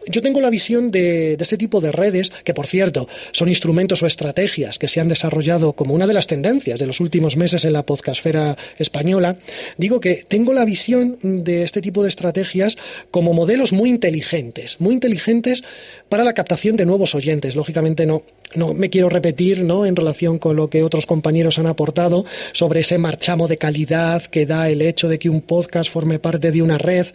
yo 0.07 0.21
tengo 0.21 0.41
la 0.41 0.49
visión 0.49 0.91
de, 0.91 1.33
este 1.33 1.57
tipo 1.57 1.81
de 1.81 1.91
redes, 1.91 2.31
que 2.43 2.53
por 2.53 2.67
cierto 2.67 3.07
son 3.31 3.49
instrumentos 3.49 4.01
o 4.03 4.07
estrategias 4.07 4.79
que 4.79 4.87
se 4.87 4.99
han 4.99 5.09
desarrollado 5.09 5.73
como 5.73 5.93
una 5.93 6.07
de 6.07 6.13
las 6.13 6.27
tendencias 6.27 6.79
de 6.79 6.87
los 6.87 6.99
últimos 6.99 7.37
meses 7.37 7.65
en 7.65 7.73
la 7.73 7.85
podcastfera 7.85 8.57
española. 8.77 9.37
Digo 9.77 9.99
que 9.99 10.23
tengo 10.27 10.53
la 10.53 10.65
visión 10.65 11.17
de 11.21 11.63
este 11.63 11.81
tipo 11.81 12.03
de 12.03 12.09
estrategias 12.09 12.77
como 13.11 13.33
modelos 13.33 13.73
muy 13.73 13.89
inteligentes, 13.89 14.77
muy 14.79 14.93
inteligentes 14.93 15.63
para 16.11 16.25
la 16.25 16.33
captación 16.33 16.75
de 16.75 16.85
nuevos 16.85 17.15
oyentes. 17.15 17.55
Lógicamente 17.55 18.05
no, 18.05 18.23
no 18.53 18.73
me 18.73 18.89
quiero 18.89 19.07
repetir 19.07 19.63
¿no? 19.63 19.85
en 19.85 19.95
relación 19.95 20.39
con 20.39 20.57
lo 20.57 20.69
que 20.69 20.83
otros 20.83 21.05
compañeros 21.05 21.57
han 21.57 21.67
aportado 21.67 22.25
sobre 22.51 22.81
ese 22.81 22.97
marchamo 22.97 23.47
de 23.47 23.55
calidad 23.55 24.21
que 24.23 24.45
da 24.45 24.69
el 24.69 24.81
hecho 24.81 25.07
de 25.07 25.17
que 25.17 25.29
un 25.29 25.39
podcast 25.39 25.89
forme 25.89 26.19
parte 26.19 26.51
de 26.51 26.61
una 26.61 26.77
red 26.77 27.07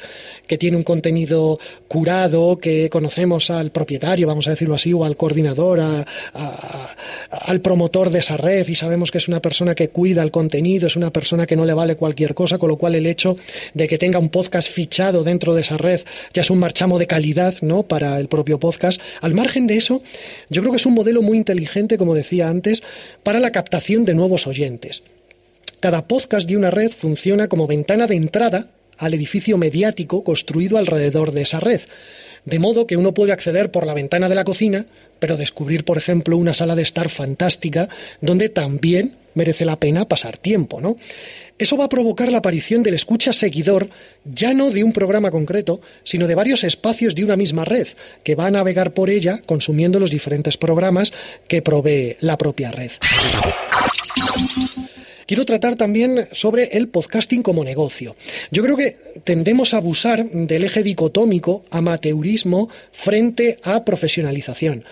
que 0.46 0.56
tiene 0.56 0.78
un 0.78 0.82
contenido 0.82 1.58
curado, 1.88 2.56
que 2.56 2.88
conocemos 2.88 3.50
al 3.50 3.70
propietario, 3.70 4.26
vamos 4.26 4.46
a 4.46 4.50
decirlo 4.52 4.74
así, 4.74 4.94
o 4.94 5.04
al 5.04 5.18
coordinador, 5.18 5.78
al 7.30 7.60
promotor 7.60 8.08
de 8.08 8.20
esa 8.20 8.38
red 8.38 8.66
y 8.66 8.76
sabemos 8.76 9.10
que 9.10 9.18
es 9.18 9.28
una 9.28 9.42
persona 9.42 9.74
que 9.74 9.90
cuida 9.90 10.22
el 10.22 10.30
contenido, 10.30 10.86
es 10.86 10.96
una 10.96 11.12
persona 11.12 11.44
que 11.44 11.54
no 11.54 11.66
le 11.66 11.74
vale 11.74 11.96
cualquier 11.96 12.34
cosa, 12.34 12.56
con 12.56 12.70
lo 12.70 12.78
cual 12.78 12.94
el 12.94 13.04
hecho 13.04 13.36
de 13.74 13.88
que 13.88 13.98
tenga 13.98 14.18
un 14.18 14.30
podcast 14.30 14.70
fichado 14.70 15.22
dentro 15.22 15.54
de 15.54 15.60
esa 15.60 15.76
red 15.76 16.00
ya 16.32 16.40
es 16.40 16.48
un 16.48 16.60
marchamo 16.60 16.98
de 16.98 17.06
calidad 17.06 17.56
¿no? 17.60 17.82
para 17.82 18.18
el 18.18 18.28
propio 18.28 18.58
podcast. 18.58 18.85
Al 19.20 19.34
margen 19.34 19.66
de 19.66 19.76
eso, 19.76 20.02
yo 20.48 20.62
creo 20.62 20.72
que 20.72 20.78
es 20.78 20.86
un 20.86 20.94
modelo 20.94 21.22
muy 21.22 21.36
inteligente, 21.36 21.98
como 21.98 22.14
decía 22.14 22.48
antes, 22.48 22.82
para 23.22 23.40
la 23.40 23.52
captación 23.52 24.04
de 24.04 24.14
nuevos 24.14 24.46
oyentes. 24.46 25.02
Cada 25.80 26.08
podcast 26.08 26.48
de 26.48 26.56
una 26.56 26.70
red 26.70 26.90
funciona 26.90 27.48
como 27.48 27.66
ventana 27.66 28.06
de 28.06 28.16
entrada 28.16 28.70
al 28.98 29.14
edificio 29.14 29.58
mediático 29.58 30.24
construido 30.24 30.78
alrededor 30.78 31.32
de 31.32 31.42
esa 31.42 31.60
red. 31.60 31.80
De 32.44 32.58
modo 32.58 32.86
que 32.86 32.96
uno 32.96 33.12
puede 33.12 33.32
acceder 33.32 33.70
por 33.70 33.86
la 33.86 33.94
ventana 33.94 34.28
de 34.28 34.34
la 34.34 34.44
cocina, 34.44 34.86
pero 35.18 35.36
descubrir, 35.36 35.84
por 35.84 35.98
ejemplo, 35.98 36.36
una 36.36 36.54
sala 36.54 36.76
de 36.76 36.82
estar 36.82 37.08
fantástica 37.08 37.88
donde 38.20 38.48
también 38.48 39.16
merece 39.36 39.64
la 39.64 39.78
pena 39.78 40.08
pasar 40.08 40.36
tiempo, 40.36 40.80
¿no? 40.80 40.96
Eso 41.58 41.76
va 41.76 41.84
a 41.84 41.88
provocar 41.88 42.30
la 42.30 42.38
aparición 42.38 42.82
del 42.82 42.94
escucha 42.94 43.32
seguidor, 43.32 43.88
ya 44.24 44.52
no 44.52 44.70
de 44.70 44.82
un 44.82 44.92
programa 44.92 45.30
concreto, 45.30 45.80
sino 46.02 46.26
de 46.26 46.34
varios 46.34 46.64
espacios 46.64 47.14
de 47.14 47.24
una 47.24 47.36
misma 47.36 47.64
red, 47.64 47.86
que 48.24 48.34
va 48.34 48.46
a 48.46 48.50
navegar 48.50 48.92
por 48.92 49.08
ella 49.08 49.40
consumiendo 49.46 50.00
los 50.00 50.10
diferentes 50.10 50.56
programas 50.56 51.12
que 51.48 51.62
provee 51.62 52.16
la 52.20 52.36
propia 52.36 52.72
red. 52.72 52.90
Quiero 55.26 55.44
tratar 55.44 55.74
también 55.74 56.28
sobre 56.30 56.64
el 56.76 56.88
podcasting 56.88 57.42
como 57.42 57.64
negocio. 57.64 58.14
Yo 58.52 58.62
creo 58.62 58.76
que 58.76 58.96
tendemos 59.24 59.74
a 59.74 59.78
abusar 59.78 60.30
del 60.30 60.64
eje 60.64 60.84
dicotómico 60.84 61.64
amateurismo 61.70 62.68
frente 62.92 63.58
a 63.64 63.84
profesionalización. 63.84 64.84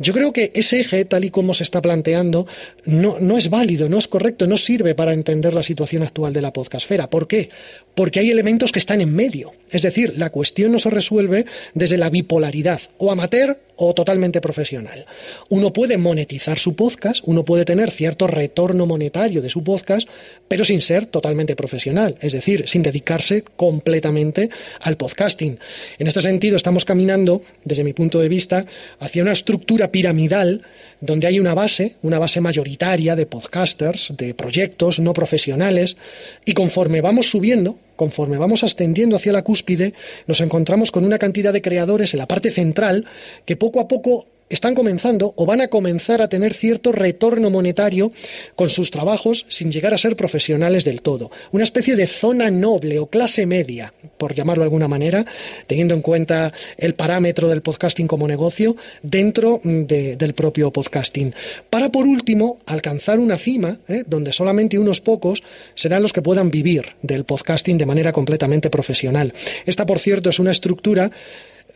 Yo 0.00 0.14
creo 0.14 0.32
que 0.32 0.50
ese 0.54 0.80
eje, 0.80 1.04
tal 1.04 1.24
y 1.26 1.30
como 1.30 1.52
se 1.52 1.62
está 1.62 1.82
planteando, 1.82 2.46
no, 2.86 3.18
no 3.20 3.36
es 3.36 3.50
válido, 3.50 3.90
no 3.90 3.98
es 3.98 4.08
correcto, 4.08 4.46
no 4.46 4.56
sirve 4.56 4.94
para 4.94 5.12
entender 5.12 5.52
la 5.52 5.62
situación 5.62 6.02
actual 6.02 6.32
de 6.32 6.40
la 6.40 6.54
podcastfera. 6.54 7.10
¿Por 7.10 7.28
qué? 7.28 7.50
Porque 7.94 8.20
hay 8.20 8.30
elementos 8.30 8.72
que 8.72 8.78
están 8.78 9.00
en 9.00 9.14
medio. 9.14 9.52
Es 9.70 9.82
decir, 9.82 10.14
la 10.16 10.30
cuestión 10.30 10.72
no 10.72 10.78
se 10.78 10.90
resuelve 10.90 11.46
desde 11.74 11.96
la 11.96 12.10
bipolaridad, 12.10 12.80
o 12.98 13.12
amateur 13.12 13.60
o 13.76 13.94
totalmente 13.94 14.40
profesional. 14.40 15.06
Uno 15.48 15.72
puede 15.72 15.96
monetizar 15.96 16.58
su 16.58 16.74
podcast, 16.74 17.22
uno 17.24 17.44
puede 17.44 17.64
tener 17.64 17.90
cierto 17.90 18.26
retorno 18.26 18.84
monetario 18.84 19.40
de 19.40 19.48
su 19.48 19.64
podcast, 19.64 20.06
pero 20.48 20.64
sin 20.64 20.82
ser 20.82 21.06
totalmente 21.06 21.56
profesional, 21.56 22.16
es 22.20 22.32
decir, 22.32 22.68
sin 22.68 22.82
dedicarse 22.82 23.42
completamente 23.56 24.50
al 24.80 24.96
podcasting. 24.96 25.58
En 25.98 26.06
este 26.06 26.20
sentido, 26.20 26.56
estamos 26.56 26.84
caminando, 26.84 27.42
desde 27.64 27.84
mi 27.84 27.94
punto 27.94 28.18
de 28.18 28.28
vista, 28.28 28.66
hacia 28.98 29.22
una 29.22 29.32
estructura 29.32 29.90
piramidal 29.90 30.62
donde 31.00 31.26
hay 31.26 31.40
una 31.40 31.54
base, 31.54 31.96
una 32.02 32.18
base 32.18 32.40
mayoritaria 32.40 33.16
de 33.16 33.26
podcasters, 33.26 34.12
de 34.16 34.34
proyectos 34.34 34.98
no 34.98 35.12
profesionales, 35.12 35.96
y 36.44 36.52
conforme 36.52 37.00
vamos 37.00 37.30
subiendo, 37.30 37.78
conforme 37.96 38.38
vamos 38.38 38.64
ascendiendo 38.64 39.16
hacia 39.16 39.32
la 39.32 39.42
cúspide, 39.42 39.94
nos 40.26 40.40
encontramos 40.40 40.90
con 40.90 41.04
una 41.04 41.18
cantidad 41.18 41.52
de 41.52 41.62
creadores 41.62 42.14
en 42.14 42.18
la 42.18 42.28
parte 42.28 42.50
central 42.50 43.04
que 43.44 43.56
poco 43.56 43.80
a 43.80 43.88
poco 43.88 44.26
están 44.50 44.74
comenzando 44.74 45.32
o 45.36 45.46
van 45.46 45.60
a 45.60 45.68
comenzar 45.68 46.20
a 46.20 46.28
tener 46.28 46.52
cierto 46.52 46.92
retorno 46.92 47.48
monetario 47.50 48.12
con 48.56 48.68
sus 48.68 48.90
trabajos 48.90 49.46
sin 49.48 49.72
llegar 49.72 49.94
a 49.94 49.98
ser 49.98 50.16
profesionales 50.16 50.84
del 50.84 51.00
todo. 51.00 51.30
Una 51.52 51.64
especie 51.64 51.96
de 51.96 52.06
zona 52.06 52.50
noble 52.50 52.98
o 52.98 53.06
clase 53.06 53.46
media, 53.46 53.94
por 54.18 54.34
llamarlo 54.34 54.62
de 54.62 54.66
alguna 54.66 54.88
manera, 54.88 55.24
teniendo 55.66 55.94
en 55.94 56.02
cuenta 56.02 56.52
el 56.76 56.94
parámetro 56.94 57.48
del 57.48 57.62
podcasting 57.62 58.08
como 58.08 58.28
negocio 58.28 58.76
dentro 59.02 59.60
del 59.62 60.34
propio 60.34 60.72
podcasting. 60.72 61.32
Para, 61.70 61.90
por 61.90 62.06
último, 62.06 62.58
alcanzar 62.66 63.20
una 63.20 63.38
cima 63.38 63.78
¿eh? 63.88 64.02
donde 64.06 64.32
solamente 64.32 64.78
unos 64.78 65.00
pocos 65.00 65.42
serán 65.74 66.02
los 66.02 66.12
que 66.12 66.22
puedan 66.22 66.50
vivir 66.50 66.96
del 67.02 67.24
podcasting 67.24 67.78
de 67.78 67.86
manera 67.86 68.12
completamente 68.12 68.68
profesional. 68.68 69.32
Esta, 69.64 69.86
por 69.86 70.00
cierto, 70.00 70.30
es 70.30 70.40
una 70.40 70.50
estructura 70.50 71.10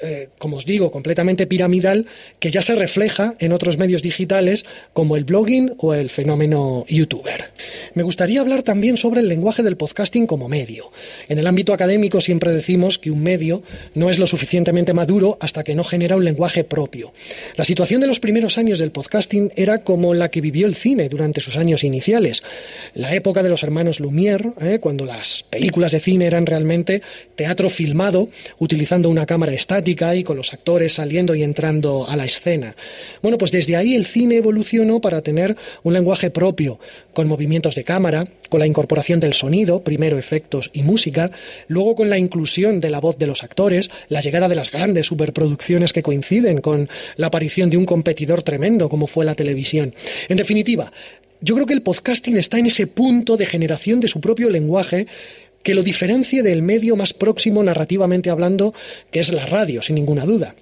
eh, 0.01 0.29
como 0.39 0.57
os 0.57 0.67
digo, 0.67 0.91
completamente 0.91 1.47
piramidal, 1.47 2.07
que 2.41 2.51
ya 2.51 2.63
se 2.63 2.75
refleja 2.75 3.35
en 3.39 3.53
otros 3.53 3.79
medios 3.79 4.03
digitales 4.03 4.65
como 4.93 5.17
el 5.17 5.25
blogging 5.25 5.75
o 5.79 5.95
el 5.95 6.11
fenómeno 6.11 6.85
youtuber. 6.89 7.51
Me 7.95 8.03
gustaría 8.03 8.41
hablar 8.41 8.63
también 8.63 8.97
sobre 8.97 9.21
el 9.21 9.29
lenguaje 9.29 9.63
del 9.63 9.77
podcasting 9.77 10.27
como 10.27 10.49
medio. 10.49 10.91
En 11.29 11.39
el 11.39 11.47
ámbito 11.47 11.73
académico 11.73 12.21
siempre 12.21 12.53
decimos 12.53 12.99
que 12.99 13.11
un 13.11 13.23
medio 13.23 13.63
no 13.95 14.11
es 14.11 14.19
lo 14.19 14.27
suficientemente 14.27 14.95
maduro 14.95 15.39
hasta 15.41 15.65
que 15.65 15.75
no 15.75 15.85
genera 15.85 16.17
un 16.17 16.25
lenguaje 16.25 16.65
propio. 16.65 17.13
La 17.57 17.65
situación 17.65 18.01
de 18.01 18.07
los 18.07 18.21
primeros 18.21 18.59
años 18.59 18.79
del 18.79 18.91
podcasting 18.91 19.53
era 19.57 19.85
como 19.85 20.15
la 20.15 20.31
que 20.31 20.41
vivió 20.41 20.67
el 20.67 20.75
cine 20.75 21.09
durante 21.09 21.41
sus 21.41 21.57
años 21.57 21.85
iniciales. 21.85 22.43
La 22.95 23.15
época 23.15 23.43
de 23.43 23.49
los 23.49 23.63
hermanos 23.63 24.01
Lumière, 24.01 24.55
¿eh? 24.61 24.79
cuando 24.81 25.05
las 25.05 25.45
películas 25.45 25.93
de 25.93 26.01
cine 26.01 26.27
eran 26.27 26.47
realmente 26.47 27.03
teatro 27.37 27.71
filmado 27.71 28.29
utilizando 28.59 29.09
una 29.09 29.27
cámara 29.27 29.53
estática 29.53 29.84
y 29.87 30.25
con 30.25 30.37
los 30.37 30.53
actores 30.53 30.95
saliendo 30.95 31.35
y 31.35 31.43
entrando 31.43 32.09
a 32.09 32.17
la 32.17 32.25
escena. 32.25 32.75
Bueno, 33.23 33.39
pues 33.39 33.53
desde 33.53 33.77
ahí 33.77 33.95
el 33.95 34.07
cine 34.07 34.37
evolucionó 34.37 35.01
para 35.01 35.23
tener 35.23 35.57
un 35.83 35.93
lenguaje 35.93 36.31
propio, 36.31 36.79
con 37.13 37.29
movimientos 37.29 37.75
de 37.75 37.85
cámara, 37.85 38.25
con 38.49 38.61
la 38.61 38.67
incorporación 38.67 39.21
del 39.21 39.35
sonido, 39.35 39.83
primero 39.85 40.19
efectos 40.19 40.71
y 40.73 40.83
música, 40.83 41.31
luego 41.69 41.95
con 41.95 42.11
la 42.11 42.19
inclusión 42.19 42.81
de 42.81 42.91
la 42.91 43.01
voz 43.01 43.19
de 43.19 43.27
los 43.27 43.45
actores, 43.45 43.91
la 44.09 44.21
llegada 44.21 44.49
de 44.49 44.57
las 44.57 44.71
grandes 44.71 45.07
superproducciones 45.07 45.93
que 45.93 46.03
coinciden 46.03 46.61
con 46.61 46.89
la 47.17 47.29
aparición 47.29 47.71
de 47.71 47.77
un 47.77 47.87
competidor 47.87 48.43
tremendo 48.43 48.89
como 48.89 49.07
fue 49.07 49.25
la 49.25 49.35
televisión. 49.35 49.95
En 50.29 50.37
definitiva, 50.37 50.93
yo 51.41 51.55
creo 51.55 51.67
que 51.67 51.75
el 51.75 51.83
podcasting 51.83 52.39
está 52.39 52.59
en 52.59 52.67
ese 52.67 52.87
punto 52.87 53.37
de 53.37 53.45
generación 53.45 54.01
de 54.01 54.09
su 54.09 54.21
propio 54.21 54.49
lenguaje 54.49 55.07
que 55.65 55.75
lo 55.75 55.83
diferencie 55.83 56.45
del 56.45 56.63
medio 56.63 56.95
más 56.95 57.13
próximo 57.13 57.65
narrativamente 57.65 58.31
hablando, 58.31 58.73
que 59.11 59.19
es 59.19 59.33
la 59.33 59.47
radio, 59.47 59.83
sin 59.83 59.97
ninguna 59.97 60.25
duda. 60.25 60.55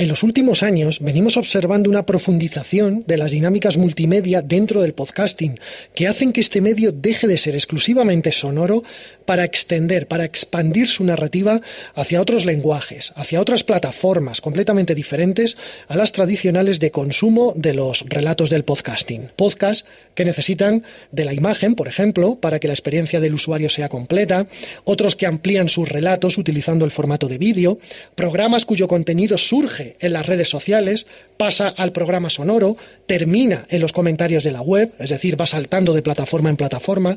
En 0.00 0.08
los 0.08 0.22
últimos 0.22 0.62
años 0.62 1.00
venimos 1.00 1.36
observando 1.36 1.90
una 1.90 2.06
profundización 2.06 3.04
de 3.06 3.18
las 3.18 3.32
dinámicas 3.32 3.76
multimedia 3.76 4.40
dentro 4.40 4.80
del 4.80 4.94
podcasting, 4.94 5.60
que 5.94 6.08
hacen 6.08 6.32
que 6.32 6.40
este 6.40 6.62
medio 6.62 6.90
deje 6.90 7.26
de 7.26 7.36
ser 7.36 7.54
exclusivamente 7.54 8.32
sonoro 8.32 8.82
para 9.26 9.44
extender, 9.44 10.08
para 10.08 10.24
expandir 10.24 10.88
su 10.88 11.04
narrativa 11.04 11.60
hacia 11.94 12.22
otros 12.22 12.46
lenguajes, 12.46 13.12
hacia 13.14 13.42
otras 13.42 13.62
plataformas 13.62 14.40
completamente 14.40 14.94
diferentes 14.94 15.58
a 15.86 15.98
las 15.98 16.12
tradicionales 16.12 16.80
de 16.80 16.90
consumo 16.90 17.52
de 17.54 17.74
los 17.74 18.06
relatos 18.08 18.48
del 18.48 18.64
podcasting. 18.64 19.28
Podcasts 19.36 19.84
que 20.14 20.24
necesitan 20.24 20.82
de 21.12 21.26
la 21.26 21.34
imagen, 21.34 21.74
por 21.74 21.88
ejemplo, 21.88 22.36
para 22.36 22.58
que 22.58 22.68
la 22.68 22.72
experiencia 22.72 23.20
del 23.20 23.34
usuario 23.34 23.68
sea 23.68 23.90
completa, 23.90 24.46
otros 24.84 25.14
que 25.14 25.26
amplían 25.26 25.68
sus 25.68 25.90
relatos 25.90 26.38
utilizando 26.38 26.86
el 26.86 26.90
formato 26.90 27.28
de 27.28 27.36
vídeo, 27.36 27.78
programas 28.14 28.64
cuyo 28.64 28.88
contenido 28.88 29.36
surge 29.36 29.89
en 30.00 30.12
las 30.12 30.26
redes 30.26 30.48
sociales, 30.48 31.06
pasa 31.36 31.68
al 31.68 31.92
programa 31.92 32.30
sonoro, 32.30 32.76
termina 33.06 33.64
en 33.70 33.80
los 33.80 33.92
comentarios 33.92 34.44
de 34.44 34.52
la 34.52 34.60
web, 34.60 34.92
es 34.98 35.10
decir, 35.10 35.40
va 35.40 35.46
saltando 35.46 35.92
de 35.92 36.02
plataforma 36.02 36.50
en 36.50 36.56
plataforma, 36.56 37.16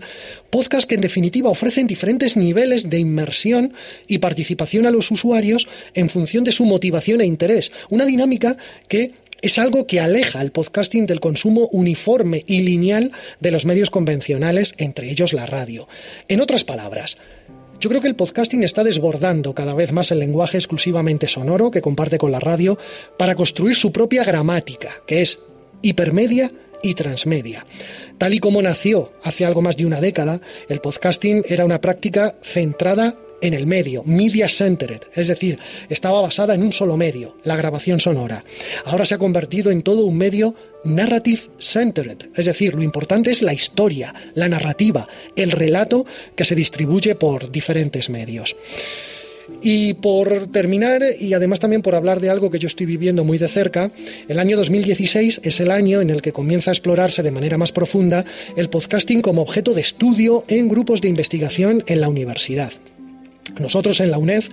podcasts 0.49 0.86
que 0.86 0.95
en 0.95 1.01
definitiva 1.01 1.49
ofrecen 1.49 1.88
diferentes 1.88 2.38
niveles 2.38 2.89
de 2.89 2.99
inmersión 2.99 3.74
y 4.07 4.19
participación 4.19 4.86
a 4.86 4.91
los 4.91 5.11
usuarios 5.11 5.67
en 5.93 6.09
función 6.09 6.43
de 6.43 6.51
su 6.51 6.65
motivación 6.65 7.21
e 7.21 7.26
interés, 7.26 7.71
una 7.89 8.05
dinámica 8.05 8.57
que 8.88 9.11
es 9.43 9.59
algo 9.59 9.86
que 9.86 9.99
aleja 9.99 10.41
el 10.41 10.53
podcasting 10.53 11.05
del 11.05 11.19
consumo 11.19 11.67
uniforme 11.74 12.45
y 12.47 12.61
lineal 12.61 13.11
de 13.41 13.51
los 13.51 13.65
medios 13.65 13.89
convencionales, 13.89 14.74
entre 14.78 15.11
ellos 15.11 15.34
la 15.34 15.45
radio. 15.45 15.89
En 16.30 16.39
otras 16.39 16.63
palabras, 16.63 17.17
yo 17.84 17.90
creo 17.90 18.00
que 18.00 18.08
el 18.08 18.16
podcasting 18.16 18.64
está 18.64 18.82
desbordando 18.86 19.54
cada 19.54 19.74
vez 19.74 19.92
más 19.92 20.10
el 20.12 20.20
lenguaje 20.20 20.56
exclusivamente 20.56 21.28
sonoro 21.28 21.70
que 21.70 21.82
comparte 21.82 22.18
con 22.18 22.32
la 22.32 22.40
radio 22.40 22.80
para 23.18 23.36
construir 23.36 23.76
su 23.76 23.92
propia 23.92 24.24
gramática, 24.24 24.90
que 25.06 25.22
es 25.22 25.40
hipermedia 25.82 26.50
y 26.82 26.94
transmedia. 26.94 27.66
Tal 28.18 28.36
y 28.36 28.40
como 28.40 28.62
nació 28.62 29.12
hace 29.22 29.46
algo 29.46 29.62
más 29.62 29.76
de 29.76 29.86
una 29.86 30.00
década, 30.00 30.40
el 30.70 30.80
podcasting 30.80 31.44
era 31.50 31.66
una 31.66 31.82
práctica 31.82 32.36
centrada 32.42 33.18
en 33.44 33.54
el 33.54 33.68
medio, 33.68 34.04
media 34.06 34.48
centered, 34.48 35.02
es 35.14 35.28
decir, 35.28 35.60
estaba 35.89 36.22
basada 36.22 36.56
en 36.56 36.64
un 36.64 36.72
solo 36.72 36.96
medio, 36.96 37.36
la 37.44 37.58
grabación 37.58 38.00
sonora. 38.00 38.44
Ahora 38.86 39.06
se 39.06 39.16
ha 39.16 39.18
convertido 39.18 39.70
en 39.70 39.82
todo 39.82 40.06
un 40.06 40.18
medio 40.18 40.56
narrative 40.86 41.41
centered, 41.60 42.18
es 42.36 42.46
decir, 42.46 42.74
lo 42.74 42.84
importante 42.84 43.32
es 43.32 43.41
la 43.41 43.54
historia, 43.54 44.16
la 44.34 44.48
narrativa, 44.48 45.10
el 45.36 45.52
relato 45.52 46.06
que 46.36 46.46
se 46.46 46.56
distribuye 46.56 47.16
por 47.16 47.52
diferentes 47.52 48.10
medios. 48.10 48.56
Y 49.62 49.96
por 49.96 50.48
terminar, 50.48 51.02
y 51.20 51.34
además 51.34 51.60
también 51.60 51.82
por 51.82 51.96
hablar 51.96 52.22
de 52.22 52.30
algo 52.30 52.50
que 52.50 52.60
yo 52.60 52.68
estoy 52.68 52.86
viviendo 52.86 53.26
muy 53.26 53.38
de 53.38 53.50
cerca, 53.50 53.91
el 54.30 54.39
año 54.39 54.56
2016 54.56 55.41
es 55.44 55.60
el 55.60 55.70
año 55.70 56.00
en 56.00 56.10
el 56.10 56.22
que 56.22 56.32
comienza 56.32 56.72
a 56.72 56.74
explorarse 56.74 57.24
de 57.24 57.32
manera 57.32 57.58
más 57.58 57.74
profunda 57.74 58.24
el 58.56 58.70
podcasting 58.70 59.22
como 59.22 59.41
objeto 59.41 59.74
de 59.74 59.82
estudio 59.82 60.46
en 60.48 60.70
grupos 60.70 61.02
de 61.02 61.10
investigación 61.10 61.84
en 61.88 62.00
la 62.00 62.08
universidad. 62.08 62.72
Nosotros 63.60 63.99
en 63.99 64.12
la 64.12 64.18
UNED 64.18 64.43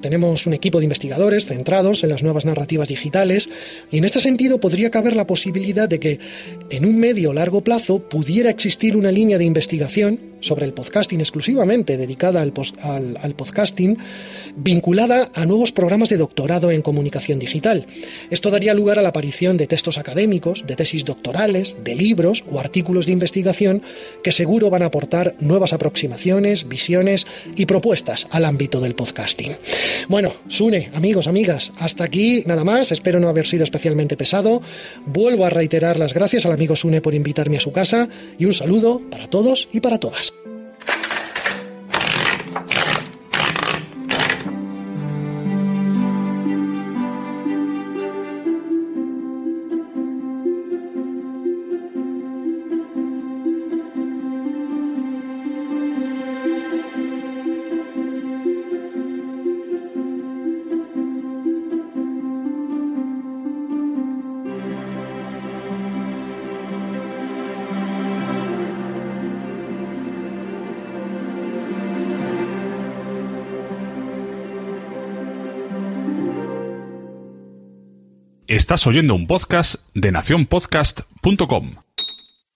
tenemos 0.00 0.46
un 0.46 0.54
equipo 0.54 0.78
de 0.78 0.84
investigadores 0.84 1.46
centrados 1.46 2.02
en 2.02 2.10
las 2.10 2.22
nuevas 2.22 2.44
narrativas 2.44 2.88
digitales 2.88 3.48
y 3.90 3.98
en 3.98 4.04
este 4.04 4.20
sentido 4.20 4.58
podría 4.58 4.90
caber 4.90 5.14
la 5.14 5.26
posibilidad 5.26 5.88
de 5.88 6.00
que 6.00 6.18
en 6.70 6.84
un 6.84 6.98
medio 6.98 7.30
o 7.30 7.34
largo 7.34 7.62
plazo 7.62 8.08
pudiera 8.08 8.50
existir 8.50 8.96
una 8.96 9.12
línea 9.12 9.38
de 9.38 9.44
investigación 9.44 10.29
sobre 10.40 10.66
el 10.66 10.72
podcasting 10.72 11.20
exclusivamente 11.20 11.96
dedicada 11.96 12.40
al, 12.40 12.52
podcasting, 13.34 13.96
vinculada 14.56 15.30
a 15.34 15.46
nuevos 15.46 15.72
programas 15.72 16.08
de 16.08 16.16
doctorado 16.16 16.70
en 16.70 16.82
comunicación 16.82 17.38
digital. 17.38 17.86
Esto 18.30 18.50
daría 18.50 18.74
lugar 18.74 18.98
a 18.98 19.02
la 19.02 19.10
aparición 19.10 19.56
de 19.56 19.66
textos 19.66 19.98
académicos, 19.98 20.64
de 20.66 20.76
tesis 20.76 21.04
doctorales, 21.04 21.76
de 21.84 21.94
libros 21.94 22.44
o 22.50 22.60
artículos 22.60 23.06
de 23.06 23.12
investigación 23.12 23.82
que 24.22 24.32
seguro 24.32 24.70
van 24.70 24.82
a 24.82 24.86
aportar 24.86 25.36
nuevas 25.40 25.72
aproximaciones, 25.72 26.68
visiones 26.68 27.26
y 27.56 27.66
propuestas 27.66 28.26
al 28.30 28.44
ámbito 28.44 28.80
del 28.80 28.94
podcasting. 28.94 29.56
Bueno, 30.08 30.32
Sune, 30.48 30.90
amigos, 30.94 31.26
amigas, 31.26 31.72
hasta 31.78 32.04
aquí 32.04 32.42
nada 32.46 32.64
más. 32.64 32.92
Espero 32.92 33.20
no 33.20 33.28
haber 33.28 33.46
sido 33.46 33.64
especialmente 33.64 34.16
pesado. 34.16 34.62
Vuelvo 35.06 35.44
a 35.44 35.50
reiterar 35.50 35.98
las 35.98 36.14
gracias 36.14 36.46
al 36.46 36.52
amigo 36.52 36.76
Sune 36.76 37.00
por 37.00 37.14
invitarme 37.14 37.56
a 37.56 37.60
su 37.60 37.72
casa 37.72 38.08
y 38.38 38.44
un 38.44 38.54
saludo 38.54 39.02
para 39.10 39.28
todos 39.28 39.68
y 39.72 39.80
para 39.80 39.98
todas. 39.98 40.29
Estás 78.70 78.86
oyendo 78.86 79.16
un 79.16 79.26
podcast 79.26 79.80
de 79.94 80.12
nacionpodcast.com. 80.12 81.72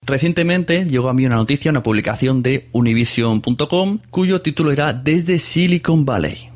Recientemente 0.03 0.85
llegó 0.85 1.09
a 1.09 1.13
mí 1.13 1.27
una 1.27 1.35
noticia, 1.35 1.73
una 1.73 1.83
publicación 1.83 2.41
de 2.41 2.69
univision.com, 2.71 3.99
cuyo 4.11 4.41
título 4.41 4.71
era 4.71 4.93
Desde 4.93 5.41
Silicon 5.41 6.05
Valley. 6.05 6.51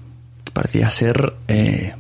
Parecía 0.53 0.89
ser 0.93 1.35
eh, 1.49 1.93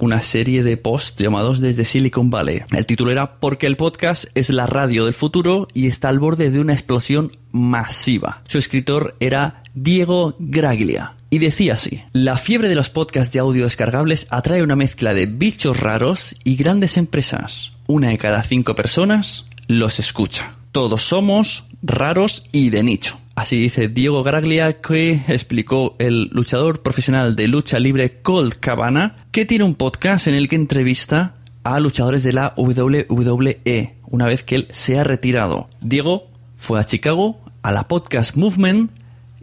una 0.00 0.20
serie 0.20 0.64
de 0.64 0.76
posts 0.76 1.22
llamados 1.22 1.60
Desde 1.60 1.84
Silicon 1.84 2.28
Valley. 2.28 2.62
El 2.72 2.86
título 2.86 3.12
era 3.12 3.38
Porque 3.38 3.68
el 3.68 3.76
podcast 3.76 4.24
es 4.34 4.50
la 4.50 4.66
radio 4.66 5.04
del 5.04 5.14
futuro 5.14 5.68
y 5.74 5.86
está 5.86 6.08
al 6.08 6.18
borde 6.18 6.50
de 6.50 6.58
una 6.58 6.72
explosión 6.72 7.30
masiva. 7.52 8.42
Su 8.48 8.58
escritor 8.58 9.14
era 9.20 9.62
Diego 9.76 10.34
Graglia. 10.40 11.15
Y 11.28 11.38
decía 11.38 11.74
así, 11.74 12.02
la 12.12 12.36
fiebre 12.36 12.68
de 12.68 12.74
los 12.74 12.90
podcasts 12.90 13.32
de 13.32 13.40
audio 13.40 13.64
descargables 13.64 14.28
atrae 14.30 14.62
una 14.62 14.76
mezcla 14.76 15.12
de 15.12 15.26
bichos 15.26 15.80
raros 15.80 16.36
y 16.44 16.56
grandes 16.56 16.96
empresas. 16.96 17.72
Una 17.86 18.08
de 18.08 18.18
cada 18.18 18.42
cinco 18.42 18.74
personas 18.74 19.46
los 19.66 19.98
escucha. 19.98 20.52
Todos 20.72 21.02
somos 21.02 21.64
raros 21.82 22.44
y 22.52 22.70
de 22.70 22.82
nicho. 22.82 23.18
Así 23.34 23.60
dice 23.60 23.88
Diego 23.88 24.22
Graglia, 24.22 24.80
que 24.80 25.20
explicó 25.28 25.94
el 25.98 26.28
luchador 26.32 26.82
profesional 26.82 27.36
de 27.36 27.48
lucha 27.48 27.78
libre 27.78 28.22
Colt 28.22 28.54
Cabana, 28.54 29.16
que 29.30 29.44
tiene 29.44 29.64
un 29.64 29.74
podcast 29.74 30.26
en 30.26 30.34
el 30.34 30.48
que 30.48 30.56
entrevista 30.56 31.34
a 31.62 31.80
luchadores 31.80 32.22
de 32.22 32.32
la 32.32 32.54
WWE 32.56 33.96
una 34.06 34.26
vez 34.26 34.42
que 34.42 34.54
él 34.54 34.68
se 34.70 34.98
ha 34.98 35.04
retirado. 35.04 35.68
Diego 35.80 36.28
fue 36.56 36.80
a 36.80 36.84
Chicago, 36.84 37.38
a 37.62 37.72
la 37.72 37.88
Podcast 37.88 38.36
Movement, 38.36 38.90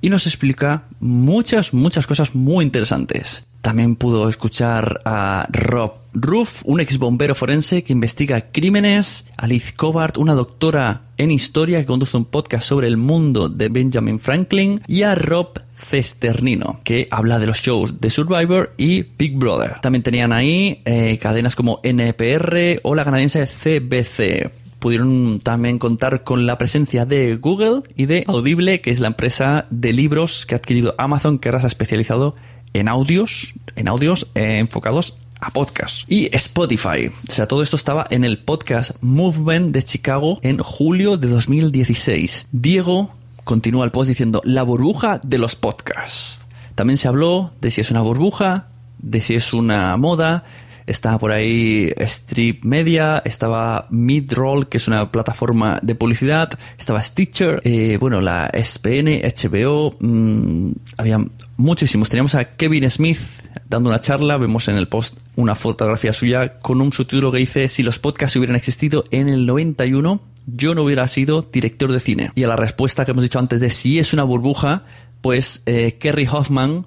y 0.04 0.10
nos 0.10 0.28
explica 0.28 0.84
muchas, 0.99 1.74
muchas 1.74 2.06
cosas 2.06 2.36
muy 2.36 2.66
interesantes. 2.66 3.45
También 3.62 3.95
pudo 3.95 4.28
escuchar 4.28 4.99
a 5.06 5.47
Rob 5.49 5.93
Ruff, 6.14 6.62
un 6.66 6.82
ex 6.82 6.97
bombero 6.97 7.36
forense 7.36 7.86
que 7.86 7.93
investiga 7.93 8.51
crímenes, 8.51 9.28
a 9.38 9.47
Liz 9.47 9.72
Cobart, 9.72 10.18
una 10.18 10.34
doctora 10.34 11.04
en 11.18 11.32
historia 11.32 11.80
que 11.80 11.86
conduce 11.86 12.18
un 12.18 12.26
podcast 12.26 12.68
sobre 12.68 12.88
el 12.88 12.97
mundo 12.97 13.47
de 13.47 13.70
Benjamin 13.70 14.20
Franklin, 14.20 14.82
y 14.88 15.04
a 15.04 15.16
Rob 15.16 15.62
Cesternino, 15.78 16.82
que 16.84 17.08
habla 17.10 17.39
de 17.39 17.47
los 17.47 17.60
shows 17.60 18.01
de 18.01 18.10
Survivor 18.10 18.74
y 18.78 19.04
Big 19.04 19.38
Brother. 19.38 19.80
También 19.80 20.04
tenían 20.04 20.34
ahí 20.34 20.82
eh, 20.84 21.18
cadenas 21.22 21.56
como 21.56 21.80
NPR 21.82 22.82
o 22.84 22.93
la 22.93 23.06
canadiense 23.06 23.47
CBC 23.47 24.62
pudieron 24.84 25.40
también 25.40 25.80
contar 25.80 26.26
con 26.26 26.46
la 26.46 26.58
presencia 26.58 27.06
de 27.06 27.38
Google 27.38 27.84
y 27.96 28.06
de 28.06 28.26
Audible, 28.28 28.82
que 28.82 28.92
es 28.92 29.00
la 29.00 29.08
empresa 29.08 29.66
de 29.70 29.94
libros 29.94 30.46
que 30.46 30.56
ha 30.56 30.58
adquirido 30.58 30.94
Amazon, 30.98 31.40
que 31.40 31.48
ahora 31.48 31.62
se 31.62 31.68
ha 31.68 31.70
especializado 31.70 32.36
en 32.74 32.90
audios, 32.90 33.54
en 33.78 33.88
audios 33.88 34.28
eh, 34.36 34.58
enfocados 34.58 35.20
a 35.40 35.52
podcast. 35.52 36.02
Y 36.12 36.28
Spotify. 36.36 37.08
O 37.08 37.32
sea, 37.32 37.48
todo 37.48 37.64
esto 37.64 37.78
estaba 37.78 38.06
en 38.10 38.26
el 38.26 38.40
podcast 38.40 38.92
Movement 39.00 39.74
de 39.74 39.84
Chicago 39.84 40.40
en 40.42 40.58
julio 40.58 41.16
de 41.16 41.30
2016. 41.30 42.50
Diego 42.52 43.14
continúa 43.46 43.86
el 43.86 43.92
post 43.92 44.10
diciendo 44.10 44.42
la 44.44 44.64
burbuja 44.64 45.22
de 45.24 45.38
los 45.38 45.56
podcasts. 45.56 46.46
También 46.76 46.98
se 46.98 47.08
habló 47.08 47.54
de 47.62 47.72
si 47.72 47.80
es 47.80 47.90
una 47.90 48.02
burbuja, 48.02 48.68
de 49.00 49.22
si 49.22 49.36
es 49.36 49.54
una 49.54 49.96
moda, 49.96 50.44
estaba 50.86 51.18
por 51.20 51.32
ahí 51.32 51.92
Strip 51.98 52.66
Media, 52.66 53.22
estaba 53.26 53.88
Midroll, 53.90 54.68
que 54.68 54.78
es 54.78 54.88
una 54.88 55.12
plataforma 55.12 55.80
de 55.82 55.96
publicidad, 55.96 56.52
estaba 56.78 57.02
Stitcher, 57.02 57.62
eh, 57.64 57.98
bueno, 58.00 58.22
la 58.22 58.52
SPN, 58.54 59.22
HBO, 59.24 59.96
mmm, 60.00 60.72
había 60.98 61.20
muchísimos. 61.58 62.10
Teníamos 62.10 62.36
a 62.36 62.56
Kevin 62.56 62.90
Smith 62.90 63.20
dando 63.68 63.90
una 63.90 64.00
charla, 64.00 64.38
vemos 64.38 64.68
en 64.68 64.78
el 64.78 64.88
post 64.88 65.18
una 65.36 65.56
fotografía 65.56 66.14
suya 66.14 66.60
con 66.60 66.82
un 66.82 66.94
subtítulo 66.94 67.32
que 67.32 67.40
dice 67.40 67.68
si 67.68 67.84
los 67.84 68.00
podcasts 68.00 68.36
hubieran 68.36 68.56
existido 68.56 69.06
en 69.12 69.30
el 69.30 69.46
91, 69.46 70.22
yo 70.46 70.76
no 70.76 70.84
hubiera 70.84 71.08
sido 71.08 71.42
director 71.42 71.92
de 71.92 72.00
cine. 72.00 72.32
Y 72.36 72.44
a 72.44 72.48
la 72.48 72.56
respuesta 72.56 73.06
que 73.06 73.12
hemos 73.12 73.24
dicho 73.24 73.40
antes 73.40 73.62
de 73.62 73.70
si 73.70 74.00
es 74.00 74.14
una 74.14 74.24
burbuja, 74.24 74.84
pues 75.22 75.64
eh, 75.66 75.98
Kerry 76.00 76.28
Hoffman 76.28 76.86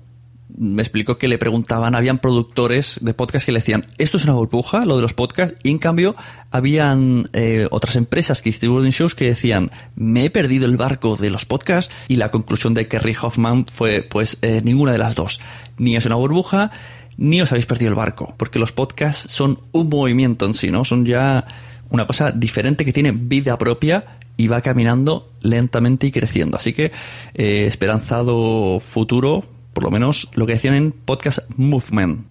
me 0.48 0.82
explicó 0.82 1.18
que 1.18 1.28
le 1.28 1.38
preguntaban, 1.38 1.94
habían 1.94 2.18
productores 2.18 3.00
de 3.02 3.14
podcast 3.14 3.46
que 3.46 3.52
le 3.52 3.58
decían, 3.58 3.86
esto 3.98 4.16
es 4.16 4.24
una 4.24 4.34
burbuja, 4.34 4.84
lo 4.84 4.96
de 4.96 5.02
los 5.02 5.12
podcasts, 5.12 5.58
y 5.62 5.70
en 5.70 5.78
cambio 5.78 6.16
habían 6.50 7.28
eh, 7.32 7.66
otras 7.70 7.96
empresas 7.96 8.42
que 8.42 8.50
distribuyen 8.50 8.90
shows 8.90 9.14
que 9.14 9.26
decían, 9.26 9.70
me 9.96 10.24
he 10.24 10.30
perdido 10.30 10.66
el 10.66 10.76
barco 10.76 11.16
de 11.16 11.30
los 11.30 11.46
podcasts, 11.46 11.92
y 12.08 12.16
la 12.16 12.30
conclusión 12.30 12.74
de 12.74 12.88
Kerry 12.88 13.16
Hoffman 13.20 13.66
fue, 13.72 14.02
pues, 14.02 14.38
eh, 14.42 14.60
ninguna 14.64 14.92
de 14.92 14.98
las 14.98 15.14
dos. 15.14 15.40
Ni 15.78 15.96
es 15.96 16.06
una 16.06 16.14
burbuja, 16.14 16.70
ni 17.16 17.40
os 17.40 17.50
habéis 17.52 17.66
perdido 17.66 17.90
el 17.90 17.96
barco, 17.96 18.34
porque 18.36 18.58
los 18.58 18.72
podcasts 18.72 19.32
son 19.32 19.60
un 19.72 19.88
movimiento 19.88 20.46
en 20.46 20.54
sí, 20.54 20.70
¿no? 20.70 20.84
Son 20.84 21.04
ya 21.04 21.44
una 21.90 22.06
cosa 22.06 22.32
diferente 22.32 22.84
que 22.84 22.92
tiene 22.92 23.12
vida 23.12 23.58
propia 23.58 24.18
y 24.36 24.48
va 24.48 24.60
caminando 24.60 25.30
lentamente 25.40 26.06
y 26.06 26.12
creciendo. 26.12 26.56
Así 26.56 26.72
que 26.72 26.92
eh, 27.34 27.64
esperanzado 27.66 28.80
futuro 28.80 29.44
por 29.76 29.84
lo 29.84 29.90
menos 29.90 30.30
lo 30.32 30.46
que 30.46 30.54
decían 30.54 30.74
en 30.74 30.90
Podcast 30.90 31.50
Movement. 31.58 32.26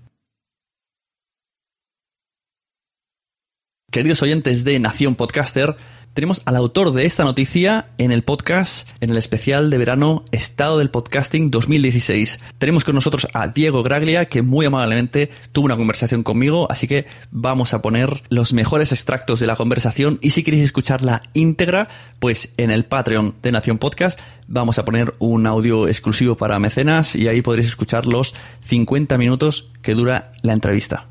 Queridos 3.91 4.23
oyentes 4.23 4.63
de 4.63 4.79
Nación 4.79 5.13
Podcaster, 5.13 5.75
tenemos 6.15 6.41
al 6.45 6.55
autor 6.55 6.93
de 6.93 7.05
esta 7.05 7.25
noticia 7.25 7.89
en 7.97 8.13
el 8.13 8.23
podcast, 8.23 8.89
en 9.01 9.09
el 9.09 9.17
especial 9.17 9.69
de 9.69 9.77
verano 9.77 10.23
Estado 10.31 10.77
del 10.77 10.89
Podcasting 10.89 11.51
2016. 11.51 12.39
Tenemos 12.57 12.85
con 12.85 12.95
nosotros 12.95 13.27
a 13.33 13.49
Diego 13.49 13.83
Graglia, 13.83 14.25
que 14.25 14.41
muy 14.41 14.65
amablemente 14.65 15.29
tuvo 15.51 15.65
una 15.65 15.75
conversación 15.75 16.23
conmigo, 16.23 16.71
así 16.71 16.87
que 16.87 17.05
vamos 17.31 17.73
a 17.73 17.81
poner 17.81 18.23
los 18.29 18.53
mejores 18.53 18.93
extractos 18.93 19.41
de 19.41 19.47
la 19.47 19.57
conversación 19.57 20.17
y 20.21 20.29
si 20.29 20.43
queréis 20.43 20.63
escucharla 20.63 21.21
íntegra, 21.33 21.89
pues 22.19 22.53
en 22.55 22.71
el 22.71 22.85
Patreon 22.85 23.35
de 23.41 23.51
Nación 23.51 23.77
Podcast 23.77 24.17
vamos 24.47 24.79
a 24.79 24.85
poner 24.85 25.13
un 25.19 25.45
audio 25.45 25.85
exclusivo 25.89 26.37
para 26.37 26.59
mecenas 26.59 27.17
y 27.17 27.27
ahí 27.27 27.41
podréis 27.41 27.67
escuchar 27.67 28.05
los 28.05 28.33
50 28.63 29.17
minutos 29.17 29.69
que 29.81 29.95
dura 29.95 30.31
la 30.43 30.53
entrevista. 30.53 31.07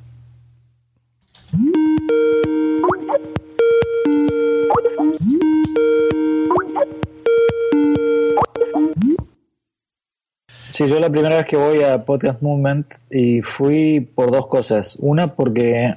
Sí, 10.75 10.89
yo 10.89 10.99
la 10.99 11.09
primera 11.09 11.37
vez 11.37 11.47
que 11.47 11.57
voy 11.57 11.85
a 11.85 12.05
Podcast 12.05 12.43
Movement 12.43 12.85
y 13.09 13.43
fui 13.43 14.01
por 14.01 14.33
dos 14.33 14.49
cosas. 14.49 14.97
Una, 14.99 15.29
porque 15.29 15.95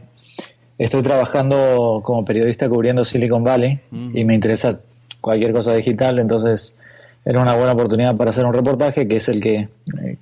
estoy 0.78 1.01
trabajando 1.01 2.01
como 2.03 2.23
periodista 2.23 2.69
cubriendo 2.69 3.03
Silicon 3.03 3.43
Valley 3.43 3.80
y 4.13 4.23
me 4.23 4.36
interesa 4.36 4.80
cualquier 5.19 5.51
cosa 5.51 5.73
digital, 5.73 6.19
entonces 6.19 6.78
era 7.25 7.41
una 7.41 7.55
buena 7.55 7.73
oportunidad 7.73 8.15
para 8.15 8.30
hacer 8.30 8.45
un 8.45 8.53
reportaje 8.53 9.07
que 9.07 9.15
es 9.15 9.28
el 9.30 9.41
que, 9.41 9.67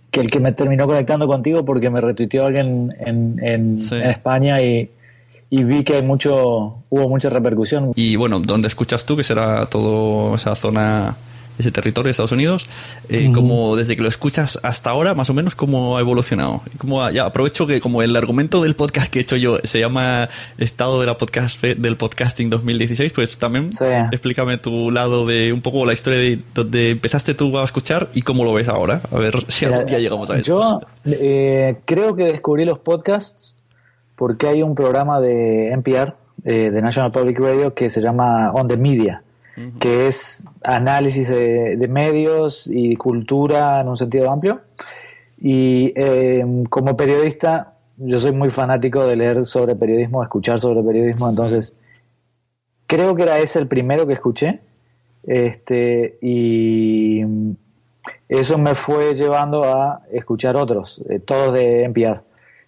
que 0.09 0.21
el 0.21 0.31
que 0.31 0.39
me 0.39 0.53
terminó 0.53 0.87
conectando 0.87 1.27
contigo 1.27 1.65
porque 1.65 1.89
me 1.89 1.99
retuiteó 1.99 2.45
alguien 2.45 2.95
en, 2.97 3.37
en, 3.43 3.73
España 3.73 4.61
y, 4.61 4.89
y 5.49 5.65
vi 5.65 5.83
que 5.83 5.95
hay 5.95 6.03
mucho 6.03 6.77
hubo 6.89 7.09
mucha 7.09 7.29
repercusión. 7.29 7.91
Y 7.93 8.15
bueno, 8.15 8.39
¿dónde 8.39 8.69
escuchas 8.69 9.03
tú? 9.03 9.17
Que 9.17 9.23
será 9.25 9.65
toda 9.65 10.37
esa 10.37 10.55
zona 10.55 11.17
ese 11.57 11.71
territorio 11.71 12.05
de 12.05 12.11
Estados 12.11 12.31
Unidos, 12.31 12.67
eh, 13.09 13.31
como 13.33 13.75
desde 13.75 13.95
que 13.95 14.01
lo 14.01 14.07
escuchas 14.07 14.59
hasta 14.63 14.89
ahora, 14.89 15.13
más 15.13 15.29
o 15.29 15.33
menos, 15.33 15.55
cómo 15.55 15.97
ha 15.97 16.01
evolucionado. 16.01 16.61
Como, 16.77 17.09
ya 17.11 17.25
aprovecho 17.25 17.67
que 17.67 17.79
como 17.81 18.01
el 18.01 18.15
argumento 18.15 18.61
del 18.61 18.75
podcast 18.75 19.11
que 19.11 19.19
he 19.19 19.21
hecho 19.21 19.35
yo 19.35 19.59
se 19.63 19.79
llama 19.79 20.29
Estado 20.57 20.99
de 20.99 21.05
la 21.05 21.17
podcast 21.17 21.61
del 21.61 21.97
podcasting 21.97 22.49
2016, 22.49 23.13
pues 23.13 23.37
también 23.37 23.69
explícame 24.11 24.57
tu 24.57 24.91
lado 24.91 25.25
de 25.25 25.53
un 25.53 25.61
poco 25.61 25.85
la 25.85 25.93
historia 25.93 26.19
de 26.19 26.39
donde 26.53 26.91
empezaste 26.91 27.33
tú 27.33 27.57
a 27.57 27.63
escuchar 27.63 28.09
y 28.13 28.21
cómo 28.21 28.43
lo 28.43 28.53
ves 28.53 28.67
ahora. 28.67 29.01
A 29.11 29.17
ver 29.17 29.35
si 29.47 29.65
algún 29.65 29.85
día 29.85 29.99
llegamos 29.99 30.29
a 30.29 30.37
eso. 30.37 30.43
Yo 30.43 30.81
eh, 31.05 31.77
creo 31.85 32.15
que 32.15 32.25
descubrí 32.25 32.65
los 32.65 32.79
podcasts 32.79 33.55
porque 34.15 34.47
hay 34.47 34.63
un 34.63 34.75
programa 34.75 35.19
de 35.19 35.71
NPR, 35.71 36.15
eh, 36.45 36.71
de 36.71 36.81
National 36.81 37.11
Public 37.11 37.37
Radio, 37.39 37.73
que 37.73 37.89
se 37.89 38.01
llama 38.01 38.51
On 38.53 38.67
the 38.67 38.77
Media 38.77 39.24
que 39.79 40.07
es 40.07 40.45
análisis 40.63 41.29
de, 41.29 41.87
medios 41.89 42.67
y 42.67 42.95
cultura 42.95 43.81
en 43.81 43.87
un 43.87 43.97
sentido 43.97 44.29
amplio. 44.29 44.61
Y 45.37 45.93
em, 45.95 46.63
como 46.65 46.97
periodista, 46.97 47.73
yo 47.97 48.19
soy 48.19 48.31
muy 48.31 48.49
fanático 48.49 49.05
de 49.05 49.15
leer 49.15 49.45
sobre 49.45 49.75
periodismo, 49.75 50.23
escuchar 50.23 50.59
sobre 50.59 50.83
periodismo, 50.83 51.29
entonces 51.29 51.77
creo 52.87 53.15
que 53.15 53.23
era 53.23 53.39
ese 53.39 53.59
el 53.59 53.67
primero 53.67 54.05
que 54.05 54.13
escuché. 54.13 54.61
Este, 55.23 56.17
y 56.21 57.23
eso 58.29 58.57
me 58.57 58.75
fue 58.75 59.15
llevando 59.15 59.63
a 59.63 60.01
escuchar 60.11 60.55
otros, 60.55 61.01
eh, 61.09 61.19
todos 61.19 61.53
de 61.53 61.83
NPR. 61.83 62.21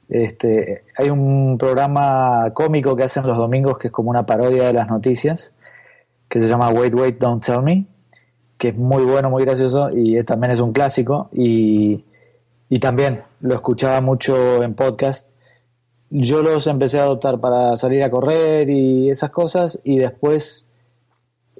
Este, 0.09 0.83
hay 0.97 1.09
un 1.09 1.57
programa 1.57 2.51
cómico 2.53 2.95
que 2.95 3.03
hacen 3.03 3.27
los 3.27 3.38
domingos 3.38 3.77
que 3.77 3.88
es 3.88 3.93
como 3.93 4.09
una 4.09 4.25
parodia 4.25 4.63
de 4.67 4.73
las 4.73 4.88
noticias, 4.88 5.53
que 6.30 6.41
se 6.41 6.47
llama 6.47 6.69
Wait, 6.69 6.93
Wait, 6.93 7.19
Don't 7.19 7.43
Tell 7.43 7.61
Me, 7.61 7.86
que 8.57 8.69
es 8.69 8.75
muy 8.75 9.03
bueno, 9.03 9.30
muy 9.30 9.45
gracioso 9.45 9.89
y 9.93 10.21
también 10.23 10.51
es 10.51 10.59
un 10.59 10.73
clásico 10.73 11.30
y, 11.32 12.03
y 12.69 12.80
también 12.80 13.21
lo 13.41 13.55
escuchaba 13.55 14.01
mucho 14.01 14.63
en 14.63 14.73
podcast. 14.73 15.30
Yo 16.09 16.41
los 16.41 16.67
empecé 16.67 16.99
a 16.99 17.03
adoptar 17.03 17.39
para 17.39 17.78
salir 17.78 18.03
a 18.03 18.09
correr 18.09 18.69
y 18.69 19.09
esas 19.09 19.30
cosas 19.30 19.80
y 19.84 19.97
después 19.97 20.69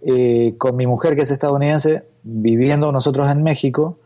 eh, 0.02 0.56
con 0.58 0.76
mi 0.76 0.88
mujer 0.88 1.16
que 1.16 1.24
es 1.24 1.32
estadounidense, 1.32 2.04
viviendo 2.24 2.92
nosotros 2.92 3.30
en 3.30 3.44
México, 3.44 4.00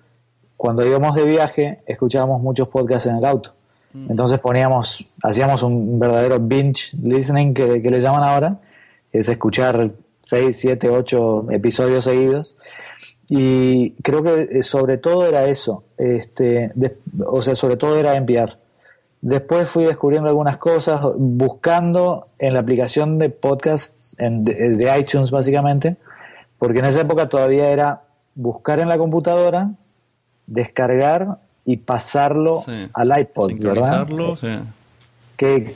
cuando 0.57 0.85
íbamos 0.85 1.15
de 1.15 1.25
viaje 1.25 1.79
escuchábamos 1.85 2.41
muchos 2.41 2.67
podcasts 2.67 3.07
en 3.07 3.17
el 3.17 3.25
auto. 3.25 3.53
Mm. 3.93 4.11
Entonces 4.11 4.39
poníamos, 4.39 5.05
hacíamos 5.23 5.63
un 5.63 5.99
verdadero 5.99 6.39
binge 6.39 6.95
listening 7.01 7.53
que, 7.53 7.81
que 7.81 7.89
le 7.89 7.99
llaman 7.99 8.23
ahora, 8.23 8.59
es 9.11 9.27
escuchar 9.27 9.91
seis, 10.31 10.59
siete, 10.59 10.89
ocho 10.89 11.45
episodios 11.51 12.05
seguidos. 12.05 12.57
Y 13.29 13.91
creo 14.01 14.23
que 14.23 14.47
eh, 14.49 14.63
sobre 14.63 14.97
todo 14.97 15.25
era 15.25 15.45
eso, 15.45 15.83
este, 15.97 16.71
o 17.25 17.41
sea, 17.41 17.55
sobre 17.55 17.75
todo 17.75 17.97
era 17.97 18.15
enviar. 18.15 18.59
Después 19.21 19.69
fui 19.69 19.83
descubriendo 19.83 20.29
algunas 20.29 20.57
cosas, 20.57 21.01
buscando 21.17 22.27
en 22.39 22.53
la 22.53 22.61
aplicación 22.61 23.19
de 23.19 23.29
podcasts 23.29 24.15
en, 24.19 24.45
de, 24.45 24.97
iTunes 24.97 25.31
básicamente, 25.31 25.97
porque 26.57 26.79
en 26.79 26.85
esa 26.85 27.01
época 27.01 27.27
todavía 27.27 27.69
era 27.69 28.03
buscar 28.33 28.79
en 28.79 28.87
la 28.87 28.97
computadora, 28.97 29.71
descargar 30.47 31.39
y 31.65 31.77
pasarlo 31.77 32.63
al 32.93 33.19
iPod, 33.19 33.51
¿verdad? 33.59 34.07
Sí. 34.39 34.47
Que, 35.37 35.75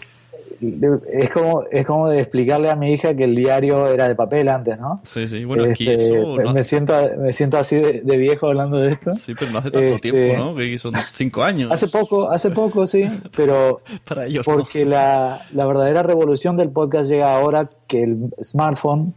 es 0.62 1.30
como, 1.30 1.64
es 1.72 1.86
como 1.86 2.10
de 2.10 2.20
explicarle 2.20 2.70
a 2.70 2.76
mi 2.76 2.92
hija 2.92 3.16
que 3.16 3.26
el 3.26 3.36
diario 3.36 3.88
era 3.88 4.08
de 4.08 4.16
papel 4.16 4.48
antes, 4.48 4.80
¿no? 4.80 5.02
Sí, 5.04 5.28
sí, 5.28 5.46
bueno, 5.46 5.66
aquí 5.70 5.90
este, 5.90 6.20
eso... 6.20 6.54
me, 6.54 6.64
siento, 6.64 6.94
me 7.18 7.34
siento 7.34 7.58
así 7.58 7.78
de, 7.78 8.18
viejo 8.18 8.48
hablando 8.48 8.78
de 8.78 8.94
esto. 8.94 9.14
Sí, 9.14 9.36
pero 9.38 9.52
no 9.52 9.60
hace 9.60 9.72
tanto 9.72 9.96
este, 9.96 10.12
tiempo, 10.12 10.44
¿no? 10.44 10.56
Que 10.56 10.78
son 10.80 10.94
cinco 11.14 11.44
años. 11.44 11.72
Hace 11.72 11.88
poco, 11.88 12.30
hace 12.30 12.52
poco, 12.52 12.88
sí, 12.88 13.08
pero 13.36 13.82
Para 14.06 14.26
ellos 14.26 14.46
porque 14.46 14.86
la, 14.86 15.42
la 15.54 15.66
verdadera 15.66 16.04
revolución 16.04 16.56
del 16.56 16.70
podcast 16.70 17.10
llega 17.10 17.36
ahora 17.36 17.70
que 17.88 18.04
el 18.04 18.34
smartphone 18.42 19.14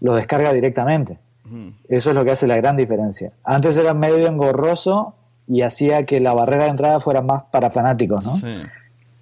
lo 0.00 0.14
descarga 0.14 0.52
directamente. 0.52 1.18
Eso 1.88 2.10
es 2.10 2.16
lo 2.16 2.24
que 2.24 2.32
hace 2.32 2.48
la 2.48 2.56
gran 2.56 2.76
diferencia. 2.76 3.32
Antes 3.44 3.76
era 3.76 3.94
medio 3.94 4.26
engorroso 4.26 5.14
y 5.46 5.62
hacía 5.62 6.04
que 6.04 6.18
la 6.18 6.34
barrera 6.34 6.64
de 6.64 6.70
entrada 6.70 6.98
fuera 6.98 7.22
más 7.22 7.44
para 7.52 7.70
fanáticos, 7.70 8.26
¿no? 8.26 8.32
Sí 8.32 8.48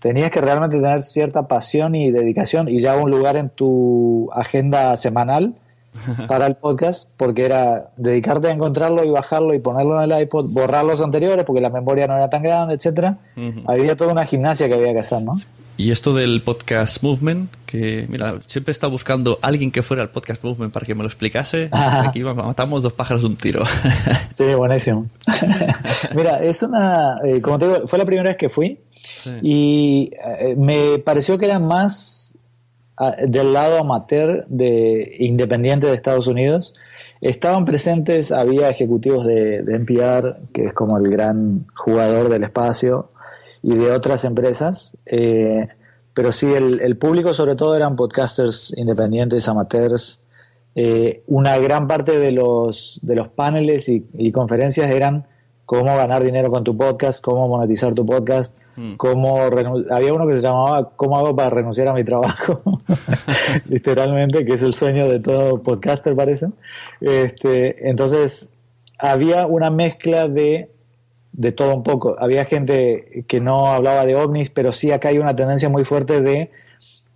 tenías 0.05 0.31
que 0.31 0.43
realmente 0.43 0.79
tener 0.79 1.03
cierta 1.03 1.49
pasión 1.49 1.95
y 1.95 2.11
dedicación 2.11 2.69
y 2.69 2.79
ya 2.79 2.95
un 2.95 3.11
lugar 3.11 3.37
en 3.37 3.49
tu 3.49 4.29
agenda 4.35 4.95
semanal 4.99 5.55
para 6.29 6.47
el 6.47 6.57
podcast, 6.57 7.09
porque 7.17 7.47
era 7.47 7.89
dedicarte 7.97 8.49
a 8.49 8.51
encontrarlo 8.51 9.03
y 9.03 9.09
bajarlo 9.09 9.55
y 9.55 9.61
ponerlo 9.61 10.03
en 10.03 10.13
el 10.13 10.21
iPod, 10.21 10.53
borrar 10.53 10.85
los 10.85 11.01
anteriores 11.01 11.47
porque 11.47 11.63
la 11.63 11.71
memoria 11.71 12.07
no 12.07 12.17
era 12.17 12.29
tan 12.29 12.43
grande, 12.43 12.75
etcétera. 12.75 13.17
Había 13.67 13.97
toda 13.97 14.13
una 14.13 14.27
gimnasia 14.27 14.69
que 14.69 14.75
había 14.75 14.93
que 14.93 15.01
hacer, 15.01 15.23
¿no? 15.23 15.33
Y 15.79 15.91
esto 15.91 16.13
del 16.15 16.43
podcast 16.43 17.03
movement, 17.03 17.51
que 17.65 18.05
mira, 18.11 18.29
siempre 18.41 18.73
he 18.73 18.75
estado 18.75 18.91
buscando 18.91 19.39
a 19.41 19.47
alguien 19.47 19.71
que 19.71 19.83
fuera 19.83 20.03
al 20.03 20.11
podcast 20.11 20.45
movement 20.45 20.71
para 20.71 20.85
que 20.85 20.95
me 20.95 21.01
lo 21.01 21.09
explicase. 21.09 21.71
Aquí 21.73 22.23
matamos 22.23 22.83
dos 22.83 22.93
pájaros 22.93 23.23
de 23.23 23.29
un 23.29 23.37
tiro. 23.37 23.65
sí, 24.37 24.53
buenísimo. 24.55 25.07
mira, 26.15 26.45
es 26.45 26.63
una, 26.63 27.17
eh, 27.25 27.41
como 27.41 27.59
te 27.59 27.69
digo, 27.69 27.89
fue 27.89 27.99
la 27.99 28.05
primera 28.05 28.29
vez 28.29 28.37
que 28.37 28.51
fui 28.51 28.79
y 29.43 30.11
eh, 30.13 30.55
me 30.57 30.99
pareció 30.99 31.39
que 31.39 31.47
eran 31.47 31.67
más 31.67 32.39
ah, 32.97 33.17
del 33.27 33.53
lado 33.53 33.79
amateur 33.79 34.47
de 34.49 35.17
independiente 35.19 35.87
de 35.87 35.95
Estados 35.95 36.27
Unidos. 36.27 36.75
Estaban 37.21 37.65
presentes, 37.65 38.33
había 38.33 38.69
ejecutivos 38.69 39.27
de, 39.27 39.59
NPR, 39.59 40.37
que 40.53 40.67
es 40.67 40.73
como 40.75 40.99
el 40.99 41.09
gran 41.11 41.67
jugador 41.75 42.29
del 42.29 42.45
espacio, 42.45 43.11
y 43.63 43.75
de 43.75 43.93
otras 43.93 44.25
empresas. 44.25 44.97
Eh, 45.07 45.67
pero 46.13 46.33
sí, 46.33 46.53
el, 46.53 46.97
público 46.99 47.33
sobre 47.33 47.57
todo 47.57 47.77
eran 47.77 47.97
podcasters 47.97 48.75
independientes, 48.77 49.49
amateurs. 49.49 50.27
Eh, 50.75 51.23
una 51.29 51.57
gran 51.59 51.89
parte 51.89 52.19
de 52.19 52.31
los, 52.31 52.99
de 53.03 53.15
los 53.15 53.29
paneles 53.29 53.89
y 53.89 54.33
conferencias 54.33 54.91
eran 54.91 55.27
cómo 55.65 55.97
ganar 55.97 56.23
dinero 56.23 56.51
con 56.51 56.65
tu 56.65 56.77
podcast, 56.77 57.23
cómo 57.23 57.49
monetizar 57.49 57.95
tu 57.95 58.05
podcast, 58.05 58.57
Mm. 58.77 58.95
cómo 58.95 59.41
había 59.41 60.13
uno 60.13 60.27
que 60.27 60.35
se 60.35 60.43
llamaba 60.43 60.91
¿Cómo 60.97 61.17
hago 61.17 61.37
para 61.37 61.51
renunciar 61.51 61.89
a 61.89 61.95
mi 61.95 62.05
trabajo? 62.05 62.63
Literalmente, 63.69 64.45
que 64.45 64.55
es 64.55 64.63
el 64.63 64.75
sueño 64.75 65.09
de 65.09 65.21
todo 65.21 65.63
podcaster, 65.63 66.15
parece. 66.15 66.49
Este, 67.01 67.89
entonces, 67.89 68.53
había 68.99 69.47
una 69.47 69.71
mezcla 69.71 70.29
de, 70.29 70.71
de 71.33 71.53
todo 71.53 71.75
un 71.75 71.83
poco. 71.83 72.17
Había 72.19 72.45
gente 72.45 73.25
que 73.27 73.41
no 73.41 73.73
hablaba 73.73 74.07
de 74.07 74.15
ovnis, 74.15 74.51
pero 74.51 74.73
sí 74.73 74.91
acá 74.91 75.09
hay 75.09 75.19
una 75.19 75.37
tendencia 75.37 75.69
muy 75.69 75.85
fuerte 75.85 76.21
de 76.21 76.51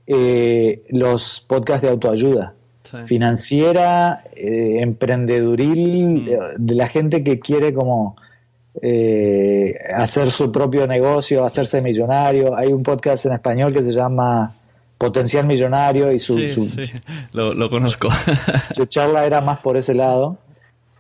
eh, 0.07 0.83
los 0.91 1.45
podcasts 1.47 1.83
de 1.83 1.91
autoayuda. 1.91 2.55
financiera, 3.07 4.25
eh, 4.35 4.79
emprendeduril, 4.81 6.23
mm. 6.23 6.65
de 6.65 6.75
la 6.75 6.89
gente 6.89 7.23
que 7.23 7.39
quiere 7.39 7.75
como 7.75 8.17
eh, 8.81 9.75
hacer 9.95 10.31
su 10.31 10.53
propio 10.53 10.87
negocio, 10.87 11.45
hacerse 11.45 11.81
millonario. 11.81 12.57
Hay 12.57 12.69
un 12.69 12.83
podcast 12.83 13.27
en 13.27 13.33
español 13.33 13.73
que 13.73 13.83
se 13.83 13.93
llama 13.93 14.55
Potencial 14.97 15.47
Millonario 15.47 16.11
y 16.13 16.19
su, 16.19 16.39
Lo, 17.33 17.71
conozco. 17.71 18.09
su 18.75 18.87
charla 18.87 19.25
era 19.27 19.41
más 19.41 19.59
por 19.61 19.77
ese 19.77 19.95
lado, 19.95 20.39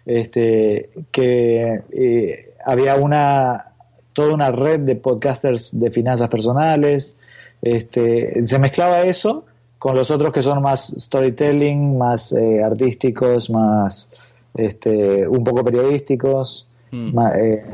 este, 0.06 0.90
que 1.10 1.82
eh, 1.92 2.54
había 2.64 2.96
una 2.96 3.64
toda 4.12 4.34
una 4.34 4.50
red 4.50 4.80
de 4.80 4.96
podcasters 4.96 5.78
de 5.78 5.92
finanzas 5.92 6.28
personales, 6.28 7.20
este, 7.62 8.44
se 8.44 8.58
mezclaba 8.58 9.02
eso 9.02 9.44
con 9.78 9.94
los 9.94 10.10
otros 10.10 10.32
que 10.32 10.42
son 10.42 10.60
más 10.60 10.92
storytelling, 10.98 11.96
más 11.96 12.32
eh, 12.32 12.62
artísticos, 12.62 13.48
más 13.48 14.10
este, 14.54 15.26
un 15.28 15.44
poco 15.44 15.62
periodísticos. 15.64 16.67
Mm. 16.90 17.18
Eh, 17.34 17.64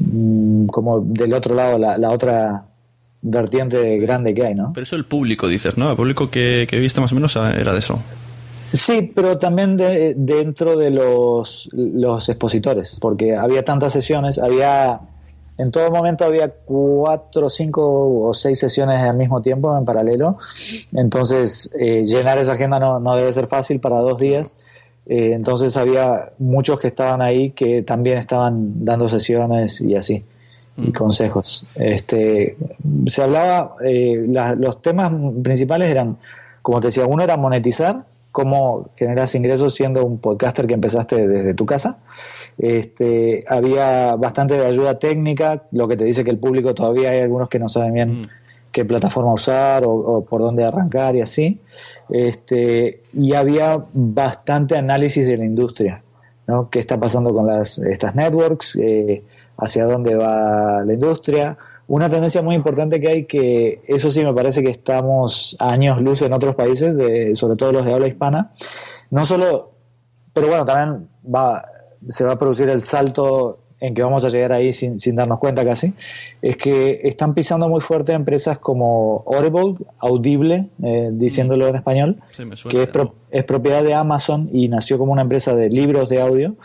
mm, 0.00 0.66
como 0.66 1.00
del 1.00 1.32
otro 1.34 1.54
lado, 1.54 1.78
la, 1.78 2.10
otra 2.10 2.64
vertiente 3.20 3.98
grande 3.98 4.34
que 4.34 4.46
hay, 4.46 4.54
¿no? 4.54 4.72
Pero 4.72 4.84
eso 4.84 4.96
el 4.96 5.04
público, 5.04 5.48
dices, 5.48 5.76
¿no? 5.76 5.90
El 5.90 5.96
público 5.96 6.30
que, 6.30 6.66
que 6.68 6.78
viste 6.78 7.00
más 7.00 7.12
o 7.12 7.14
menos 7.14 7.34
era 7.36 7.72
de 7.72 7.78
eso. 7.78 7.98
Sí, 8.72 9.12
pero 9.14 9.38
también 9.38 9.76
de, 9.76 10.14
dentro 10.16 10.76
de 10.76 10.90
los, 10.90 11.68
los 11.72 12.28
expositores, 12.28 12.98
porque 13.00 13.34
había 13.34 13.64
tantas 13.64 13.92
sesiones, 13.92 14.38
había 14.38 15.00
en 15.56 15.72
todo 15.72 15.90
momento 15.90 16.24
había 16.24 16.50
cuatro, 16.50 17.48
cinco 17.48 18.28
o 18.28 18.32
seis 18.34 18.60
sesiones 18.60 19.00
al 19.00 19.16
mismo 19.16 19.42
tiempo 19.42 19.76
en 19.76 19.84
paralelo, 19.84 20.38
entonces 20.92 21.70
eh, 21.78 22.04
llenar 22.04 22.38
esa 22.38 22.52
agenda 22.52 22.78
no, 22.78 23.00
no, 23.00 23.16
debe 23.16 23.32
ser 23.32 23.48
fácil 23.48 23.80
para 23.80 23.98
dos 24.00 24.18
días. 24.18 24.58
Eh, 25.08 25.32
entonces 25.32 25.76
había 25.78 26.32
muchos 26.38 26.78
que 26.78 26.88
estaban 26.88 27.22
ahí 27.22 27.50
que 27.50 27.82
también 27.82 28.18
estaban 28.18 28.84
dando 28.84 29.08
sesiones 29.08 29.80
y 29.80 29.96
así, 29.96 30.22
y 30.76 30.90
mm. 30.90 30.92
consejos. 30.92 31.66
Este, 31.74 32.56
se 33.06 33.22
hablaba, 33.22 33.74
eh, 33.84 34.26
los 34.58 34.82
temas 34.82 35.10
principales 35.42 35.88
eran, 35.88 36.18
como 36.60 36.80
te 36.80 36.88
decía, 36.88 37.06
uno 37.06 37.22
era 37.22 37.38
monetizar 37.38 38.04
cómo 38.32 38.90
generas 38.96 39.34
ingresos 39.34 39.74
siendo 39.74 40.04
un 40.04 40.18
podcaster 40.18 40.66
que 40.66 40.74
empezaste 40.74 41.26
desde 41.26 41.54
tu 41.54 41.64
casa. 41.64 41.98
Este, 42.58 43.44
había 43.48 44.14
bastante 44.14 44.58
de 44.58 44.66
ayuda 44.66 44.98
técnica, 44.98 45.64
lo 45.72 45.88
que 45.88 45.96
te 45.96 46.04
dice 46.04 46.22
que 46.22 46.30
el 46.30 46.38
público 46.38 46.74
todavía 46.74 47.10
hay 47.10 47.20
algunos 47.20 47.48
que 47.48 47.58
no 47.58 47.68
saben 47.70 47.94
bien 47.94 48.22
Mm. 48.22 48.26
Qué 48.72 48.84
plataforma 48.84 49.32
usar 49.32 49.82
o, 49.86 50.24
por 50.24 50.40
dónde 50.40 50.64
arrancar 50.64 51.16
y 51.16 51.20
así. 51.20 51.60
Este, 52.08 53.02
y 53.12 53.34
había 53.34 53.82
bastante 53.92 54.76
análisis 54.76 55.26
de 55.26 55.36
la 55.36 55.44
industria, 55.44 56.02
¿no? 56.46 56.68
¿Qué 56.70 56.80
está 56.80 56.98
pasando 56.98 57.32
con 57.32 57.46
las, 57.46 57.78
estas 57.78 58.14
networks? 58.14 58.76
Eh, 58.76 59.22
¿Hacia 59.56 59.86
dónde 59.86 60.14
va 60.14 60.82
la 60.84 60.92
industria? 60.92 61.56
Una 61.88 62.08
tendencia 62.08 62.42
muy 62.42 62.54
importante 62.54 63.00
que 63.00 63.08
hay 63.08 63.24
que, 63.24 63.82
eso 63.88 64.10
sí 64.10 64.22
me 64.22 64.34
parece 64.34 64.62
que 64.62 64.70
estamos 64.70 65.56
años 65.58 66.00
luz 66.02 66.22
en 66.22 66.32
otros 66.32 66.54
países, 66.54 66.94
de, 66.96 67.34
sobre 67.34 67.56
todo 67.56 67.72
los 67.72 67.86
de 67.86 67.94
habla 67.94 68.06
hispana, 68.06 68.52
no 69.10 69.24
solo, 69.24 69.72
pero 70.32 70.48
bueno, 70.48 70.64
también 70.66 71.08
va, 71.34 71.64
se 72.06 72.24
va 72.24 72.34
a 72.34 72.38
producir 72.38 72.68
el 72.68 72.82
salto 72.82 73.60
en 73.80 73.94
que 73.94 74.02
vamos 74.02 74.24
a 74.24 74.28
llegar 74.28 74.52
ahí 74.52 74.72
sin, 74.72 74.98
sin 74.98 75.14
darnos 75.16 75.38
cuenta 75.38 75.64
casi, 75.64 75.92
es 76.42 76.56
que 76.56 77.00
están 77.04 77.32
pisando 77.34 77.68
muy 77.68 77.80
fuerte 77.80 78.12
empresas 78.12 78.58
como 78.58 79.22
Audible, 79.26 79.74
Audible, 79.98 80.66
eh, 80.82 81.10
diciéndolo 81.12 81.68
en 81.68 81.76
español, 81.76 82.16
Sí, 82.56 82.70
que 82.70 82.82
es, 82.82 82.88
pro- 82.88 83.14
es 83.30 83.44
propiedad 83.44 83.82
de 83.84 83.94
Amazon 83.94 84.48
y 84.52 84.66
nació 84.68 84.98
como 84.98 85.12
una 85.12 85.22
empresa 85.22 85.54
de 85.54 85.68
libros 85.70 86.08
de 86.08 86.20
audio, 86.20 86.56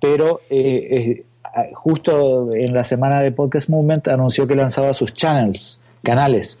pero 0.00 0.40
eh, 0.50 1.24
eh, 1.24 1.70
justo 1.74 2.52
en 2.54 2.74
la 2.74 2.84
semana 2.84 3.20
de 3.20 3.32
Podcast 3.32 3.68
Movement 3.68 4.08
anunció 4.08 4.46
que 4.46 4.54
lanzaba 4.54 4.92
sus 4.94 5.14
channels, 5.14 5.82
canales, 6.02 6.58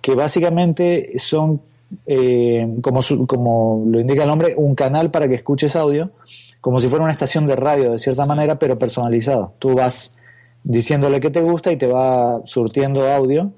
que 0.00 0.14
básicamente 0.14 1.12
son, 1.18 1.60
eh, 2.06 2.66
como, 2.80 3.02
su- 3.02 3.26
como 3.26 3.84
lo 3.86 4.00
indica 4.00 4.22
el 4.22 4.28
nombre, 4.28 4.54
un 4.56 4.74
canal 4.74 5.10
para 5.10 5.28
que 5.28 5.34
escuches 5.34 5.74
audio, 5.76 6.10
como 6.60 6.80
si 6.80 6.88
fuera 6.88 7.04
una 7.04 7.12
estación 7.12 7.46
de 7.46 7.56
radio 7.56 7.92
de 7.92 7.98
cierta 7.98 8.26
manera, 8.26 8.58
pero 8.58 8.78
personalizado. 8.78 9.54
Tú 9.58 9.74
vas 9.74 10.14
diciéndole 10.64 11.20
qué 11.20 11.30
te 11.30 11.40
gusta 11.40 11.70
y 11.72 11.76
te 11.76 11.86
va 11.86 12.40
surtiendo 12.44 13.08
audio, 13.10 13.52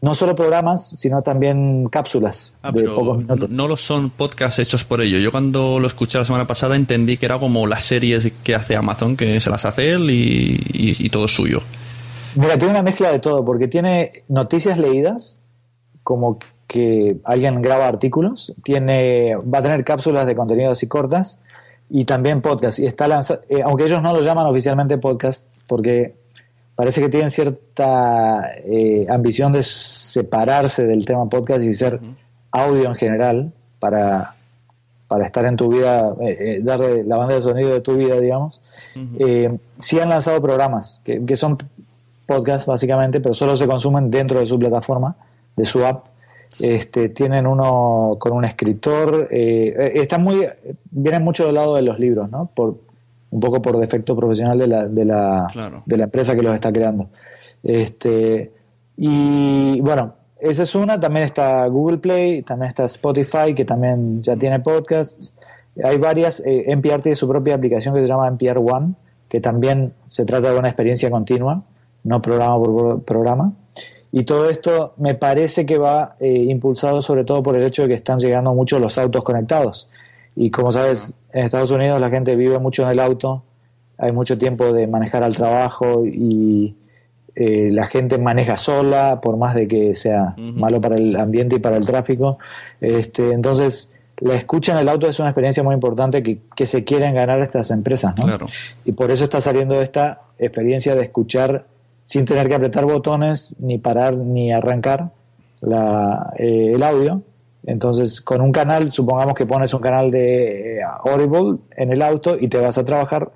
no 0.00 0.14
solo 0.14 0.34
programas, 0.34 0.88
sino 0.96 1.22
también 1.22 1.88
cápsulas 1.90 2.54
Ah, 2.62 2.72
de 2.72 2.82
pocos 2.84 3.18
minutos. 3.18 3.50
no 3.50 3.68
lo 3.68 3.76
son 3.76 4.10
podcasts 4.10 4.58
hechos 4.58 4.82
por 4.84 5.02
ello. 5.02 5.18
Yo 5.18 5.30
cuando 5.30 5.78
lo 5.78 5.86
escuché 5.86 6.18
la 6.18 6.24
semana 6.24 6.46
pasada 6.46 6.74
entendí 6.74 7.16
que 7.18 7.26
era 7.26 7.38
como 7.38 7.66
las 7.66 7.84
series 7.84 8.32
que 8.42 8.54
hace 8.54 8.74
Amazon, 8.76 9.16
que 9.16 9.38
se 9.40 9.50
las 9.50 9.64
hace 9.66 9.90
él 9.90 10.10
y, 10.10 10.58
y- 10.72 11.06
y 11.06 11.08
todo 11.10 11.26
es 11.26 11.32
suyo. 11.34 11.60
Mira, 12.34 12.54
tiene 12.58 12.70
una 12.70 12.82
mezcla 12.82 13.12
de 13.12 13.18
todo, 13.18 13.44
porque 13.44 13.68
tiene 13.68 14.24
noticias 14.28 14.78
leídas, 14.78 15.38
como 16.02 16.38
que 16.66 17.18
alguien 17.24 17.60
graba 17.60 17.86
artículos, 17.86 18.54
tiene, 18.64 19.36
va 19.36 19.58
a 19.58 19.62
tener 19.62 19.84
cápsulas 19.84 20.26
de 20.26 20.34
contenido 20.34 20.72
así 20.72 20.88
cortas 20.88 21.38
y 21.94 22.04
también 22.06 22.40
podcast. 22.40 22.78
Y 22.78 22.86
está 22.86 23.06
lanza- 23.06 23.40
eh, 23.48 23.60
aunque 23.62 23.84
ellos 23.84 24.00
no 24.02 24.12
lo 24.14 24.22
llaman 24.22 24.46
oficialmente 24.46 24.96
podcast, 24.98 25.46
porque 25.66 26.14
parece 26.74 27.00
que 27.02 27.08
tienen 27.10 27.28
cierta 27.30 28.50
eh, 28.64 29.06
ambición 29.10 29.52
de 29.52 29.62
separarse 29.62 30.86
del 30.86 31.04
tema 31.04 31.28
podcast 31.28 31.62
y 31.64 31.74
ser 31.74 32.00
audio 32.50 32.88
en 32.88 32.94
general 32.94 33.52
para, 33.78 34.34
para 35.06 35.26
estar 35.26 35.44
en 35.44 35.56
tu 35.56 35.68
vida, 35.68 36.14
eh, 36.22 36.36
eh, 36.38 36.60
darle 36.62 37.04
la 37.04 37.16
banda 37.16 37.34
de 37.34 37.42
sonido 37.42 37.70
de 37.70 37.80
tu 37.80 37.94
vida, 37.96 38.18
digamos. 38.18 38.62
Eh, 39.18 39.58
sí 39.78 39.98
han 40.00 40.08
lanzado 40.08 40.40
programas 40.40 41.00
que, 41.04 41.24
que 41.24 41.36
son 41.36 41.58
podcasts 42.26 42.66
básicamente, 42.66 43.20
pero 43.20 43.34
solo 43.34 43.56
se 43.56 43.66
consumen 43.66 44.10
dentro 44.10 44.38
de 44.40 44.46
su 44.46 44.58
plataforma, 44.58 45.14
de 45.56 45.64
su 45.64 45.84
app. 45.84 46.06
Este, 46.60 47.08
tienen 47.08 47.46
uno 47.46 48.16
con 48.18 48.32
un 48.32 48.44
escritor, 48.44 49.28
eh, 49.30 49.74
eh, 49.78 49.92
están 49.96 50.22
muy, 50.22 50.46
vienen 50.90 51.22
mucho 51.24 51.46
del 51.46 51.54
lado 51.54 51.74
de 51.76 51.82
los 51.82 51.98
libros, 51.98 52.30
¿no? 52.30 52.50
Por, 52.54 52.76
un 53.30 53.40
poco 53.40 53.62
por 53.62 53.78
defecto 53.78 54.14
profesional 54.14 54.58
de 54.58 54.66
la, 54.66 54.86
de 54.88 55.04
la, 55.06 55.46
Claro. 55.50 55.82
de 55.86 55.96
la 55.96 56.04
empresa 56.04 56.34
que 56.34 56.42
los 56.42 56.54
está 56.54 56.70
creando. 56.70 57.08
Este, 57.62 58.52
y 58.96 59.80
bueno, 59.80 60.14
esa 60.38 60.64
es 60.64 60.74
una, 60.74 61.00
también 61.00 61.24
está 61.24 61.66
Google 61.68 61.98
Play, 61.98 62.42
también 62.42 62.68
está 62.68 62.84
Spotify, 62.84 63.54
que 63.54 63.64
también 63.64 64.22
ya 64.22 64.36
tiene 64.36 64.60
podcasts. 64.60 65.34
Hay 65.82 65.96
varias, 65.98 66.40
eh, 66.44 66.64
NPR 66.70 67.00
tiene 67.00 67.14
su 67.16 67.26
propia 67.28 67.54
aplicación 67.54 67.94
que 67.94 68.02
se 68.02 68.06
llama 68.08 68.28
NPR 68.28 68.58
One, 68.58 68.94
que 69.28 69.40
también 69.40 69.94
se 70.06 70.26
trata 70.26 70.52
de 70.52 70.58
una 70.58 70.68
experiencia 70.68 71.10
continua, 71.10 71.62
no 72.04 72.20
programa 72.20 72.56
por 72.58 72.76
pro- 72.76 72.98
programa. 72.98 73.52
Y 74.12 74.24
todo 74.24 74.50
esto 74.50 74.92
me 74.98 75.14
parece 75.14 75.64
que 75.64 75.78
va 75.78 76.16
eh, 76.20 76.28
impulsado 76.30 77.00
sobre 77.00 77.24
todo 77.24 77.42
por 77.42 77.56
el 77.56 77.64
hecho 77.64 77.82
de 77.82 77.88
que 77.88 77.94
están 77.94 78.18
llegando 78.18 78.52
mucho 78.54 78.78
los 78.78 78.98
autos 78.98 79.24
conectados. 79.24 79.88
Y 80.36 80.50
como 80.50 80.70
sabes, 80.70 81.18
en 81.32 81.46
Estados 81.46 81.70
Unidos 81.70 81.98
la 81.98 82.10
gente 82.10 82.36
vive 82.36 82.58
mucho 82.58 82.82
en 82.82 82.90
el 82.90 83.00
auto, 83.00 83.42
hay 83.96 84.12
mucho 84.12 84.36
tiempo 84.36 84.70
de 84.72 84.86
manejar 84.86 85.22
al 85.22 85.34
trabajo 85.34 86.04
y 86.04 86.76
eh, 87.34 87.70
la 87.72 87.86
gente 87.86 88.18
maneja 88.18 88.58
sola, 88.58 89.20
por 89.22 89.38
más 89.38 89.54
de 89.54 89.66
que 89.66 89.96
sea 89.96 90.34
malo 90.36 90.80
para 90.80 90.96
el 90.96 91.16
ambiente 91.16 91.56
y 91.56 91.58
para 91.58 91.78
el 91.78 91.86
tráfico. 91.86 92.38
Este, 92.82 93.32
entonces, 93.32 93.94
la 94.18 94.34
escucha 94.34 94.72
en 94.72 94.78
el 94.78 94.88
auto 94.90 95.06
es 95.06 95.18
una 95.20 95.30
experiencia 95.30 95.62
muy 95.62 95.74
importante 95.74 96.22
que, 96.22 96.40
que 96.54 96.66
se 96.66 96.84
quieren 96.84 97.14
ganar 97.14 97.40
estas 97.40 97.70
empresas, 97.70 98.14
¿no? 98.18 98.24
Claro. 98.24 98.46
Y 98.84 98.92
por 98.92 99.10
eso 99.10 99.24
está 99.24 99.40
saliendo 99.40 99.80
esta 99.80 100.20
experiencia 100.38 100.94
de 100.94 101.02
escuchar 101.02 101.64
sin 102.04 102.24
tener 102.24 102.48
que 102.48 102.54
apretar 102.54 102.84
botones, 102.84 103.56
ni 103.58 103.78
parar, 103.78 104.16
ni 104.16 104.52
arrancar 104.52 105.10
la, 105.60 106.32
eh, 106.38 106.72
el 106.74 106.82
audio. 106.82 107.22
Entonces, 107.64 108.20
con 108.20 108.40
un 108.40 108.50
canal, 108.50 108.90
supongamos 108.90 109.34
que 109.34 109.46
pones 109.46 109.72
un 109.72 109.80
canal 109.80 110.10
de 110.10 110.78
eh, 110.78 110.80
Audible 111.04 111.58
en 111.76 111.92
el 111.92 112.02
auto 112.02 112.36
y 112.38 112.48
te 112.48 112.58
vas 112.58 112.76
a 112.76 112.84
trabajar, 112.84 113.30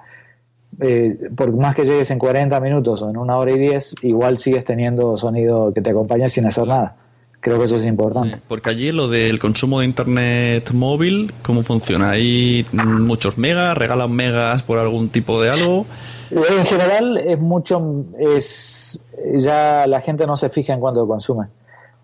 eh, 0.81 1.17
por 1.35 1.55
más 1.57 1.75
que 1.75 1.85
llegues 1.85 2.11
en 2.11 2.19
40 2.19 2.59
minutos 2.61 3.03
o 3.03 3.11
en 3.11 3.17
una 3.17 3.37
hora 3.37 3.53
y 3.53 3.59
10, 3.59 3.97
igual 4.03 4.39
sigues 4.39 4.65
teniendo 4.65 5.17
sonido 5.17 5.73
que 5.73 5.81
te 5.81 5.91
acompaña 5.91 6.29
sin 6.29 6.47
hacer 6.47 6.67
nada. 6.67 6.97
Creo 7.41 7.59
que 7.59 7.67
eso 7.67 7.77
es 7.77 7.85
importante. 7.85 8.39
Porque 8.49 8.71
allí 8.71 8.89
lo 8.89 9.09
del 9.09 9.39
consumo 9.39 9.79
de 9.79 9.87
internet 9.87 10.73
móvil, 10.73 11.33
¿cómo 11.43 11.63
funciona? 11.63 12.11
¿Hay 12.11 12.67
muchos 12.73 13.39
megas? 13.39 13.79
¿Regalan 13.79 14.11
megas 14.11 14.63
por 14.65 14.79
algún 14.79 15.11
tipo 15.11 15.41
de 15.41 15.51
algo? 15.51 15.87
En 16.31 16.65
general 16.65 17.17
es 17.19 17.39
mucho, 17.39 18.05
es 18.19 19.07
ya 19.37 19.87
la 19.87 20.01
gente 20.01 20.27
no 20.27 20.37
se 20.37 20.49
fija 20.49 20.73
en 20.73 20.81
cuánto 20.81 21.07
consume, 21.07 21.47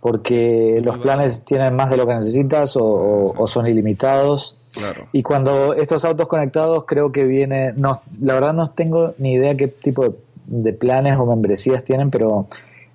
porque 0.01 0.81
los 0.85 0.99
planes 0.99 1.45
tienen 1.45 1.75
más 1.77 1.91
de 1.91 1.97
lo 1.97 2.07
que 2.07 2.15
necesitas 2.15 2.77
o, 2.77 2.85
o- 2.85 3.35
o 3.37 3.47
son 3.47 3.67
ilimitados. 3.67 4.57
Claro. 4.73 5.07
Y 5.13 5.23
cuando 5.23 5.75
estos 5.75 6.05
autos 6.05 6.27
conectados 6.29 6.85
creo 6.87 7.13
que 7.13 7.25
viene, 7.25 7.73
no, 7.77 8.01
la 8.21 8.35
verdad 8.35 8.53
no 8.55 8.71
tengo 8.71 9.15
ni 9.19 9.33
idea 9.35 9.55
qué 9.55 9.69
tipo 9.69 10.03
de, 10.09 10.15
de 10.47 10.73
planes 10.73 11.19
o 11.19 11.27
membresías 11.27 11.85
tienen, 11.85 12.11
pero 12.11 12.47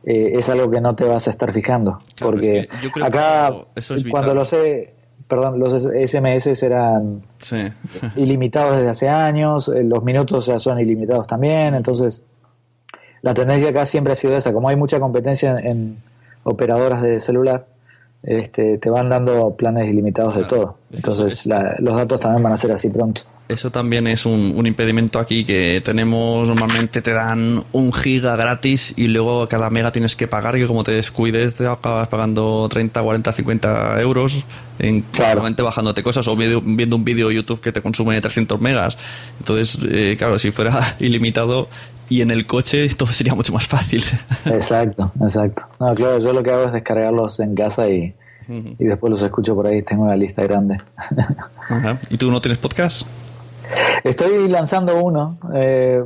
eh, 0.04 0.34
es 0.36 0.50
algo 0.50 0.72
que 0.72 0.82
no 0.82 0.96
te 0.96 1.04
vas 1.06 1.28
a 1.28 1.32
estar 1.32 1.54
fijando, 1.54 2.00
Claro, 2.16 2.32
porque 2.34 2.60
es 2.62 2.68
que 2.68 2.78
yo 2.82 2.92
creo 2.92 3.06
acá 3.06 3.52
que 3.74 3.80
eso 3.80 3.94
es 3.94 4.04
cuando 4.06 4.34
los 4.34 4.52
he, 4.54 4.94
perdón, 5.28 5.60
los 5.60 5.74
SMS 5.84 6.64
eran 6.64 7.22
Sí. 7.40 7.58
ilimitados 8.16 8.78
desde 8.78 8.90
hace 8.90 9.10
años, 9.10 9.70
eh, 9.70 9.84
los 9.84 10.04
minutos 10.04 10.46
ya 10.46 10.60
son 10.60 10.80
ilimitados 10.80 11.28
también, 11.28 11.76
entonces 11.76 12.26
la 13.22 13.34
tendencia 13.34 13.70
acá 13.70 13.86
siempre 13.86 14.14
ha 14.14 14.16
sido 14.16 14.38
esa, 14.38 14.54
como 14.54 14.70
hay 14.70 14.76
mucha 14.76 15.00
competencia 15.00 15.58
en, 15.60 15.66
en 15.68 15.98
operadoras 16.44 17.02
de 17.02 17.20
celular, 17.20 17.66
este, 18.24 18.78
te 18.78 18.90
van 18.90 19.10
dando 19.10 19.56
planes 19.56 19.88
ilimitados 19.90 20.36
de 20.36 20.44
todo, 20.46 20.78
entonces 20.92 21.46
la- 21.46 21.76
los 21.80 21.96
datos 21.96 22.20
también 22.22 22.44
van 22.44 22.54
a 22.54 22.58
ser 22.58 22.72
así 22.72 22.90
pronto. 22.90 23.22
Eso 23.48 23.72
también 23.72 24.08
es 24.08 24.26
un, 24.26 24.56
un 24.58 24.66
impedimento 24.68 25.20
aquí 25.20 25.46
que 25.46 25.82
tenemos 25.86 26.50
normalmente 26.50 27.02
te 27.02 27.14
dan 27.14 27.64
un 27.72 27.94
giga 27.94 28.36
gratis 28.36 28.94
y 28.98 29.08
luego 29.08 29.48
cada 29.48 29.70
mega 29.70 29.90
tienes 29.94 30.18
que 30.18 30.28
pagar 30.28 30.56
que 30.56 30.68
como 30.68 30.84
te 30.84 30.92
descuides 30.92 31.56
te 31.56 31.66
acabas 31.66 32.10
pagando 32.10 32.68
30, 32.70 33.02
40, 33.02 33.32
50 33.32 34.02
euros 34.02 34.44
en 34.80 35.00
claramente 35.02 35.62
bajándote 35.62 36.04
cosas 36.04 36.28
o 36.28 36.36
viendo, 36.36 36.62
viendo 36.62 36.98
un 36.98 37.06
vídeo 37.06 37.30
de 37.30 37.36
YouTube 37.36 37.62
que 37.62 37.72
te 37.72 37.82
consume 37.82 38.20
300 38.20 38.60
megas. 38.60 38.98
Entonces, 39.40 39.80
eh, 39.90 40.16
claro, 40.18 40.38
si 40.40 40.52
fuera 40.52 40.82
ilimitado 41.00 41.70
y 42.10 42.22
en 42.22 42.32
el 42.32 42.46
coche 42.46 42.88
todo 42.96 43.10
sería 43.10 43.34
mucho 43.36 43.54
más 43.54 43.68
fácil. 43.68 44.04
Exacto, 44.46 45.12
exacto. 45.22 45.64
No, 45.80 45.94
claro, 45.94 46.20
yo 46.20 46.34
lo 46.34 46.42
que 46.44 46.52
hago 46.52 46.66
es 46.66 46.72
descargarlos 46.74 47.40
en 47.40 47.54
casa 47.56 47.88
y, 47.90 48.14
y 48.48 48.86
después 48.86 49.12
los 49.12 49.22
escucho 49.22 49.56
por 49.56 49.68
ahí, 49.68 49.82
tengo 49.84 50.04
una 50.04 50.16
lista 50.16 50.42
grande. 50.44 50.78
Ajá. 51.70 52.00
¿Y 52.10 52.18
tú 52.18 52.32
no 52.32 52.40
tienes 52.42 52.58
podcast? 52.60 53.06
Estoy 54.04 54.48
lanzando 54.48 55.04
uno 55.04 55.38
eh, 55.54 56.02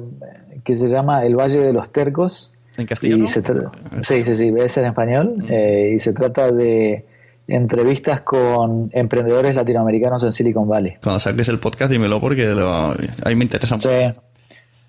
que 0.63 0.75
se 0.75 0.87
llama 0.87 1.25
El 1.25 1.35
Valle 1.35 1.59
de 1.61 1.73
los 1.73 1.91
Tercos. 1.91 2.53
¿En 2.77 2.85
castellano? 2.87 3.25
Y 3.25 3.27
se 3.27 3.43
tra- 3.43 3.69
sí, 4.01 4.23
sí, 4.25 4.35
sí, 4.35 4.51
es 4.57 4.77
en 4.77 4.85
español. 4.85 5.33
eh, 5.49 5.93
y 5.95 5.99
se 5.99 6.13
trata 6.13 6.51
de 6.51 7.05
entrevistas 7.47 8.21
con 8.21 8.89
emprendedores 8.93 9.53
latinoamericanos 9.55 10.23
en 10.23 10.31
Silicon 10.31 10.67
Valley. 10.67 10.93
Cuando 11.03 11.19
saques 11.19 11.49
el 11.49 11.59
podcast 11.59 11.91
dímelo 11.91 12.19
porque 12.21 12.45
lo- 12.47 12.73
a 12.91 12.95
mí 13.25 13.35
me 13.35 13.43
interesa 13.43 13.75
mucho. 13.75 13.89
Sí. 13.89 14.13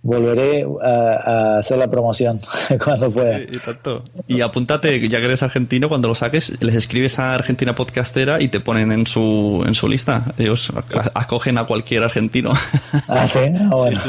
Volveré 0.03 0.67
a, 0.83 1.59
hacer 1.59 1.79
la 1.79 1.89
promoción 1.89 2.41
cuando 2.85 3.11
pueda. 3.13 3.41
y, 3.41 3.59
tanto. 3.59 4.03
y 4.27 4.41
apúntate, 4.41 5.09
ya 5.09 5.19
que 5.21 5.25
eres 5.27 5.43
argentino, 5.43 5.89
cuando 5.89 6.09
lo 6.09 6.15
saques, 6.15 6.61
les 6.63 6.75
escribes 6.75 7.19
a 7.19 7.35
Argentina 7.35 7.75
Podcastera 7.75 8.41
y 8.41 8.49
te 8.49 8.61
ponen 8.61 8.93
en 8.93 9.07
su, 9.07 9.65
en 9.67 9.75
su 9.75 9.89
lista. 9.89 10.19
Ellos 10.39 10.73
acogen 11.15 11.59
a 11.59 11.65
cualquier 11.65 12.03
argentino. 12.03 12.53
Ah, 13.09 13.27
sí, 13.27 13.41
ah, 13.41 13.69
bueno. 13.71 14.01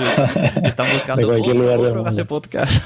Están 0.63 0.87
buscando 0.93 1.21
de 1.27 1.33
cualquier 1.33 1.55
lugar 1.55 1.79
del 1.81 2.07
hace 2.07 2.25
podcast. 2.25 2.83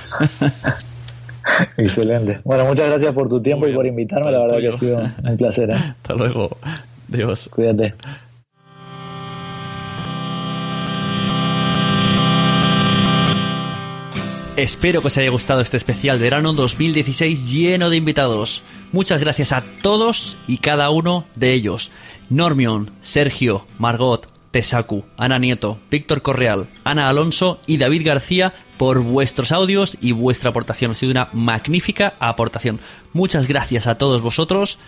Excelente. 1.78 2.40
Bueno, 2.44 2.66
muchas 2.66 2.88
gracias 2.88 3.14
por 3.14 3.30
tu 3.30 3.42
tiempo 3.42 3.68
y 3.68 3.74
por 3.74 3.86
invitarme. 3.86 4.32
La 4.32 4.40
verdad 4.40 4.58
que 4.58 4.68
ha 4.70 4.74
sido 4.74 5.02
un 5.24 5.38
placer. 5.38 5.72
¿eh? 5.72 5.76
Hasta 5.76 6.14
luego. 6.14 6.58
Dios. 7.08 7.50
Cuídate. 7.54 7.94
Espero 14.58 15.02
que 15.02 15.08
os 15.08 15.18
haya 15.20 15.30
gustado 15.30 15.62
este 15.62 15.78
especial 15.78 16.18
verano 16.18 16.52
2016 16.52 17.52
lleno 17.52 17.92
de 17.92 17.98
invitados. 17.98 18.64
Muchas 18.92 19.22
gracias 19.22 19.52
a 19.52 19.64
todos 19.84 20.36
y 20.48 20.58
cada 20.58 20.90
uno 20.90 21.26
de 21.36 21.54
ellos. 21.54 21.92
Normion, 22.32 22.90
Sergio, 23.00 23.68
Margot, 23.78 24.28
Tesaku, 24.50 25.06
Ana 25.16 25.38
Nieto, 25.38 25.78
Víctor 25.92 26.24
Correal, 26.24 26.68
Ana 26.84 27.08
Alonso 27.08 27.62
y 27.68 27.78
David 27.78 28.04
García 28.04 28.56
por 28.78 29.02
vuestros 29.02 29.52
audios 29.52 29.96
y 30.02 30.14
vuestra 30.14 30.50
aportación. 30.50 30.90
Ha 30.90 30.96
sido 30.96 31.12
una 31.12 31.30
magnífica 31.34 32.16
aportación. 32.18 32.80
Muchas 33.14 33.48
gracias 33.48 33.86
a 33.86 34.00
todos 34.00 34.24
vosotros 34.24 34.80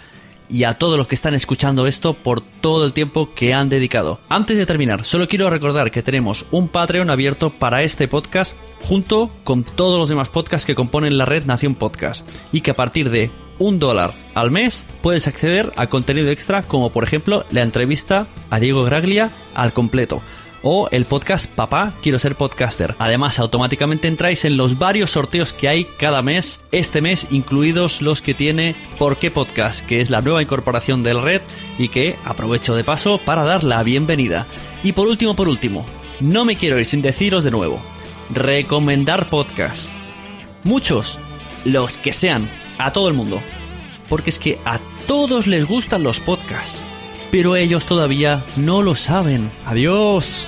y 0.49 0.63
a 0.63 0.73
todos 0.73 0.97
los 0.97 1.07
que 1.07 1.15
están 1.15 1.35
escuchando 1.35 1.87
esto 1.87 2.13
por 2.13 2.41
todo 2.41 2.85
el 2.85 2.93
tiempo 2.93 3.33
que 3.33 3.53
han 3.53 3.69
dedicado. 3.69 4.19
Antes 4.29 4.57
de 4.57 4.65
terminar, 4.65 5.05
solo 5.05 5.27
quiero 5.27 5.49
recordar 5.49 5.91
que 5.91 6.03
tenemos 6.03 6.45
un 6.51 6.67
Patreon 6.67 7.09
abierto 7.09 7.51
para 7.51 7.83
este 7.83 8.07
podcast 8.07 8.57
junto 8.81 9.29
con 9.43 9.63
todos 9.63 9.99
los 9.99 10.09
demás 10.09 10.29
podcasts 10.29 10.65
que 10.65 10.75
componen 10.75 11.17
la 11.17 11.25
red 11.25 11.45
Nación 11.45 11.75
Podcast 11.75 12.27
y 12.51 12.61
que 12.61 12.71
a 12.71 12.75
partir 12.75 13.09
de 13.09 13.29
un 13.59 13.77
dólar 13.77 14.11
al 14.35 14.51
mes 14.51 14.85
puedes 15.01 15.27
acceder 15.27 15.71
a 15.75 15.87
contenido 15.87 16.29
extra 16.29 16.63
como 16.63 16.91
por 16.91 17.03
ejemplo 17.03 17.45
la 17.51 17.61
entrevista 17.61 18.25
a 18.49 18.59
Diego 18.59 18.83
Graglia 18.85 19.29
al 19.53 19.73
completo 19.73 20.21
o 20.61 20.87
el 20.91 21.05
podcast 21.05 21.47
Papá 21.47 21.93
Quiero 22.01 22.19
Ser 22.19 22.35
Podcaster. 22.35 22.95
Además, 22.99 23.39
automáticamente 23.39 24.07
entráis 24.07 24.45
en 24.45 24.57
los 24.57 24.77
varios 24.77 25.11
sorteos 25.11 25.53
que 25.53 25.67
hay 25.67 25.85
cada 25.97 26.21
mes, 26.21 26.61
este 26.71 27.01
mes 27.01 27.27
incluidos 27.31 28.01
los 28.01 28.21
que 28.21 28.33
tiene 28.33 28.75
Por 28.97 29.17
qué 29.17 29.31
Podcast, 29.31 29.85
que 29.85 30.01
es 30.01 30.09
la 30.09 30.21
nueva 30.21 30.41
incorporación 30.41 31.03
del 31.03 31.21
red 31.21 31.41
y 31.77 31.89
que 31.89 32.17
aprovecho 32.23 32.75
de 32.75 32.83
paso 32.83 33.19
para 33.23 33.43
dar 33.43 33.63
la 33.63 33.83
bienvenida. 33.83 34.47
Y 34.83 34.91
por 34.93 35.07
último, 35.07 35.35
por 35.35 35.47
último, 35.47 35.85
no 36.19 36.45
me 36.45 36.57
quiero 36.57 36.79
ir 36.79 36.85
sin 36.85 37.01
deciros 37.01 37.43
de 37.43 37.51
nuevo, 37.51 37.79
recomendar 38.33 39.29
podcasts. 39.29 39.91
Muchos, 40.63 41.19
los 41.65 41.97
que 41.97 42.13
sean, 42.13 42.49
a 42.77 42.93
todo 42.93 43.07
el 43.07 43.13
mundo. 43.13 43.41
Porque 44.09 44.29
es 44.29 44.39
que 44.39 44.59
a 44.65 44.79
todos 45.07 45.47
les 45.47 45.65
gustan 45.65 46.03
los 46.03 46.19
podcasts 46.19 46.83
pero 47.31 47.55
ellos 47.55 47.85
todavía 47.85 48.43
no 48.55 48.81
lo 48.81 48.95
saben. 48.95 49.51
Adiós. 49.65 50.47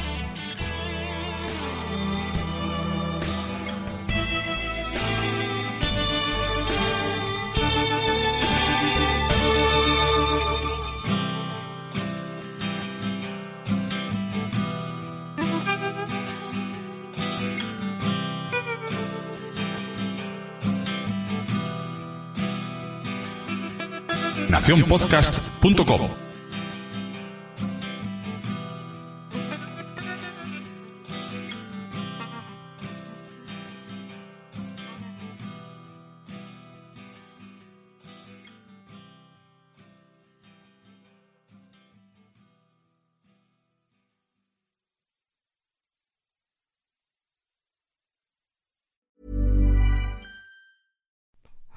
nacionpodcast.com 24.51 26.30